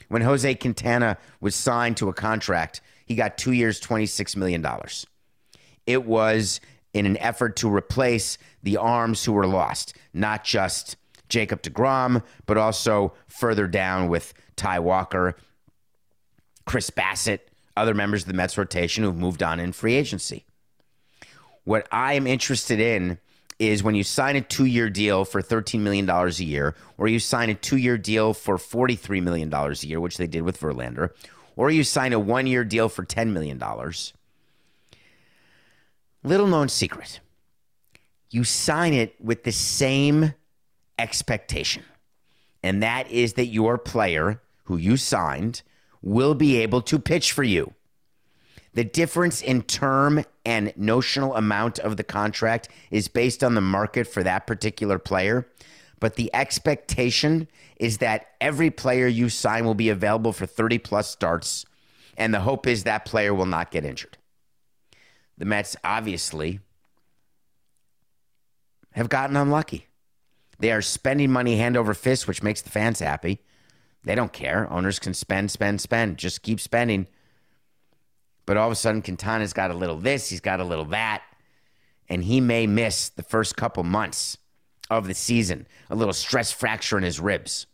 When 0.10 0.22
Jose 0.22 0.56
Quintana 0.56 1.18
was 1.40 1.56
signed 1.56 1.98
to 1.98 2.10
a 2.10 2.14
contract, 2.14 2.82
he 3.06 3.16
got 3.16 3.38
two 3.38 3.54
years, 3.54 3.82
$26 3.82 4.36
million. 4.36 4.66
It 5.88 6.06
was 6.06 6.62
in 6.94 7.06
an 7.06 7.18
effort 7.18 7.56
to 7.58 7.74
replace 7.74 8.38
the 8.62 8.78
arms 8.78 9.24
who 9.24 9.32
were 9.32 9.48
lost, 9.48 9.96
not 10.14 10.44
just 10.44 10.98
Jacob 11.30 11.62
DeGrom, 11.62 12.24
but 12.46 12.58
also 12.58 13.14
further 13.28 13.68
down 13.68 14.10
with 14.10 14.34
Ty 14.58 14.80
Walker, 14.80 15.38
Chris 16.66 16.90
Bassitt, 16.90 17.40
other 17.78 17.94
members 17.94 18.24
of 18.24 18.28
the 18.28 18.34
Mets 18.34 18.58
rotation 18.58 19.04
who've 19.04 19.18
moved 19.18 19.42
on 19.42 19.60
in 19.60 19.72
free 19.72 19.96
agency. 19.96 20.46
What 21.64 21.88
I 21.92 22.14
am 22.14 22.28
interested 22.28 22.80
in 22.80 23.20
is 23.60 23.84
when 23.84 23.94
you 23.94 24.04
sign 24.04 24.36
a 24.36 24.42
two 24.42 24.66
year 24.66 24.90
deal 24.90 25.24
for 25.24 25.42
$13 25.42 25.80
million 25.82 26.10
a 26.10 26.30
year, 26.30 26.76
or 26.98 27.08
you 27.08 27.20
sign 27.20 27.50
a 27.50 27.54
two 27.54 27.78
year 27.78 27.98
deal 27.98 28.34
for 28.34 28.58
$43 28.58 29.22
million 29.22 29.54
a 29.54 29.72
year, 29.74 30.00
which 30.00 30.18
they 30.18 30.28
did 30.28 30.42
with 30.42 30.60
Verlander, 30.60 31.12
or 31.56 31.70
you 31.70 31.84
sign 31.84 32.14
a 32.14 32.20
one 32.20 32.48
year 32.48 32.64
deal 32.64 32.90
for 32.90 33.06
$10 33.06 33.32
million. 33.32 33.62
Little 36.24 36.48
known 36.48 36.70
secret 36.70 37.20
you 38.32 38.46
sign 38.46 38.94
it 38.94 39.14
with 39.22 39.44
the 39.44 39.52
same 39.52 40.34
expectation, 40.98 41.84
and 42.64 42.82
that 42.82 43.12
is 43.12 43.34
that 43.34 43.48
your 43.48 43.78
player 43.78 44.42
who 44.64 44.78
you 44.78 44.96
signed 44.96 45.62
will 46.02 46.34
be 46.34 46.58
able 46.58 46.82
to 46.82 46.98
pitch 46.98 47.34
for 47.34 47.44
you. 47.44 47.74
The 48.74 48.86
difference 48.86 49.42
in 49.42 49.64
term 49.64 50.24
and 50.46 50.74
notional 50.76 51.36
amount 51.36 51.80
of 51.80 51.98
the 51.98 52.04
contract 52.04 52.70
is 52.90 53.08
based 53.08 53.44
on 53.44 53.56
the 53.56 53.62
market 53.62 54.08
for 54.08 54.24
that 54.24 54.48
particular 54.48 54.98
player. 54.98 55.48
But 56.00 56.16
the 56.16 56.34
expectation 56.34 57.48
is 57.78 58.00
that 58.00 58.28
every 58.42 58.72
player 58.72 59.08
you 59.08 59.30
sign 59.30 59.66
will 59.66 59.76
be 59.76 59.90
available 59.90 60.34
for 60.34 60.46
30 60.46 60.80
plus 60.80 61.10
starts. 61.10 61.66
And 62.18 62.34
the 62.34 62.42
hope 62.42 62.66
is 62.68 62.84
that 62.84 63.06
player 63.06 63.34
will 63.34 63.46
not 63.46 63.72
get 63.72 63.86
injured. 63.86 64.18
The 65.38 65.46
Mets 65.46 65.76
obviously 65.84 66.60
have 68.92 69.10
gotten 69.10 69.36
unlucky. 69.36 69.88
They 70.60 70.72
are 70.72 70.82
spending 70.82 71.32
money 71.32 71.58
hand 71.58 71.78
over 71.78 71.94
fist, 71.94 72.28
which 72.28 72.44
makes 72.44 72.62
the 72.62 72.70
fans 72.70 73.00
happy. 73.00 73.40
They 74.04 74.16
don't 74.16 74.34
care. 74.34 74.72
Owners 74.72 75.00
can 75.00 75.14
spend, 75.14 75.52
spend, 75.52 75.82
spend. 75.82 76.18
Just 76.18 76.42
keep 76.42 76.60
spending. 76.60 77.08
But 78.46 78.58
all 78.58 78.68
of 78.68 78.72
a 78.72 78.76
sudden, 78.76 79.02
Quintana's 79.02 79.54
got 79.54 79.72
a 79.72 79.76
little 79.76 79.98
this, 79.98 80.30
he's 80.30 80.42
got 80.42 80.60
a 80.60 80.64
little 80.64 80.86
that, 80.86 81.24
and 82.10 82.24
he 82.24 82.42
may 82.42 82.68
miss 82.68 83.10
the 83.10 83.24
first 83.24 83.56
couple 83.56 83.84
months 83.84 84.38
of 84.90 85.08
the 85.08 85.14
season. 85.14 85.68
A 85.90 85.96
little 85.96 86.14
stress 86.14 86.52
fracture 86.52 86.98
in 86.98 87.04
his 87.04 87.20
ribs. 87.20 87.68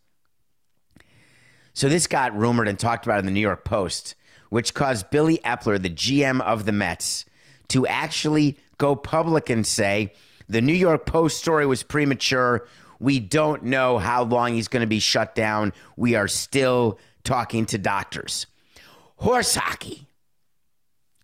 So 1.73 1.89
this 1.89 2.07
got 2.07 2.35
rumored 2.35 2.67
and 2.67 2.77
talked 2.79 3.05
about 3.05 3.19
in 3.19 3.25
the 3.25 3.31
New 3.31 3.39
York 3.39 3.63
Post, 3.63 4.15
which 4.49 4.73
caused 4.73 5.09
Billy 5.09 5.39
Eppler, 5.39 5.81
the 5.81 5.89
GM 5.89 6.41
of 6.41 6.65
the 6.65 6.71
Mets, 6.71 7.25
to 7.69 7.85
actually 7.85 8.57
go 8.77 8.95
public 8.95 9.49
and 9.49 9.65
say 9.65 10.13
the 10.49 10.61
New 10.61 10.73
York 10.73 11.05
Post 11.05 11.37
story 11.37 11.65
was 11.65 11.83
premature. 11.83 12.67
We 12.99 13.19
don't 13.19 13.63
know 13.63 13.97
how 13.97 14.23
long 14.23 14.53
he's 14.53 14.67
going 14.67 14.81
to 14.81 14.87
be 14.87 14.99
shut 14.99 15.35
down. 15.35 15.73
We 15.97 16.15
are 16.15 16.27
still 16.27 16.99
talking 17.23 17.65
to 17.67 17.77
doctors. 17.77 18.47
Horse 19.17 19.55
hockey. 19.55 20.06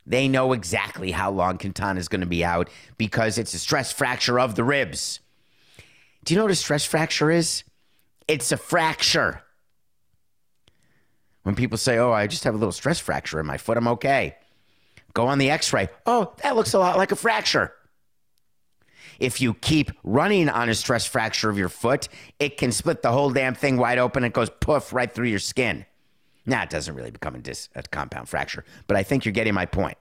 They 0.05 0.27
know 0.27 0.53
exactly 0.53 1.11
how 1.11 1.31
long 1.31 1.57
Quintana 1.57 1.99
is 1.99 2.07
going 2.07 2.21
to 2.21 2.27
be 2.27 2.43
out 2.43 2.69
because 2.97 3.37
it's 3.37 3.53
a 3.53 3.59
stress 3.59 3.91
fracture 3.91 4.39
of 4.39 4.55
the 4.55 4.63
ribs. 4.63 5.19
Do 6.25 6.33
you 6.33 6.37
know 6.37 6.43
what 6.43 6.51
a 6.51 6.55
stress 6.55 6.85
fracture 6.85 7.31
is? 7.31 7.63
It's 8.27 8.51
a 8.51 8.57
fracture. 8.57 9.41
When 11.43 11.55
people 11.55 11.77
say, 11.77 11.97
Oh, 11.97 12.11
I 12.11 12.27
just 12.27 12.43
have 12.45 12.55
a 12.55 12.57
little 12.57 12.71
stress 12.71 12.99
fracture 12.99 13.39
in 13.39 13.45
my 13.45 13.57
foot, 13.57 13.77
I'm 13.77 13.87
okay. 13.89 14.35
Go 15.13 15.27
on 15.27 15.37
the 15.37 15.49
x 15.49 15.71
ray. 15.71 15.89
Oh, 16.05 16.33
that 16.41 16.55
looks 16.55 16.73
a 16.73 16.79
lot 16.79 16.97
like 16.97 17.11
a 17.11 17.15
fracture. 17.15 17.73
If 19.19 19.41
you 19.41 19.53
keep 19.53 19.91
running 20.03 20.49
on 20.49 20.69
a 20.69 20.75
stress 20.75 21.05
fracture 21.05 21.49
of 21.49 21.57
your 21.57 21.69
foot, 21.69 22.09
it 22.39 22.57
can 22.57 22.71
split 22.71 23.01
the 23.01 23.11
whole 23.11 23.29
damn 23.29 23.53
thing 23.53 23.77
wide 23.77 23.99
open. 23.99 24.23
It 24.23 24.33
goes 24.33 24.49
poof 24.49 24.91
right 24.91 25.11
through 25.11 25.27
your 25.27 25.39
skin. 25.39 25.85
Now, 26.45 26.63
it 26.63 26.69
doesn't 26.69 26.95
really 26.95 27.11
become 27.11 27.35
a, 27.35 27.39
dis- 27.39 27.69
a 27.75 27.83
compound 27.83 28.27
fracture, 28.29 28.65
but 28.87 28.97
I 28.97 29.03
think 29.03 29.23
you're 29.25 29.31
getting 29.31 29.53
my 29.53 29.65
point. 29.65 29.97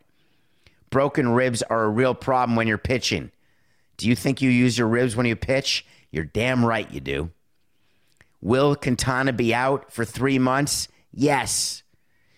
Broken 0.90 1.28
ribs 1.31 1.62
are 1.62 1.85
a 1.85 1.88
real 1.88 2.14
problem 2.14 2.57
when 2.57 2.66
you're 2.66 2.78
pitching. 2.78 3.31
Do 3.96 4.09
you 4.09 4.16
think 4.16 4.42
you 4.42 4.50
use 4.50 4.76
your 4.76 4.88
ribs 4.88 5.14
when 5.14 5.27
you 5.27 5.37
pitch? 5.37 5.87
You're 6.10 6.25
damn 6.25 6.64
right 6.64 6.90
you 6.90 7.00
do. 7.00 7.31
Will 8.40 8.75
Quintana 8.75 9.33
be 9.33 9.54
out 9.54 9.92
for 9.92 10.04
three 10.04 10.38
months? 10.38 10.88
Yes. 11.12 11.83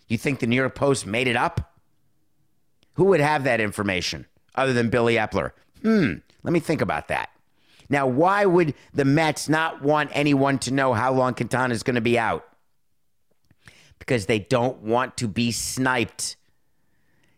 You 0.06 0.18
think 0.18 0.38
the 0.38 0.46
New 0.46 0.56
York 0.56 0.74
Post 0.74 1.06
made 1.06 1.26
it 1.26 1.36
up? 1.36 1.72
Who 2.94 3.04
would 3.04 3.20
have 3.20 3.44
that 3.44 3.60
information 3.60 4.26
other 4.54 4.72
than 4.72 4.90
Billy 4.90 5.14
Eppler? 5.14 5.52
Hmm, 5.82 6.14
let 6.42 6.52
me 6.52 6.60
think 6.60 6.80
about 6.80 7.08
that. 7.08 7.30
Now, 7.88 8.06
why 8.06 8.46
would 8.46 8.74
the 8.92 9.04
Mets 9.04 9.48
not 9.48 9.82
want 9.82 10.10
anyone 10.12 10.58
to 10.60 10.72
know 10.72 10.94
how 10.94 11.12
long 11.12 11.34
Quintana 11.34 11.74
is 11.74 11.82
going 11.82 11.96
to 11.96 12.00
be 12.00 12.18
out? 12.18 12.46
Because 13.98 14.26
they 14.26 14.38
don't 14.38 14.82
want 14.82 15.16
to 15.18 15.28
be 15.28 15.50
sniped. 15.52 16.36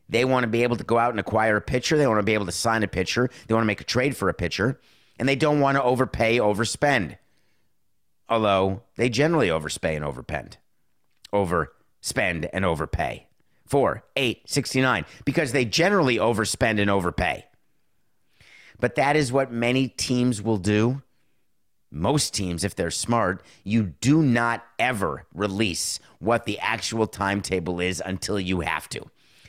They 0.09 0.25
want 0.25 0.45
to 0.45 0.49
be 0.49 0.63
able 0.63 0.77
to 0.77 0.85
go 0.85 0.99
out 0.99 1.11
and 1.11 1.21
acquire 1.21 1.57
a 1.57 1.61
pitcher. 1.61 1.97
They 1.97 2.07
want 2.07 2.19
to 2.19 2.25
be 2.25 2.35
able 2.35 2.47
to 2.47 2.53
sign 2.53 2.83
a 2.83 2.89
pitcher. 2.89 3.29
They 3.47 3.55
want 3.55 3.63
to 3.65 3.69
make 3.69 3.81
a 3.81 3.85
trade 3.85 4.17
for 4.17 4.29
a 4.29 4.35
pitcher. 4.35 4.81
and 5.19 5.29
they 5.29 5.37
don't 5.37 5.61
want 5.61 5.77
to 5.77 5.83
overpay, 5.83 6.39
overspend. 6.39 7.17
Although 8.29 8.83
they 8.97 9.09
generally 9.09 9.49
overspay 9.49 9.97
and 9.97 10.05
overpend, 10.05 10.57
overspend 11.33 12.49
and 12.53 12.65
overpay. 12.65 13.27
Four, 13.67 14.05
eight, 14.15 14.43
69, 14.49 15.07
because 15.25 15.53
they 15.53 15.65
generally 15.65 16.19
overspend 16.19 16.81
and 16.81 16.91
overpay. 16.91 17.47
But 18.79 18.95
that 18.97 19.17
is 19.17 19.33
what 19.33 19.51
many 19.51 19.89
teams 19.89 20.43
will 20.43 20.59
do. 20.59 21.03
Most 21.97 22.35
teams, 22.35 22.63
if 22.63 22.75
they're 22.75 22.91
smart, 22.91 23.43
you 23.65 23.95
do 24.01 24.23
not 24.23 24.65
ever 24.79 25.25
release 25.33 25.99
what 26.19 26.45
the 26.45 26.59
actual 26.59 27.07
timetable 27.07 27.81
is 27.81 28.03
until 28.05 28.39
you 28.39 28.61
have 28.61 28.89
to 28.91 29.03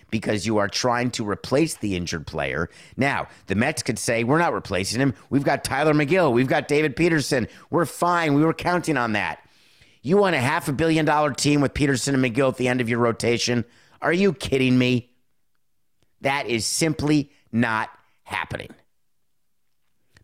because 0.10 0.46
you 0.46 0.58
are 0.58 0.70
trying 0.70 1.12
to 1.12 1.30
replace 1.30 1.76
the 1.76 1.96
injured 1.96 2.26
player. 2.26 2.70
Now, 2.96 3.28
the 3.48 3.56
Mets 3.56 3.84
could 3.84 4.00
say, 4.00 4.24
We're 4.24 4.38
not 4.38 4.54
replacing 4.54 5.02
him. 5.02 5.14
We've 5.30 5.44
got 5.44 5.66
Tylor 5.66 5.94
Megill. 5.94 6.32
We've 6.32 6.48
got 6.48 6.70
David 6.70 6.96
Peterson. 6.96 7.50
We're 7.70 7.86
fine. 7.86 8.34
We 8.34 8.46
were 8.46 8.54
counting 8.54 8.96
on 8.96 9.12
that. 9.12 9.40
You 10.02 10.16
want 10.16 10.36
a 10.36 10.40
half 10.40 10.70
a 10.70 10.74
billion 10.74 11.06
dollar 11.06 11.34
team 11.34 11.60
with 11.60 11.74
Peterson 11.74 12.16
and 12.16 12.24
McGill 12.24 12.50
at 12.50 12.58
the 12.58 12.70
end 12.70 12.80
of 12.80 12.88
your 12.88 13.00
rotation? 13.00 13.66
Are 14.02 14.14
you 14.14 14.32
kidding 14.32 14.78
me? 14.78 15.12
That 16.22 16.48
is 16.48 16.66
simply 16.66 17.32
not 17.52 17.90
happening. 18.24 18.70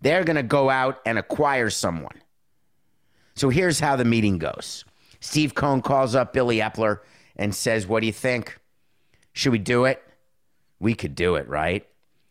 They're 0.03 0.25
going 0.25 0.35
to 0.35 0.43
go 0.43 0.69
out 0.69 0.99
and 1.05 1.17
acquire 1.17 1.69
someone. 1.69 2.21
So 3.35 3.49
here's 3.49 3.79
how 3.79 3.95
the 3.95 4.03
meeting 4.03 4.37
goes 4.37 4.83
Steve 5.21 5.55
Cohen 5.55 5.81
calls 5.81 6.13
up 6.13 6.33
Billy 6.33 6.57
Eppler 6.57 6.99
and 7.37 7.55
says, 7.55 7.87
What 7.87 8.01
do 8.01 8.07
you 8.07 8.13
think? 8.13 8.59
Should 9.31 9.53
we 9.53 9.59
do 9.59 9.85
it? 9.85 10.03
We 10.79 10.93
could 10.93 11.15
do 11.15 11.35
it, 11.35 11.47
right? 11.47 11.87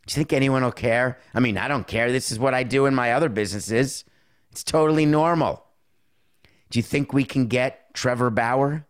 Do 0.07 0.12
you 0.12 0.14
think 0.14 0.35
anyone 0.35 0.62
will 0.62 0.70
care? 0.70 1.18
I 1.35 1.41
mean, 1.41 1.57
I 1.57 1.66
don't 1.66 1.87
care. 1.87 2.12
This 2.12 2.31
is 2.31 2.39
what 2.39 2.53
I 2.53 2.62
do 2.62 2.85
in 2.85 2.95
my 2.95 3.14
other 3.14 3.31
businesses. 3.31 4.05
It's 4.51 4.62
totally 4.62 5.07
normal. 5.07 5.64
Do 6.68 6.79
you 6.79 6.83
think 6.83 7.14
we 7.14 7.25
can 7.25 7.47
get 7.47 7.95
Trevor 7.95 8.29
Bauer? 8.29 8.87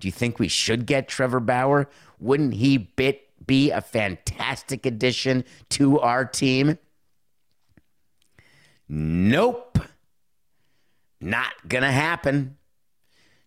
Do 0.00 0.08
you 0.08 0.12
think 0.12 0.38
we 0.38 0.48
should 0.48 0.86
get 0.86 1.08
Trevor 1.08 1.40
Bauer? 1.40 1.90
Wouldn't 2.18 2.54
he 2.54 2.78
bit 2.78 3.28
be 3.46 3.70
a 3.70 3.82
fantastic 3.82 4.86
addition 4.86 5.44
to 5.70 6.00
our 6.00 6.24
team? 6.24 6.78
Nope. 8.88 9.78
Not 11.20 11.52
gonna 11.66 11.92
happen. 11.92 12.56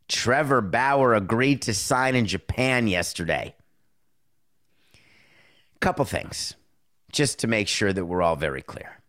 Trevor 0.07 0.61
Bauer 0.61 1.13
agreed 1.13 1.61
to 1.63 1.73
sign 1.73 2.15
in 2.15 2.25
Japan 2.25 2.87
yesterday. 2.87 3.55
Couple 5.79 6.05
things, 6.05 6.55
just 7.11 7.39
to 7.39 7.47
make 7.47 7.67
sure 7.67 7.93
that 7.93 8.05
we're 8.05 8.21
all 8.21 8.35
very 8.35 8.61
clear. 8.61 8.99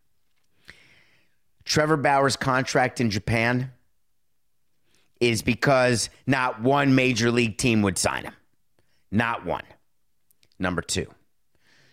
Trevor 1.65 1.97
Bauer's 1.97 2.37
contract 2.37 3.01
in 3.01 3.11
Japan 3.11 3.73
is 5.21 5.43
because 5.43 6.11
not 6.27 6.61
one 6.63 6.95
major 6.95 7.31
league 7.31 7.59
team 7.59 7.83
would 7.83 7.99
sign 7.99 8.25
him. 8.25 8.35
Not 9.11 9.45
one. 9.47 9.65
Number 10.59 10.83
two, 10.83 11.07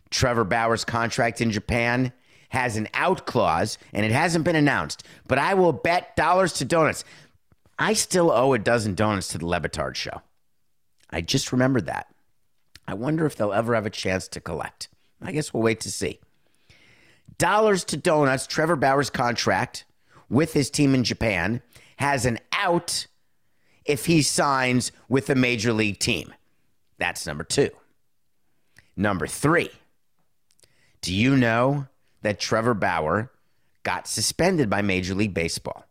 Trevor 0.10 0.44
Bauer's 0.44 0.84
contract 0.86 1.42
in 1.42 1.52
Japan 1.52 2.12
has 2.56 2.78
an 2.78 2.88
out 2.94 3.26
clause 3.26 3.78
and 3.92 4.06
it 4.06 4.14
hasn't 4.14 4.46
been 4.46 4.56
announced, 4.56 5.04
but 5.28 5.38
I 5.38 5.54
will 5.54 5.74
bet 5.74 6.16
dollars 6.16 6.54
to 6.54 6.66
donuts. 6.66 7.04
I 7.78 7.92
still 7.94 8.32
owe 8.32 8.54
a 8.54 8.60
dozen 8.60 8.96
donuts 8.96 9.28
to 9.30 9.38
the 9.38 9.46
Le 9.46 9.60
Batard 9.60 9.96
show. 9.96 10.22
I 11.10 11.20
just 11.20 11.52
remembered 11.52 11.86
that. 11.88 12.08
I 12.88 12.94
wonder 12.94 13.26
if 13.26 13.36
they'll 13.36 13.52
ever 13.52 13.76
have 13.76 13.86
a 13.86 13.90
chance 13.90 14.30
to 14.30 14.40
collect. 14.40 14.88
I 15.22 15.34
guess 15.34 15.54
we'll 15.54 15.64
wait 15.64 15.82
to 15.82 15.92
see. 15.92 16.20
Dollars 17.38 17.84
to 17.86 17.98
donuts, 17.98 18.48
Trevor 18.48 18.78
Bauer's 18.78 19.10
contract 19.10 19.84
with 20.30 20.54
his 20.54 20.70
team 20.70 20.96
in 20.96 21.04
Japan 21.04 21.62
has 21.98 22.26
an 22.26 22.40
out 22.54 23.08
if 23.84 24.06
he 24.06 24.22
signs 24.22 24.94
with 25.10 25.30
a 25.30 25.36
major 25.36 25.74
league 25.74 26.00
team. 26.00 26.34
That's 27.00 27.28
number 27.28 27.44
two. 27.44 27.72
Number 28.96 29.28
three, 29.28 29.72
do 31.02 31.14
you 31.14 31.36
know 31.36 31.88
that 32.26 32.40
Trevor 32.40 32.74
Bauer 32.74 33.32
got 33.84 34.08
suspended 34.08 34.68
by 34.70 34.82
Major 34.82 35.14
League 35.14 35.34
Baseball? 35.34 35.86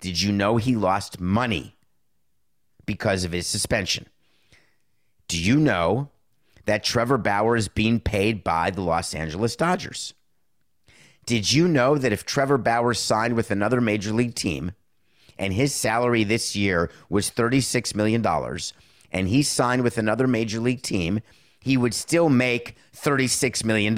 Did 0.00 0.20
you 0.20 0.32
know 0.32 0.56
he 0.56 0.74
lost 0.74 1.20
money 1.20 1.76
because 2.86 3.24
of 3.24 3.32
his 3.32 3.46
suspension? 3.46 4.06
Do 5.28 5.38
you 5.38 5.56
know 5.56 6.08
that 6.64 6.82
Trevor 6.82 7.18
Bauer 7.18 7.56
is 7.56 7.68
being 7.68 8.00
paid 8.00 8.42
by 8.42 8.70
the 8.70 8.80
Los 8.80 9.14
Angeles 9.14 9.54
Dodgers? 9.54 10.14
Did 11.26 11.52
you 11.52 11.68
know 11.68 11.96
that 11.98 12.12
if 12.12 12.24
Trevor 12.24 12.58
Bauer 12.58 12.94
signed 12.94 13.34
with 13.34 13.50
another 13.50 13.80
major 13.82 14.12
league 14.12 14.34
team 14.34 14.72
and 15.38 15.52
his 15.52 15.74
salary 15.74 16.24
this 16.24 16.56
year 16.56 16.90
was 17.10 17.30
$36 17.30 17.94
million 17.94 18.24
and 19.12 19.28
he 19.28 19.42
signed 19.42 19.82
with 19.82 19.98
another 19.98 20.26
major 20.26 20.60
league 20.60 20.82
team, 20.82 21.20
he 21.60 21.76
would 21.76 21.92
still 21.94 22.30
make 22.30 22.76
$36 22.94 23.62
million? 23.64 23.94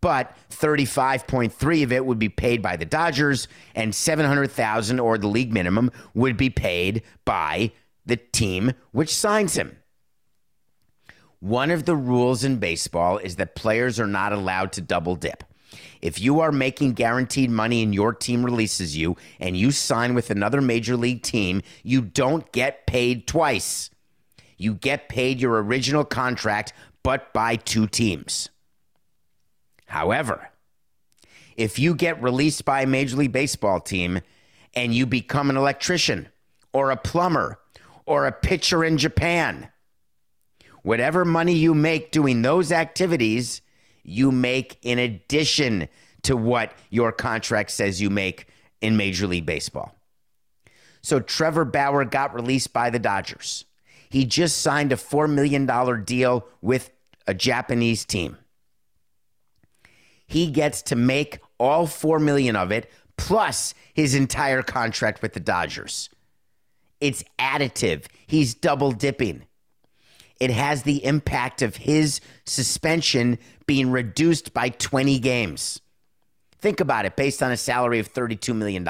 But 0.00 0.36
35.3 0.50 1.82
of 1.82 1.92
it 1.92 2.04
would 2.04 2.18
be 2.18 2.28
paid 2.28 2.62
by 2.62 2.76
the 2.76 2.84
Dodgers 2.84 3.48
and 3.74 3.94
700,000 3.94 5.00
or 5.00 5.18
the 5.18 5.26
league 5.26 5.52
minimum 5.52 5.90
would 6.14 6.36
be 6.36 6.50
paid 6.50 7.02
by 7.24 7.72
the 8.06 8.16
team 8.16 8.72
which 8.92 9.14
signs 9.14 9.56
him. 9.56 9.76
One 11.40 11.70
of 11.70 11.84
the 11.84 11.94
rules 11.94 12.42
in 12.42 12.56
baseball 12.56 13.18
is 13.18 13.36
that 13.36 13.54
players 13.54 14.00
are 14.00 14.06
not 14.06 14.32
allowed 14.32 14.72
to 14.72 14.80
double 14.80 15.14
dip. 15.14 15.44
If 16.00 16.20
you 16.20 16.40
are 16.40 16.52
making 16.52 16.94
guaranteed 16.94 17.50
money 17.50 17.82
and 17.82 17.94
your 17.94 18.12
team 18.12 18.44
releases 18.44 18.96
you 18.96 19.16
and 19.38 19.56
you 19.56 19.70
sign 19.70 20.14
with 20.14 20.30
another 20.30 20.60
major 20.60 20.96
league 20.96 21.22
team, 21.22 21.62
you 21.82 22.00
don't 22.00 22.50
get 22.52 22.86
paid 22.86 23.26
twice. 23.26 23.90
You 24.56 24.74
get 24.74 25.08
paid 25.08 25.40
your 25.40 25.62
original 25.62 26.04
contract, 26.04 26.72
but 27.02 27.32
by 27.32 27.56
two 27.56 27.86
teams. 27.86 28.50
However, 29.88 30.50
if 31.56 31.78
you 31.78 31.94
get 31.94 32.22
released 32.22 32.64
by 32.64 32.82
a 32.82 32.86
Major 32.86 33.16
League 33.16 33.32
Baseball 33.32 33.80
team 33.80 34.20
and 34.74 34.94
you 34.94 35.06
become 35.06 35.50
an 35.50 35.56
electrician 35.56 36.28
or 36.72 36.90
a 36.90 36.96
plumber 36.96 37.58
or 38.06 38.26
a 38.26 38.32
pitcher 38.32 38.84
in 38.84 38.98
Japan, 38.98 39.70
whatever 40.82 41.24
money 41.24 41.54
you 41.54 41.74
make 41.74 42.12
doing 42.12 42.42
those 42.42 42.70
activities, 42.70 43.62
you 44.04 44.30
make 44.30 44.78
in 44.82 44.98
addition 44.98 45.88
to 46.22 46.36
what 46.36 46.72
your 46.90 47.10
contract 47.10 47.70
says 47.70 48.00
you 48.00 48.10
make 48.10 48.46
in 48.80 48.96
Major 48.96 49.26
League 49.26 49.46
Baseball. 49.46 49.94
So 51.00 51.18
Trevor 51.18 51.64
Bauer 51.64 52.04
got 52.04 52.34
released 52.34 52.74
by 52.74 52.90
the 52.90 52.98
Dodgers. 52.98 53.64
He 54.10 54.26
just 54.26 54.58
signed 54.58 54.92
a 54.92 54.96
$4 54.96 55.30
million 55.30 55.66
deal 56.04 56.46
with 56.60 56.90
a 57.26 57.32
Japanese 57.34 58.04
team 58.04 58.36
he 60.28 60.50
gets 60.50 60.82
to 60.82 60.96
make 60.96 61.40
all 61.58 61.86
4 61.86 62.20
million 62.20 62.54
of 62.54 62.70
it 62.70 62.88
plus 63.16 63.74
his 63.92 64.14
entire 64.14 64.62
contract 64.62 65.22
with 65.22 65.32
the 65.32 65.40
Dodgers. 65.40 66.08
It's 67.00 67.24
additive. 67.38 68.06
He's 68.26 68.54
double 68.54 68.92
dipping. 68.92 69.44
It 70.38 70.50
has 70.50 70.84
the 70.84 71.04
impact 71.04 71.62
of 71.62 71.76
his 71.76 72.20
suspension 72.44 73.38
being 73.66 73.90
reduced 73.90 74.54
by 74.54 74.68
20 74.68 75.18
games. 75.18 75.80
Think 76.60 76.80
about 76.80 77.06
it 77.06 77.16
based 77.16 77.42
on 77.42 77.50
a 77.50 77.56
salary 77.56 77.98
of 77.98 78.12
$32 78.12 78.54
million. 78.54 78.88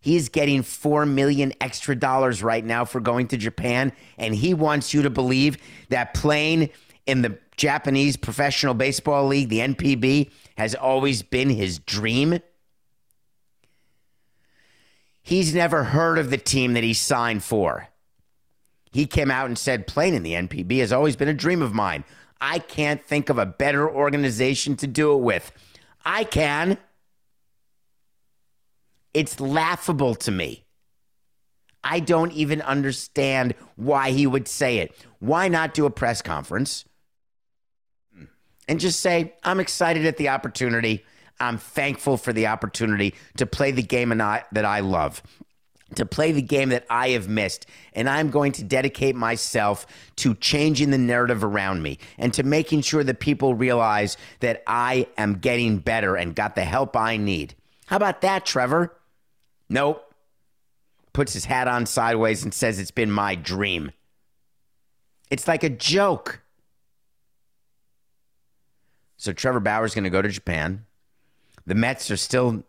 He's 0.00 0.28
getting 0.28 0.62
4 0.62 1.04
million 1.04 1.52
extra 1.60 1.96
dollars 1.96 2.42
right 2.42 2.64
now 2.64 2.84
for 2.84 3.00
going 3.00 3.28
to 3.28 3.36
Japan 3.36 3.92
and 4.16 4.34
he 4.34 4.54
wants 4.54 4.94
you 4.94 5.02
to 5.02 5.10
believe 5.10 5.58
that 5.88 6.14
playing 6.14 6.70
in 7.06 7.22
the 7.22 7.38
Japanese 7.56 8.16
Professional 8.16 8.74
Baseball 8.74 9.26
League, 9.26 9.48
the 9.48 9.60
NPB, 9.60 10.30
has 10.56 10.74
always 10.74 11.22
been 11.22 11.50
his 11.50 11.78
dream. 11.78 12.40
He's 15.22 15.54
never 15.54 15.84
heard 15.84 16.18
of 16.18 16.30
the 16.30 16.38
team 16.38 16.74
that 16.74 16.84
he 16.84 16.94
signed 16.94 17.42
for. 17.42 17.88
He 18.92 19.06
came 19.06 19.30
out 19.30 19.46
and 19.46 19.58
said, 19.58 19.86
playing 19.86 20.14
in 20.14 20.22
the 20.22 20.32
NPB 20.32 20.78
has 20.80 20.92
always 20.92 21.16
been 21.16 21.28
a 21.28 21.34
dream 21.34 21.62
of 21.62 21.74
mine. 21.74 22.04
I 22.40 22.58
can't 22.58 23.02
think 23.02 23.28
of 23.28 23.38
a 23.38 23.46
better 23.46 23.88
organization 23.88 24.76
to 24.76 24.86
do 24.86 25.12
it 25.14 25.22
with. 25.22 25.52
I 26.04 26.24
can. 26.24 26.78
It's 29.14 29.40
laughable 29.40 30.14
to 30.16 30.30
me. 30.30 30.64
I 31.82 32.00
don't 32.00 32.32
even 32.32 32.60
understand 32.62 33.54
why 33.76 34.10
he 34.10 34.26
would 34.26 34.48
say 34.48 34.78
it. 34.78 34.94
Why 35.18 35.48
not 35.48 35.72
do 35.72 35.86
a 35.86 35.90
press 35.90 36.20
conference? 36.20 36.84
And 38.68 38.80
just 38.80 39.00
say, 39.00 39.34
I'm 39.44 39.60
excited 39.60 40.06
at 40.06 40.16
the 40.16 40.28
opportunity. 40.28 41.04
I'm 41.38 41.58
thankful 41.58 42.16
for 42.16 42.32
the 42.32 42.46
opportunity 42.46 43.14
to 43.36 43.46
play 43.46 43.70
the 43.70 43.82
game 43.82 44.08
that 44.08 44.64
I 44.64 44.80
love. 44.80 45.22
to 45.94 46.04
play 46.04 46.32
the 46.32 46.42
game 46.42 46.70
that 46.70 46.84
I 46.90 47.10
have 47.10 47.28
missed. 47.28 47.66
And 47.92 48.08
I'm 48.08 48.30
going 48.30 48.52
to 48.52 48.64
dedicate 48.64 49.14
myself 49.14 49.86
to 50.16 50.34
changing 50.34 50.90
the 50.90 50.98
narrative 50.98 51.44
around 51.44 51.82
me 51.82 51.98
and 52.18 52.34
to 52.34 52.42
making 52.42 52.82
sure 52.82 53.04
that 53.04 53.20
people 53.20 53.54
realize 53.54 54.16
that 54.40 54.62
I 54.66 55.06
am 55.16 55.34
getting 55.38 55.78
better 55.78 56.16
and 56.16 56.34
got 56.34 56.54
the 56.54 56.64
help 56.64 56.96
I 56.96 57.16
need. 57.16 57.54
How 57.86 57.96
about 57.96 58.20
that, 58.22 58.44
Trevor? 58.44 58.96
Nope. 59.68 60.02
Puts 61.12 61.32
his 61.32 61.44
hat 61.44 61.68
on 61.68 61.86
sideways 61.86 62.42
and 62.42 62.52
says 62.52 62.78
it's 62.78 62.90
been 62.90 63.10
my 63.10 63.34
dream. 63.36 63.92
It's 65.30 65.48
like 65.48 65.62
a 65.64 65.70
joke. 65.70 66.42
So 69.16 69.32
Trevor 69.32 69.60
Bauer's 69.60 69.94
going 69.94 70.04
to 70.04 70.10
go 70.10 70.22
to 70.22 70.28
Japan. 70.28 70.84
The 71.66 71.74
Mets 71.74 72.10
are 72.10 72.16
still 72.16 72.64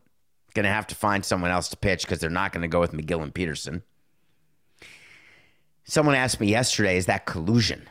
going 0.54 0.64
to 0.64 0.70
have 0.70 0.88
to 0.88 0.96
find 0.96 1.24
someone 1.24 1.52
else 1.52 1.70
to 1.70 1.78
pitch 1.78 2.04
because 2.04 2.20
they're 2.20 2.30
not 2.30 2.52
going 2.52 2.64
to 2.64 2.68
go 2.68 2.80
with 2.80 2.94
Megill 2.94 3.22
and 3.22 3.34
Peterson. 3.34 3.84
Someone 5.84 6.16
asked 6.16 6.40
me 6.40 6.48
yesterday, 6.48 6.98
is 6.98 7.06
that 7.06 7.26
collusion 7.26 7.88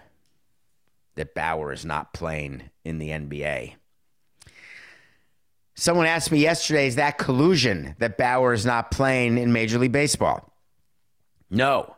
that 1.14 1.34
Bauer 1.34 1.72
is 1.72 1.84
not 1.84 2.12
playing 2.12 2.70
in 2.84 2.98
the 2.98 3.10
NBA? 3.10 3.74
Someone 5.74 6.06
asked 6.06 6.32
me 6.32 6.38
yesterday, 6.38 6.86
is 6.86 6.96
that 6.96 7.18
collusion 7.18 7.94
that 7.98 8.18
Bauer 8.18 8.52
is 8.52 8.66
not 8.66 8.90
playing 8.90 9.38
in 9.38 9.52
Major 9.52 9.78
League 9.78 9.92
Baseball? 9.92 10.52
No. 11.50 11.95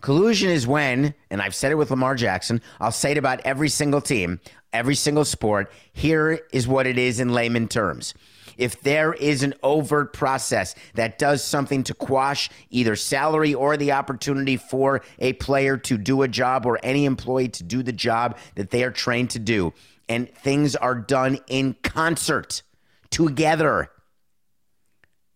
Collusion 0.00 0.50
is 0.50 0.66
when, 0.66 1.14
and 1.30 1.40
I've 1.40 1.54
said 1.54 1.72
it 1.72 1.76
with 1.76 1.90
Lamar 1.90 2.14
Jackson, 2.14 2.60
I'll 2.80 2.92
say 2.92 3.12
it 3.12 3.18
about 3.18 3.40
every 3.40 3.68
single 3.68 4.00
team, 4.00 4.40
every 4.72 4.94
single 4.94 5.24
sport. 5.24 5.72
Here 5.92 6.40
is 6.52 6.68
what 6.68 6.86
it 6.86 6.98
is 6.98 7.18
in 7.18 7.32
layman 7.32 7.68
terms. 7.68 8.14
If 8.56 8.80
there 8.80 9.12
is 9.12 9.42
an 9.42 9.54
overt 9.62 10.12
process 10.12 10.74
that 10.94 11.18
does 11.18 11.44
something 11.44 11.82
to 11.84 11.94
quash 11.94 12.48
either 12.70 12.96
salary 12.96 13.54
or 13.54 13.76
the 13.76 13.92
opportunity 13.92 14.56
for 14.56 15.02
a 15.18 15.34
player 15.34 15.76
to 15.78 15.98
do 15.98 16.22
a 16.22 16.28
job 16.28 16.64
or 16.64 16.78
any 16.82 17.04
employee 17.04 17.48
to 17.48 17.62
do 17.62 17.82
the 17.82 17.92
job 17.92 18.38
that 18.54 18.70
they 18.70 18.82
are 18.82 18.90
trained 18.90 19.30
to 19.30 19.38
do, 19.38 19.72
and 20.08 20.32
things 20.36 20.74
are 20.76 20.94
done 20.94 21.38
in 21.48 21.76
concert 21.82 22.62
together, 23.10 23.90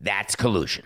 that's 0.00 0.34
collusion. 0.34 0.84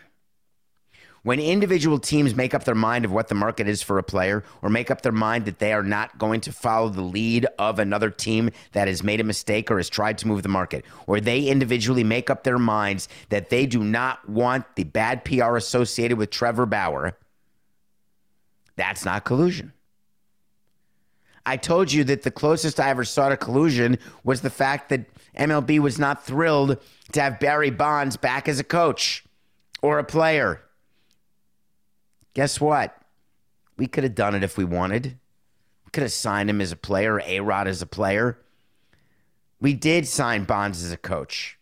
When 1.25 1.41
individual 1.41 1.99
teams 1.99 2.35
make 2.35 2.53
up 2.53 2.65
their 2.65 2.75
mind 2.75 3.07
of 3.07 3.11
what 3.11 3.29
the 3.29 3.35
market 3.35 3.67
is 3.67 3.83
for 3.83 3.99
a 3.99 4.03
player 4.03 4.45
or 4.61 4.69
make 4.69 4.91
up 4.91 5.01
their 5.01 5.11
mind 5.11 5.47
that 5.47 5.59
they 5.59 5.73
are 5.73 5.83
not 5.83 6.19
going 6.19 6.43
to 6.43 6.53
follow 6.53 6.91
the 6.91 7.01
lead 7.01 7.47
of 7.59 7.79
another 7.79 8.11
team 8.11 8.51
that 8.73 8.89
has 8.89 9.03
made 9.03 9.21
a 9.21 9.25
mistake 9.25 9.71
or 9.71 9.79
has 9.79 9.89
tried 9.89 10.19
to 10.19 10.29
move 10.29 10.43
the 10.43 10.51
market, 10.51 10.85
or 11.07 11.21
they 11.21 11.47
individually 11.47 12.05
make 12.05 12.29
up 12.29 12.45
their 12.45 12.59
minds 12.59 13.09
that 13.31 13.49
they 13.49 13.65
do 13.65 13.83
not 13.83 14.29
want 14.29 14.67
the 14.77 14.85
bad 14.85 15.25
PR 15.25 15.57
associated 15.57 16.19
with 16.19 16.29
Trevor 16.29 16.67
Bauer, 16.67 17.17
that's 18.77 19.07
not 19.07 19.25
collusion. 19.25 19.73
I 21.47 21.57
told 21.57 21.91
you 21.91 22.05
that 22.05 22.23
the 22.23 22.31
closest 22.31 22.79
I 22.79 22.91
ever 22.91 23.05
saw 23.05 23.31
to 23.31 23.39
collusion 23.39 23.99
was 24.25 24.43
the 24.43 24.51
fact 24.51 24.91
that 24.91 25.07
MLB 25.39 25.79
was 25.79 25.99
not 25.99 26.27
thrilled 26.27 26.77
to 27.13 27.21
have 27.23 27.41
Barry 27.41 27.71
Bonds 27.71 28.19
back 28.19 28.47
as 28.47 28.61
a 28.61 28.65
coach 28.65 29.25
or 29.81 29.99
a 29.99 30.05
player. 30.05 30.61
Guess 32.35 32.61
what? 32.61 32.97
We 33.77 33.87
could 33.87 34.05
have 34.05 34.15
done 34.15 34.35
it 34.35 34.45
if 34.45 34.59
we 34.59 34.65
wanted. 34.65 35.19
We 35.85 35.91
could 35.93 36.03
have 36.03 36.13
signed 36.13 36.51
him 36.51 36.61
as 36.61 36.73
a 36.73 36.77
player, 36.77 37.21
A 37.25 37.41
Rod 37.41 37.67
as 37.67 37.81
a 37.81 37.87
player. 37.87 38.39
We 39.61 39.73
did 39.73 40.07
sign 40.07 40.45
Bonds 40.45 40.85
as 40.85 40.93
a 40.93 40.97
coach. 40.97 41.59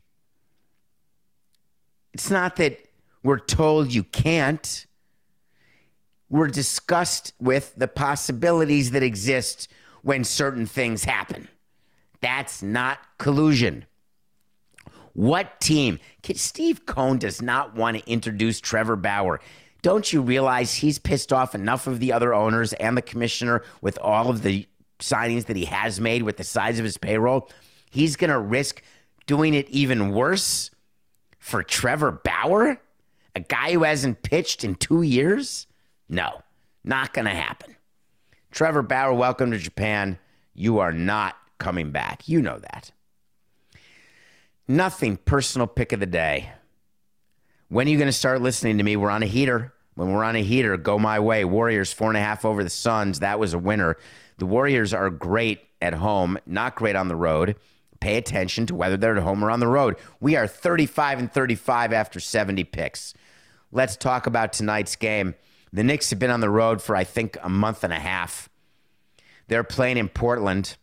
It's 2.12 2.30
not 2.30 2.56
that 2.56 2.80
we're 3.22 3.38
told 3.38 3.92
you 3.92 4.04
can't. 4.04 4.86
We're 6.28 6.48
discussed 6.48 7.32
with 7.38 7.74
the 7.76 7.88
possibilities 7.88 8.90
that 8.90 9.02
exist 9.02 9.68
when 10.02 10.24
certain 10.24 10.66
things 10.66 11.04
happen. 11.04 11.48
That's 12.20 12.62
not 12.62 12.98
collusion. 13.18 13.84
What 15.12 15.60
team? 15.60 15.98
Steve 16.34 16.86
Cohen 16.86 17.18
does 17.18 17.42
not 17.42 17.74
want 17.74 17.98
to 17.98 18.10
introduce 18.10 18.60
Trevor 18.60 18.96
Bauer. 18.96 19.40
Don't 19.82 20.12
you 20.12 20.22
realize 20.22 20.74
he's 20.74 20.98
pissed 20.98 21.32
off 21.32 21.54
enough 21.54 21.86
of 21.86 21.98
the 21.98 22.12
other 22.12 22.32
owners 22.32 22.72
and 22.74 22.96
the 22.96 23.02
commissioner 23.02 23.62
with 23.80 23.98
all 23.98 24.30
of 24.30 24.42
the 24.42 24.66
signings 25.00 25.46
that 25.46 25.56
he 25.56 25.64
has 25.64 26.00
made 26.00 26.22
with 26.22 26.36
the 26.36 26.44
size 26.44 26.78
of 26.78 26.84
his 26.84 26.96
payroll? 26.96 27.50
He's 27.90 28.14
going 28.14 28.30
to 28.30 28.38
risk 28.38 28.82
doing 29.26 29.54
it 29.54 29.68
even 29.68 30.12
worse 30.12 30.70
for 31.38 31.64
Trevor 31.64 32.12
Bauer, 32.12 32.80
a 33.34 33.40
guy 33.40 33.72
who 33.72 33.82
hasn't 33.82 34.22
pitched 34.22 34.62
in 34.62 34.76
two 34.76 35.02
years? 35.02 35.66
No, 36.08 36.42
not 36.84 37.12
going 37.12 37.24
to 37.24 37.32
happen. 37.32 37.74
Trevor 38.52 38.82
Bauer, 38.82 39.12
welcome 39.12 39.50
to 39.50 39.58
Japan. 39.58 40.18
You 40.54 40.78
are 40.78 40.92
not 40.92 41.36
coming 41.58 41.90
back. 41.90 42.28
You 42.28 42.40
know 42.40 42.58
that. 42.58 42.92
Nothing 44.68 45.16
personal 45.16 45.66
pick 45.66 45.92
of 45.92 45.98
the 45.98 46.06
day. 46.06 46.52
When 47.72 47.86
are 47.86 47.90
you 47.90 47.96
going 47.96 48.06
to 48.08 48.12
start 48.12 48.42
listening 48.42 48.76
to 48.76 48.84
me? 48.84 48.96
We're 48.96 49.08
on 49.08 49.22
a 49.22 49.26
heater. 49.26 49.72
When 49.94 50.12
we're 50.12 50.24
on 50.24 50.36
a 50.36 50.42
heater, 50.42 50.76
go 50.76 50.98
my 50.98 51.18
way. 51.20 51.42
Warriors 51.42 51.90
four 51.90 52.08
and 52.08 52.18
a 52.18 52.20
half 52.20 52.44
over 52.44 52.62
the 52.62 52.68
Suns. 52.68 53.20
That 53.20 53.38
was 53.38 53.54
a 53.54 53.58
winner. 53.58 53.96
The 54.36 54.44
Warriors 54.44 54.92
are 54.92 55.08
great 55.08 55.60
at 55.80 55.94
home, 55.94 56.38
not 56.44 56.74
great 56.74 56.96
on 56.96 57.08
the 57.08 57.16
road. 57.16 57.56
Pay 57.98 58.18
attention 58.18 58.66
to 58.66 58.74
whether 58.74 58.98
they're 58.98 59.16
at 59.16 59.22
home 59.22 59.42
or 59.42 59.50
on 59.50 59.60
the 59.60 59.68
road. 59.68 59.96
We 60.20 60.36
are 60.36 60.46
35 60.46 61.18
and 61.18 61.32
35 61.32 61.94
after 61.94 62.20
70 62.20 62.62
picks. 62.64 63.14
Let's 63.70 63.96
talk 63.96 64.26
about 64.26 64.52
tonight's 64.52 64.94
game. 64.94 65.34
The 65.72 65.82
Knicks 65.82 66.10
have 66.10 66.18
been 66.18 66.30
on 66.30 66.40
the 66.40 66.50
road 66.50 66.82
for, 66.82 66.94
I 66.94 67.04
think, 67.04 67.38
a 67.42 67.48
month 67.48 67.84
and 67.84 67.92
a 67.94 67.98
half. 67.98 68.50
They're 69.48 69.64
playing 69.64 69.96
in 69.96 70.10
Portland, 70.10 70.76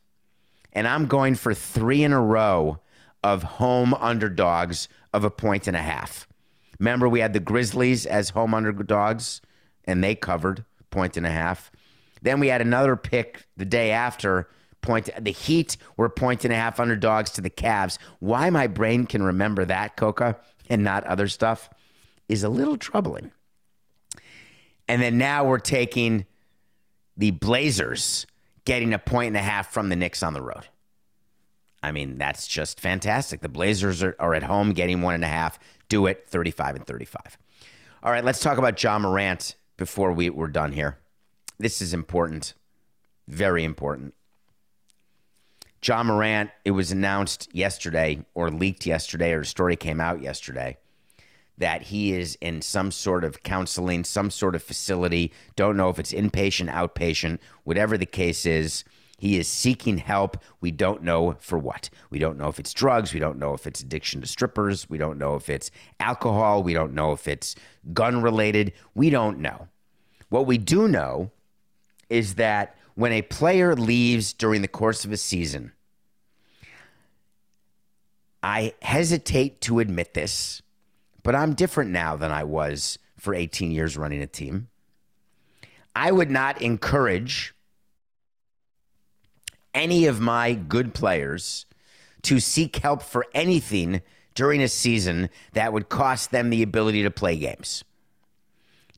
and 0.74 0.88
I'm 0.88 1.06
going 1.06 1.36
for 1.36 1.54
three 1.54 2.04
in 2.04 2.14
a 2.14 2.20
row 2.20 2.80
of 3.24 3.44
home 3.44 3.94
underdogs 3.94 4.90
of 5.14 5.24
a 5.24 5.30
point 5.30 5.68
and 5.68 5.78
a 5.78 5.84
half. 5.84 6.26
Remember, 6.80 7.10
we 7.10 7.20
had 7.20 7.34
the 7.34 7.40
Grizzlies 7.40 8.06
as 8.06 8.30
home 8.30 8.54
underdogs, 8.54 9.42
and 9.86 10.04
they 10.04 10.16
covered 10.16 10.64
point 10.90 11.18
and 11.18 11.26
a 11.26 11.32
half. 11.32 11.72
Then 12.22 12.40
we 12.40 12.48
had 12.48 12.62
another 12.62 12.96
pick 12.96 13.46
the 13.58 13.66
day 13.66 13.92
after. 13.92 14.50
Point 14.82 15.10
the 15.20 15.32
Heat 15.32 15.76
were 15.98 16.10
point 16.10 16.46
and 16.46 16.54
a 16.54 16.56
half 16.56 16.80
underdogs 16.80 17.32
to 17.32 17.42
the 17.42 17.50
Cavs. 17.50 17.98
Why 18.20 18.50
my 18.50 18.68
brain 18.68 19.06
can 19.06 19.22
remember 19.22 19.66
that, 19.66 19.98
Coca, 19.98 20.38
and 20.70 20.84
not 20.84 21.04
other 21.04 21.28
stuff, 21.28 21.70
is 22.30 22.44
a 22.44 22.50
little 22.50 22.78
troubling. 22.78 23.32
And 24.88 25.02
then 25.02 25.18
now 25.18 25.46
we're 25.46 25.60
taking 25.60 26.26
the 27.18 27.32
Blazers 27.32 28.26
getting 28.64 28.94
a 28.94 29.00
point 29.00 29.28
and 29.28 29.38
a 29.38 29.42
half 29.42 29.72
from 29.74 29.90
the 29.90 29.96
Knicks 29.98 30.24
on 30.24 30.34
the 30.34 30.42
road. 30.42 30.68
I 31.84 31.92
mean, 31.92 32.18
that's 32.18 32.48
just 32.48 32.80
fantastic. 32.80 33.42
The 33.42 33.50
Blazers 33.50 34.02
are, 34.02 34.16
are 34.20 34.34
at 34.34 34.44
home 34.44 34.74
getting 34.74 35.02
one 35.02 35.16
and 35.16 35.24
a 35.24 35.28
half 35.28 35.60
do 35.90 36.06
it 36.06 36.26
35 36.28 36.78
and 36.78 36.88
35. 36.88 37.38
All 38.02 38.12
right, 38.12 38.24
let's 38.24 38.40
talk 38.40 38.58
about 38.58 38.82
Ja 38.82 38.98
Morant 38.98 39.56
before 39.76 40.14
we, 40.14 40.30
we're 40.30 40.48
done 40.48 40.72
here. 40.72 40.98
This 41.58 41.82
is 41.82 41.94
important, 41.94 42.54
very 43.28 43.64
important. 43.64 44.14
Ja 45.84 46.04
Morant, 46.04 46.52
it 46.64 46.72
was 46.72 46.92
announced 46.92 47.50
yesterday 47.54 48.26
or 48.34 48.50
leaked 48.50 48.86
yesterday, 48.86 49.34
or 49.34 49.42
a 49.42 49.46
story 49.46 49.76
came 49.76 50.00
out 50.00 50.22
yesterday 50.22 50.78
that 51.60 51.84
he 51.84 52.14
is 52.14 52.38
in 52.40 52.62
some 52.62 52.90
sort 52.90 53.24
of 53.24 53.44
counseling, 53.44 54.04
some 54.06 54.32
sort 54.32 54.56
of 54.56 54.64
facility. 54.64 55.32
Don't 55.58 55.76
know 55.76 55.90
if 55.90 56.00
it's 56.00 56.14
inpatient, 56.14 56.72
outpatient, 56.72 57.38
whatever 57.66 57.98
the 57.98 58.06
case 58.06 58.46
is. 58.46 58.86
He 59.20 59.38
is 59.38 59.48
seeking 59.48 59.98
help. 59.98 60.38
We 60.62 60.72
don't 60.72 61.04
know 61.04 61.36
for 61.40 61.60
what. 61.60 61.90
We 62.10 62.20
don't 62.20 62.38
know 62.38 62.48
if 62.48 62.58
it's 62.58 62.74
drugs. 62.74 63.14
We 63.14 63.20
don't 63.20 63.38
know 63.38 63.54
if 63.54 63.68
it's 63.68 63.82
addiction 63.82 64.22
to 64.22 64.28
strippers. 64.28 64.90
We 64.90 64.98
don't 64.98 65.20
know 65.20 65.36
if 65.36 65.50
it's 65.50 65.70
alcohol. 66.00 66.64
We 66.64 66.74
don't 66.74 66.94
know 66.94 67.12
if 67.12 67.28
it's 67.28 67.54
gun 67.94 68.22
related. 68.22 68.72
We 68.96 69.10
don't 69.10 69.40
know. 69.40 69.68
What 70.30 70.46
we 70.46 70.58
do 70.58 70.88
know 70.88 71.32
is 72.10 72.36
that 72.36 72.78
when 72.96 73.12
a 73.12 73.22
player 73.22 73.76
leaves 73.76 74.32
during 74.32 74.62
the 74.62 74.68
course 74.68 75.04
of 75.04 75.12
a 75.12 75.18
season, 75.18 75.74
I 78.42 78.74
hesitate 78.82 79.60
to 79.62 79.80
admit 79.80 80.14
this, 80.14 80.62
but 81.24 81.36
I'm 81.36 81.56
different 81.56 81.92
now 81.92 82.16
than 82.16 82.32
I 82.32 82.46
was 82.46 82.98
for 83.18 83.36
18 83.36 83.72
years 83.72 83.98
running 83.98 84.22
a 84.22 84.28
team. 84.28 84.70
I 85.94 86.12
would 86.12 86.32
not 86.32 86.62
encourage 86.62 87.54
any 89.80 90.08
of 90.08 90.20
my 90.20 90.54
good 90.54 90.94
players 90.94 91.66
to 92.22 92.42
seek 92.42 92.76
help 92.76 93.02
for 93.02 93.26
anything 93.34 94.02
during 94.36 94.62
a 94.62 94.68
season 94.68 95.30
that 95.54 95.72
would 95.72 95.88
cost 95.88 96.32
them 96.32 96.50
the 96.50 96.62
ability 96.62 97.02
to 97.04 97.10
play 97.10 97.38
games. 97.38 97.86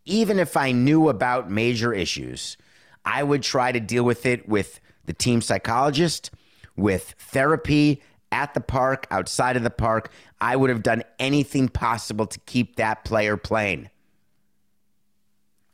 Even 0.05 0.39
if 0.39 0.57
I 0.57 0.71
knew 0.71 1.07
about 1.07 1.51
major 1.51 1.93
issues, 1.93 2.57
I 3.05 3.21
would 3.21 3.43
try 3.43 3.71
to 3.71 3.79
deal 3.79 4.03
with 4.03 4.25
it 4.25 4.49
with 4.49 4.79
the 5.05 5.13
team 5.13 5.41
psychologist, 5.41 6.31
with 6.75 7.13
therapy 7.19 8.01
at 8.31 8.55
the 8.55 8.61
park, 8.61 9.05
outside 9.11 9.55
of 9.55 9.63
the 9.63 9.69
park. 9.69 10.11
I 10.39 10.55
would 10.55 10.71
have 10.71 10.81
done 10.81 11.03
anything 11.19 11.69
possible 11.69 12.25
to 12.25 12.39
keep 12.47 12.77
that 12.77 13.05
player 13.05 13.37
playing. 13.37 13.91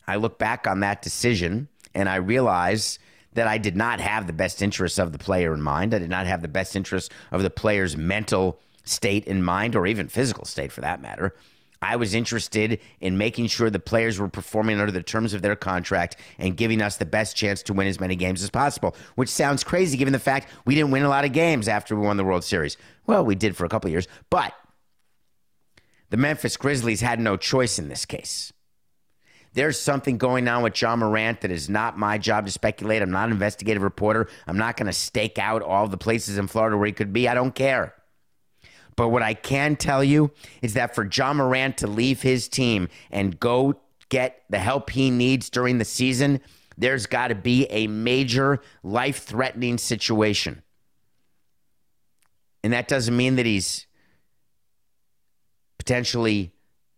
I 0.06 0.18
look 0.18 0.38
back 0.38 0.68
on 0.68 0.82
that 0.82 1.02
decision 1.02 1.70
and 1.94 2.10
I 2.10 2.18
realize 2.18 3.00
that 3.38 3.48
I 3.48 3.60
did 3.60 3.76
not 3.76 4.00
have 4.00 4.26
the 4.26 4.34
best 4.34 4.64
interests 4.64 4.98
of 4.98 5.12
the 5.12 5.20
player 5.20 5.54
in 5.54 5.62
mind. 5.62 5.94
I 5.94 6.00
did 6.00 6.10
not 6.10 6.26
have 6.26 6.42
the 6.42 6.48
best 6.48 6.76
interests 6.76 7.14
of 7.32 7.44
the 7.44 7.52
player's 7.52 7.96
mental 7.96 8.60
state 8.84 9.26
in 9.26 9.44
mind, 9.44 9.76
or 9.76 9.86
even 9.86 10.08
physical 10.08 10.44
state 10.44 10.72
for 10.72 10.82
that 10.82 11.04
matter. 11.04 11.36
I 11.80 11.98
was 11.98 12.16
interested 12.16 12.80
in 13.00 13.20
making 13.20 13.48
sure 13.48 13.70
the 13.70 13.78
players 13.78 14.20
were 14.20 14.28
performing 14.28 14.80
under 14.80 14.92
the 14.92 15.04
terms 15.04 15.36
of 15.36 15.44
their 15.44 15.56
contract 15.56 16.16
and 16.40 16.58
giving 16.58 16.82
us 16.82 16.98
the 16.98 17.06
best 17.06 17.36
chance 17.36 17.62
to 17.64 17.74
win 17.74 17.86
as 17.86 18.00
many 18.00 18.16
games 18.16 18.42
as 18.42 18.50
possible, 18.50 18.96
which 19.14 19.30
sounds 19.30 19.64
crazy 19.64 20.00
given 20.00 20.14
the 20.14 20.20
fact 20.20 20.50
we 20.66 20.74
didn't 20.74 20.90
win 20.90 21.04
a 21.04 21.10
lot 21.10 21.24
of 21.24 21.32
games 21.32 21.68
after 21.68 21.96
we 21.96 22.08
won 22.08 22.18
the 22.18 22.24
World 22.24 22.44
Series. 22.44 22.76
Well, 23.06 23.24
we 23.24 23.36
did 23.36 23.56
for 23.56 23.66
a 23.66 23.70
couple 23.70 23.92
years, 23.92 24.08
but 24.32 24.52
the 26.10 26.18
Memphis 26.18 26.58
Grizzlies 26.58 27.02
had 27.02 27.20
no 27.20 27.38
choice 27.38 27.78
in 27.78 27.88
this 27.88 28.06
case. 28.06 28.52
There's 29.58 29.80
something 29.80 30.20
going 30.20 30.48
on 30.48 30.62
with 30.62 30.80
Ja 30.80 30.96
Morant 30.96 31.42
that 31.42 31.50
is 31.50 31.68
not 31.68 31.98
my 31.98 32.20
job 32.20 32.46
to 32.46 32.52
speculate. 32.52 33.02
I'm 33.02 33.10
not 33.10 33.26
an 33.26 33.32
investigative 33.32 33.82
reporter. 33.82 34.30
I'm 34.46 34.60
not 34.60 34.78
going 34.78 34.86
to 34.86 34.94
stake 34.94 35.40
out 35.40 35.64
all 35.64 35.88
the 35.88 35.98
places 35.98 36.38
in 36.38 36.46
Florida 36.46 36.78
where 36.78 36.86
he 36.86 36.94
could 36.94 37.12
be. 37.12 37.28
I 37.28 37.34
don't 37.34 37.56
care. 37.56 37.96
But 38.96 39.08
what 39.10 39.24
I 39.24 39.34
can 39.34 39.76
tell 39.76 40.04
you 40.04 40.30
is 40.62 40.76
that 40.76 40.94
for 40.94 41.10
Ja 41.12 41.34
Morant 41.34 41.80
to 41.80 41.88
leave 41.88 42.22
his 42.22 42.48
team 42.48 42.88
and 43.10 43.40
go 43.40 43.82
get 44.10 44.44
the 44.48 44.60
help 44.60 44.92
he 44.92 45.10
needs 45.10 45.50
during 45.50 45.80
the 45.80 45.86
season, 45.86 46.40
there's 46.78 47.08
got 47.08 47.30
to 47.30 47.36
be 47.36 47.66
a 47.72 47.88
major 47.88 48.62
life 48.84 49.24
threatening 49.24 49.80
situation. 49.80 50.62
And 52.64 52.74
that 52.74 52.88
doesn't 52.88 53.18
mean 53.18 53.38
that 53.38 53.48
he's 53.48 53.88
potentially 55.80 56.54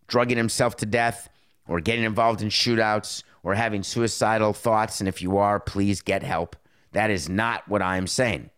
drugging 0.07 0.35
himself 0.35 0.75
to 0.75 0.85
death 0.85 1.29
or 1.69 1.79
getting 1.79 2.03
involved 2.03 2.41
in 2.41 2.49
shootouts 2.49 3.23
or 3.43 3.55
having 3.55 3.83
suicidal 3.83 4.51
thoughts. 4.51 4.99
And 4.99 5.07
if 5.07 5.21
you 5.21 5.37
are, 5.37 5.59
please 5.59 6.01
get 6.01 6.23
help. 6.23 6.57
That 6.91 7.09
is 7.09 7.29
not 7.29 7.65
what 7.69 7.81
I'm 7.81 8.07
saying. 8.07 8.49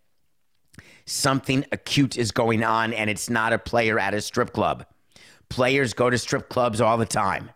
Something 1.05 1.65
acute 1.71 2.17
is 2.17 2.31
going 2.31 2.63
on, 2.63 2.93
and 2.93 3.09
it's 3.09 3.29
not 3.29 3.53
a 3.53 3.59
player 3.59 3.99
at 3.99 4.13
a 4.13 4.21
strip 4.21 4.53
club. 4.53 4.85
Players 5.49 5.93
go 5.93 6.09
to 6.09 6.17
strip 6.17 6.47
clubs 6.47 6.79
all 6.79 6.97
the 6.97 7.05
time. 7.05 7.51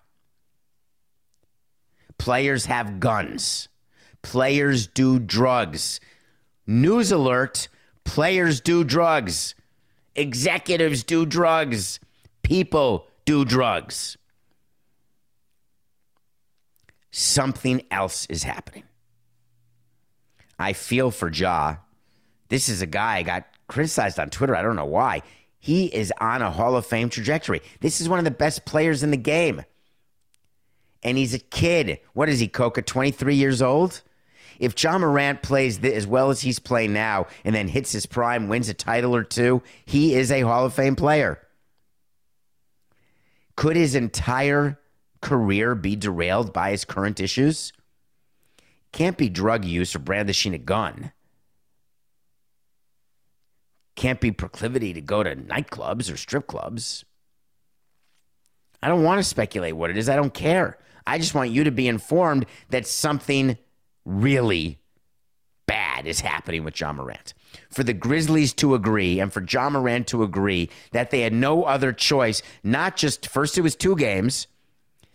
Players 2.17 2.65
have 2.65 2.99
guns. 2.99 3.69
Players 4.21 4.87
do 4.87 5.19
drugs. 5.19 5.99
News 6.67 7.11
alert 7.11 7.69
players 8.05 8.61
do 8.61 8.83
drugs. 8.83 9.55
Executives 10.15 11.03
do 11.03 11.25
drugs. 11.25 11.99
People 12.43 13.07
do 13.25 13.43
drugs. 13.43 14.17
Something 17.17 17.81
else 17.91 18.25
is 18.25 18.43
happening. 18.43 18.83
I 20.59 20.73
feel 20.73 21.11
for 21.11 21.31
Ja. 21.31 21.77
This 22.49 22.67
is 22.67 22.81
a 22.81 22.85
guy 22.85 23.15
I 23.15 23.23
got 23.23 23.45
criticized 23.69 24.19
on 24.19 24.29
Twitter. 24.29 24.53
I 24.53 24.61
don't 24.61 24.75
know 24.75 24.83
why. 24.83 25.21
He 25.57 25.85
is 25.85 26.11
on 26.19 26.41
a 26.41 26.51
Hall 26.51 26.75
of 26.75 26.85
Fame 26.85 27.09
trajectory. 27.09 27.61
This 27.79 28.01
is 28.01 28.09
one 28.09 28.19
of 28.19 28.25
the 28.25 28.31
best 28.31 28.65
players 28.65 29.01
in 29.01 29.11
the 29.11 29.17
game. 29.17 29.63
And 31.03 31.17
he's 31.17 31.33
a 31.33 31.39
kid. 31.39 31.99
What 32.11 32.27
is 32.27 32.41
he, 32.41 32.49
Coca? 32.49 32.81
23 32.81 33.33
years 33.33 33.61
old? 33.61 34.01
If 34.59 34.83
Ja 34.83 34.97
Morant 34.97 35.41
plays 35.41 35.81
as 35.85 36.05
well 36.05 36.31
as 36.31 36.41
he's 36.41 36.59
playing 36.59 36.91
now 36.91 37.27
and 37.45 37.55
then 37.55 37.69
hits 37.69 37.93
his 37.93 38.05
prime, 38.05 38.49
wins 38.49 38.67
a 38.67 38.73
title 38.73 39.15
or 39.15 39.23
two, 39.23 39.63
he 39.85 40.15
is 40.15 40.33
a 40.33 40.41
Hall 40.41 40.65
of 40.65 40.73
Fame 40.73 40.97
player. 40.97 41.39
Could 43.55 43.77
his 43.77 43.95
entire 43.95 44.79
career 45.21 45.75
be 45.75 45.95
derailed 45.95 46.53
by 46.53 46.71
his 46.71 46.85
current 46.85 47.19
issues? 47.19 47.71
Can't 48.91 49.17
be 49.17 49.29
drug 49.29 49.65
use 49.65 49.95
or 49.95 49.99
brandishing 49.99 50.53
a 50.53 50.57
gun. 50.57 51.11
Can't 53.95 54.21
be 54.21 54.31
proclivity 54.31 54.93
to 54.93 55.01
go 55.01 55.23
to 55.23 55.35
nightclubs 55.35 56.11
or 56.11 56.17
strip 56.17 56.47
clubs. 56.47 57.05
I 58.81 58.87
don't 58.87 59.03
want 59.03 59.19
to 59.19 59.23
speculate 59.23 59.75
what 59.75 59.89
it 59.89 59.97
is. 59.97 60.09
I 60.09 60.15
don't 60.15 60.33
care. 60.33 60.77
I 61.07 61.17
just 61.17 61.33
want 61.33 61.51
you 61.51 61.63
to 61.63 61.71
be 61.71 61.87
informed 61.87 62.45
that 62.69 62.87
something 62.87 63.57
really 64.05 64.79
bad 65.65 66.07
is 66.07 66.19
happening 66.19 66.63
with 66.63 66.79
Ja 66.79 66.93
Morant. 66.93 67.33
For 67.69 67.83
the 67.83 67.93
Grizzlies 67.93 68.53
to 68.53 68.75
agree 68.75 69.19
and 69.19 69.31
for 69.31 69.43
Ja 69.43 69.69
Morant 69.69 70.07
to 70.07 70.23
agree 70.23 70.69
that 70.91 71.11
they 71.11 71.21
had 71.21 71.33
no 71.33 71.63
other 71.63 71.91
choice, 71.93 72.41
not 72.63 72.95
just 72.95 73.27
first 73.27 73.57
it 73.57 73.61
was 73.61 73.75
two 73.75 73.95
games, 73.95 74.47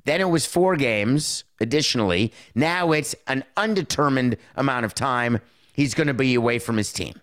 then 0.04 0.20
it 0.20 0.28
was 0.28 0.46
four 0.46 0.76
games 0.76 1.44
additionally. 1.60 2.32
Now 2.54 2.92
it's 2.92 3.14
an 3.26 3.44
undetermined 3.56 4.36
amount 4.56 4.84
of 4.84 4.94
time 4.94 5.40
he's 5.72 5.94
going 5.94 6.06
to 6.06 6.14
be 6.14 6.34
away 6.34 6.58
from 6.58 6.76
his 6.76 6.92
team. 6.92 7.14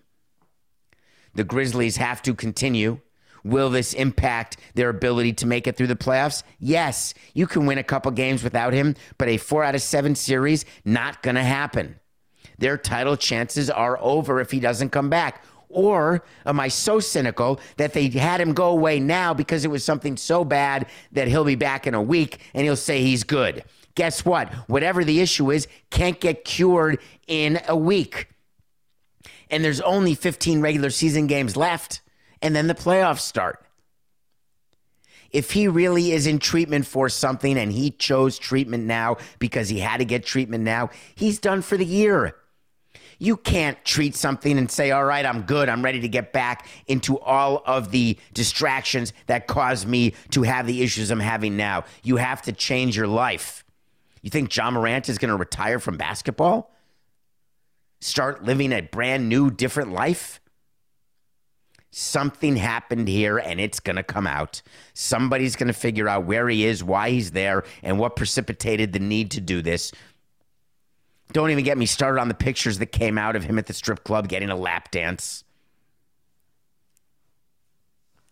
The 1.34 1.44
Grizzlies 1.44 1.96
have 1.96 2.22
to 2.22 2.34
continue. 2.34 3.00
Will 3.44 3.70
this 3.70 3.94
impact 3.94 4.56
their 4.74 4.88
ability 4.88 5.34
to 5.34 5.46
make 5.46 5.66
it 5.66 5.76
through 5.76 5.86
the 5.86 5.96
playoffs? 5.96 6.42
Yes. 6.58 7.14
You 7.34 7.46
can 7.46 7.66
win 7.66 7.78
a 7.78 7.84
couple 7.84 8.10
games 8.10 8.42
without 8.42 8.72
him, 8.72 8.94
but 9.16 9.28
a 9.28 9.36
four 9.36 9.62
out 9.62 9.74
of 9.74 9.82
seven 9.82 10.14
series, 10.14 10.64
not 10.84 11.22
going 11.22 11.36
to 11.36 11.42
happen. 11.42 12.00
Their 12.58 12.76
title 12.76 13.16
chances 13.16 13.70
are 13.70 13.98
over 14.00 14.40
if 14.40 14.50
he 14.50 14.58
doesn't 14.58 14.90
come 14.90 15.08
back. 15.08 15.44
Or 15.68 16.24
am 16.46 16.60
I 16.60 16.68
so 16.68 16.98
cynical 16.98 17.60
that 17.76 17.92
they 17.92 18.08
had 18.08 18.40
him 18.40 18.54
go 18.54 18.70
away 18.70 19.00
now 19.00 19.34
because 19.34 19.64
it 19.64 19.70
was 19.70 19.84
something 19.84 20.16
so 20.16 20.44
bad 20.44 20.86
that 21.12 21.28
he'll 21.28 21.44
be 21.44 21.56
back 21.56 21.86
in 21.86 21.94
a 21.94 22.02
week 22.02 22.38
and 22.54 22.64
he'll 22.64 22.76
say 22.76 23.02
he's 23.02 23.24
good? 23.24 23.64
Guess 23.94 24.24
what? 24.24 24.52
Whatever 24.68 25.04
the 25.04 25.20
issue 25.20 25.50
is, 25.50 25.66
can't 25.90 26.20
get 26.20 26.44
cured 26.44 27.00
in 27.26 27.60
a 27.68 27.76
week. 27.76 28.28
And 29.50 29.64
there's 29.64 29.80
only 29.80 30.14
15 30.14 30.60
regular 30.60 30.90
season 30.90 31.26
games 31.26 31.56
left, 31.56 32.00
and 32.40 32.54
then 32.54 32.66
the 32.66 32.74
playoffs 32.74 33.20
start. 33.20 33.64
If 35.30 35.50
he 35.50 35.68
really 35.68 36.12
is 36.12 36.26
in 36.26 36.38
treatment 36.38 36.86
for 36.86 37.08
something 37.08 37.58
and 37.58 37.72
he 37.72 37.90
chose 37.90 38.38
treatment 38.38 38.84
now 38.84 39.16
because 39.38 39.68
he 39.68 39.80
had 39.80 39.98
to 39.98 40.04
get 40.04 40.24
treatment 40.24 40.64
now, 40.64 40.90
he's 41.14 41.38
done 41.38 41.60
for 41.60 41.76
the 41.76 41.84
year. 41.84 42.36
You 43.18 43.36
can't 43.36 43.82
treat 43.84 44.14
something 44.14 44.58
and 44.58 44.70
say, 44.70 44.92
all 44.92 45.04
right, 45.04 45.26
I'm 45.26 45.42
good. 45.42 45.68
I'm 45.68 45.82
ready 45.84 46.00
to 46.00 46.08
get 46.08 46.32
back 46.32 46.68
into 46.86 47.18
all 47.18 47.62
of 47.66 47.90
the 47.90 48.16
distractions 48.32 49.12
that 49.26 49.48
caused 49.48 49.88
me 49.88 50.14
to 50.30 50.42
have 50.44 50.66
the 50.66 50.82
issues 50.82 51.10
I'm 51.10 51.18
having 51.20 51.56
now. 51.56 51.84
You 52.04 52.16
have 52.16 52.42
to 52.42 52.52
change 52.52 52.96
your 52.96 53.08
life. 53.08 53.64
You 54.22 54.30
think 54.30 54.54
Ja 54.54 54.70
Morant 54.70 55.08
is 55.08 55.18
going 55.18 55.30
to 55.30 55.36
retire 55.36 55.80
from 55.80 55.96
basketball? 55.96 56.72
Start 58.00 58.44
living 58.44 58.72
a 58.72 58.82
brand 58.82 59.28
new, 59.28 59.50
different 59.50 59.92
life? 59.92 60.40
Something 61.90 62.56
happened 62.56 63.08
here 63.08 63.38
and 63.38 63.58
it's 63.58 63.80
going 63.80 63.96
to 63.96 64.02
come 64.02 64.26
out. 64.26 64.62
Somebody's 64.94 65.56
going 65.56 65.68
to 65.68 65.72
figure 65.72 66.08
out 66.08 66.24
where 66.24 66.48
he 66.48 66.64
is, 66.66 66.84
why 66.84 67.10
he's 67.10 67.32
there, 67.32 67.64
and 67.82 67.98
what 67.98 68.14
precipitated 68.14 68.92
the 68.92 68.98
need 68.98 69.32
to 69.32 69.40
do 69.40 69.62
this. 69.62 69.90
Don't 71.32 71.50
even 71.50 71.64
get 71.64 71.76
me 71.76 71.86
started 71.86 72.20
on 72.20 72.28
the 72.28 72.34
pictures 72.34 72.78
that 72.78 72.86
came 72.86 73.18
out 73.18 73.36
of 73.36 73.44
him 73.44 73.58
at 73.58 73.66
the 73.66 73.74
strip 73.74 74.02
club 74.02 74.28
getting 74.28 74.48
a 74.48 74.56
lap 74.56 74.90
dance. 74.90 75.44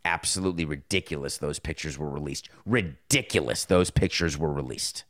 Absolutely 0.05 0.65
ridiculous, 0.65 1.37
those 1.37 1.59
pictures 1.59 1.99
were 1.99 2.09
released. 2.09 2.49
Ridiculous, 2.65 3.65
those 3.65 3.91
pictures 3.91 4.39
were 4.39 4.53
released. 4.53 5.05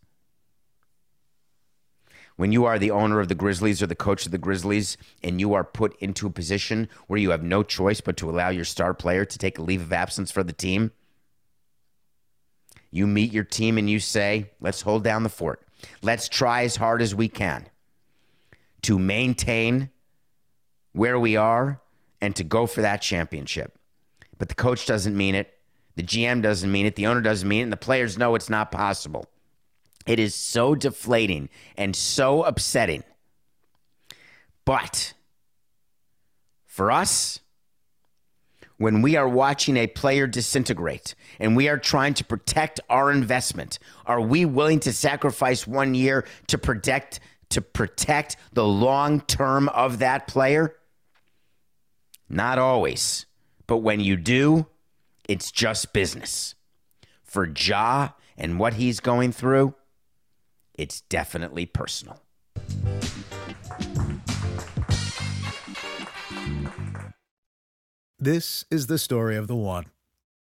When 2.37 2.53
you 2.53 2.65
are 2.65 2.79
the 2.79 2.91
owner 2.91 3.21
of 3.21 3.29
the 3.29 3.35
Grizzlies 3.35 3.83
or 3.83 3.87
the 3.87 3.95
coach 3.95 4.27
of 4.27 4.33
the 4.33 4.39
Grizzlies 4.39 4.97
and 5.23 5.41
you 5.41 5.55
are 5.55 5.65
put 5.65 5.97
into 6.01 6.27
a 6.27 6.31
position 6.31 6.89
where 7.07 7.21
you 7.21 7.31
have 7.31 7.43
no 7.43 7.63
choice 7.63 8.01
but 8.01 8.17
to 8.19 8.29
allow 8.29 8.49
your 8.49 8.65
star 8.65 8.93
player 8.95 9.25
to 9.25 9.39
take 9.39 9.59
a 9.59 9.63
leave 9.63 9.81
of 9.81 9.93
absence 9.93 10.31
for 10.31 10.43
the 10.43 10.53
team, 10.53 10.93
you 12.91 13.07
meet 13.07 13.33
your 13.33 13.45
team 13.45 13.79
and 13.79 13.89
you 13.89 14.01
say, 14.01 14.51
let's 14.61 14.83
hold 14.83 15.05
down 15.05 15.23
the 15.23 15.29
fort. 15.29 15.63
Let's 16.03 16.29
try 16.29 16.65
as 16.65 16.77
hard 16.77 17.01
as 17.01 17.15
we 17.15 17.29
can 17.29 17.69
to 18.87 19.01
maintain 19.01 19.91
where 20.93 21.19
we 21.19 21.35
are 21.35 21.81
and 22.21 22.37
to 22.37 22.45
go 22.45 22.67
for 22.67 22.83
that 22.83 23.03
championship. 23.03 23.77
But 24.39 24.49
the 24.49 24.55
coach 24.55 24.87
doesn't 24.87 25.17
mean 25.17 25.35
it. 25.35 25.53
The 25.97 26.05
GM 26.05 26.41
doesn't 26.41 26.71
mean 26.71 26.87
it. 26.87 26.95
The 26.95 27.09
owner 27.09 27.21
doesn't 27.21 27.49
mean 27.49 27.61
it. 27.61 27.63
And 27.65 27.73
the 27.73 27.77
players 27.77 28.17
know 28.17 28.37
it's 28.37 28.49
not 28.49 28.71
possible. 28.71 29.27
It 30.07 30.21
is 30.21 30.37
so 30.37 30.77
deflating 30.77 31.49
and 31.77 31.97
so 31.97 32.45
upsetting. 32.45 33.03
But 34.65 35.15
for 36.65 36.93
us, 36.93 37.41
when 38.77 39.03
we 39.03 39.17
are 39.17 39.29
watching 39.29 39.77
a 39.77 39.89
player 39.89 40.29
disintegrate 40.29 41.17
and 41.41 41.57
we 41.57 41.69
are 41.69 41.79
trying 41.79 42.15
to 42.15 42.25
protect 42.25 42.79
our 42.89 43.11
investment, 43.11 43.81
are 44.05 44.21
we 44.21 44.45
willing 44.45 44.79
to 44.81 44.93
sacrifice 44.93 45.67
one 45.67 45.95
year 45.97 46.25
to 46.47 46.57
protect 46.57 47.19
to 47.51 47.61
protect 47.61 48.37
the 48.53 48.67
long 48.67 49.21
term 49.21 49.69
of 49.71 49.99
that 49.99 50.27
player? 50.27 50.77
Not 52.29 52.59
always. 52.59 53.27
But 53.67 53.79
when 53.79 54.01
you 54.01 54.17
do, 54.17 54.67
it's 55.29 55.51
just 55.51 55.93
business. 55.93 56.55
For 57.25 57.47
Ja 57.47 58.11
and 58.37 58.59
what 58.59 58.75
he's 58.75 59.01
going 59.01 59.33
through, 59.33 59.75
it's 60.75 61.01
definitely 61.03 61.67
personal. 61.67 62.21
This 68.19 68.65
is 68.71 68.87
the 68.87 68.99
story 68.99 69.37
of 69.37 69.47
the 69.47 69.55
one. 69.57 69.87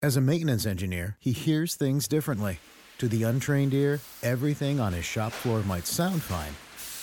As 0.02 0.16
a 0.16 0.22
maintenance 0.22 0.66
engineer, 0.66 1.18
he 1.20 1.32
hears 1.32 1.76
things 1.76 2.08
differently. 2.08 2.60
To 3.00 3.08
the 3.08 3.24
untrained 3.24 3.74
ear, 3.74 4.00
everything 4.24 4.80
on 4.80 4.94
his 4.94 5.06
shop 5.06 5.32
floor 5.32 5.62
might 5.64 5.86
sound 5.86 6.22
fine, 6.22 6.54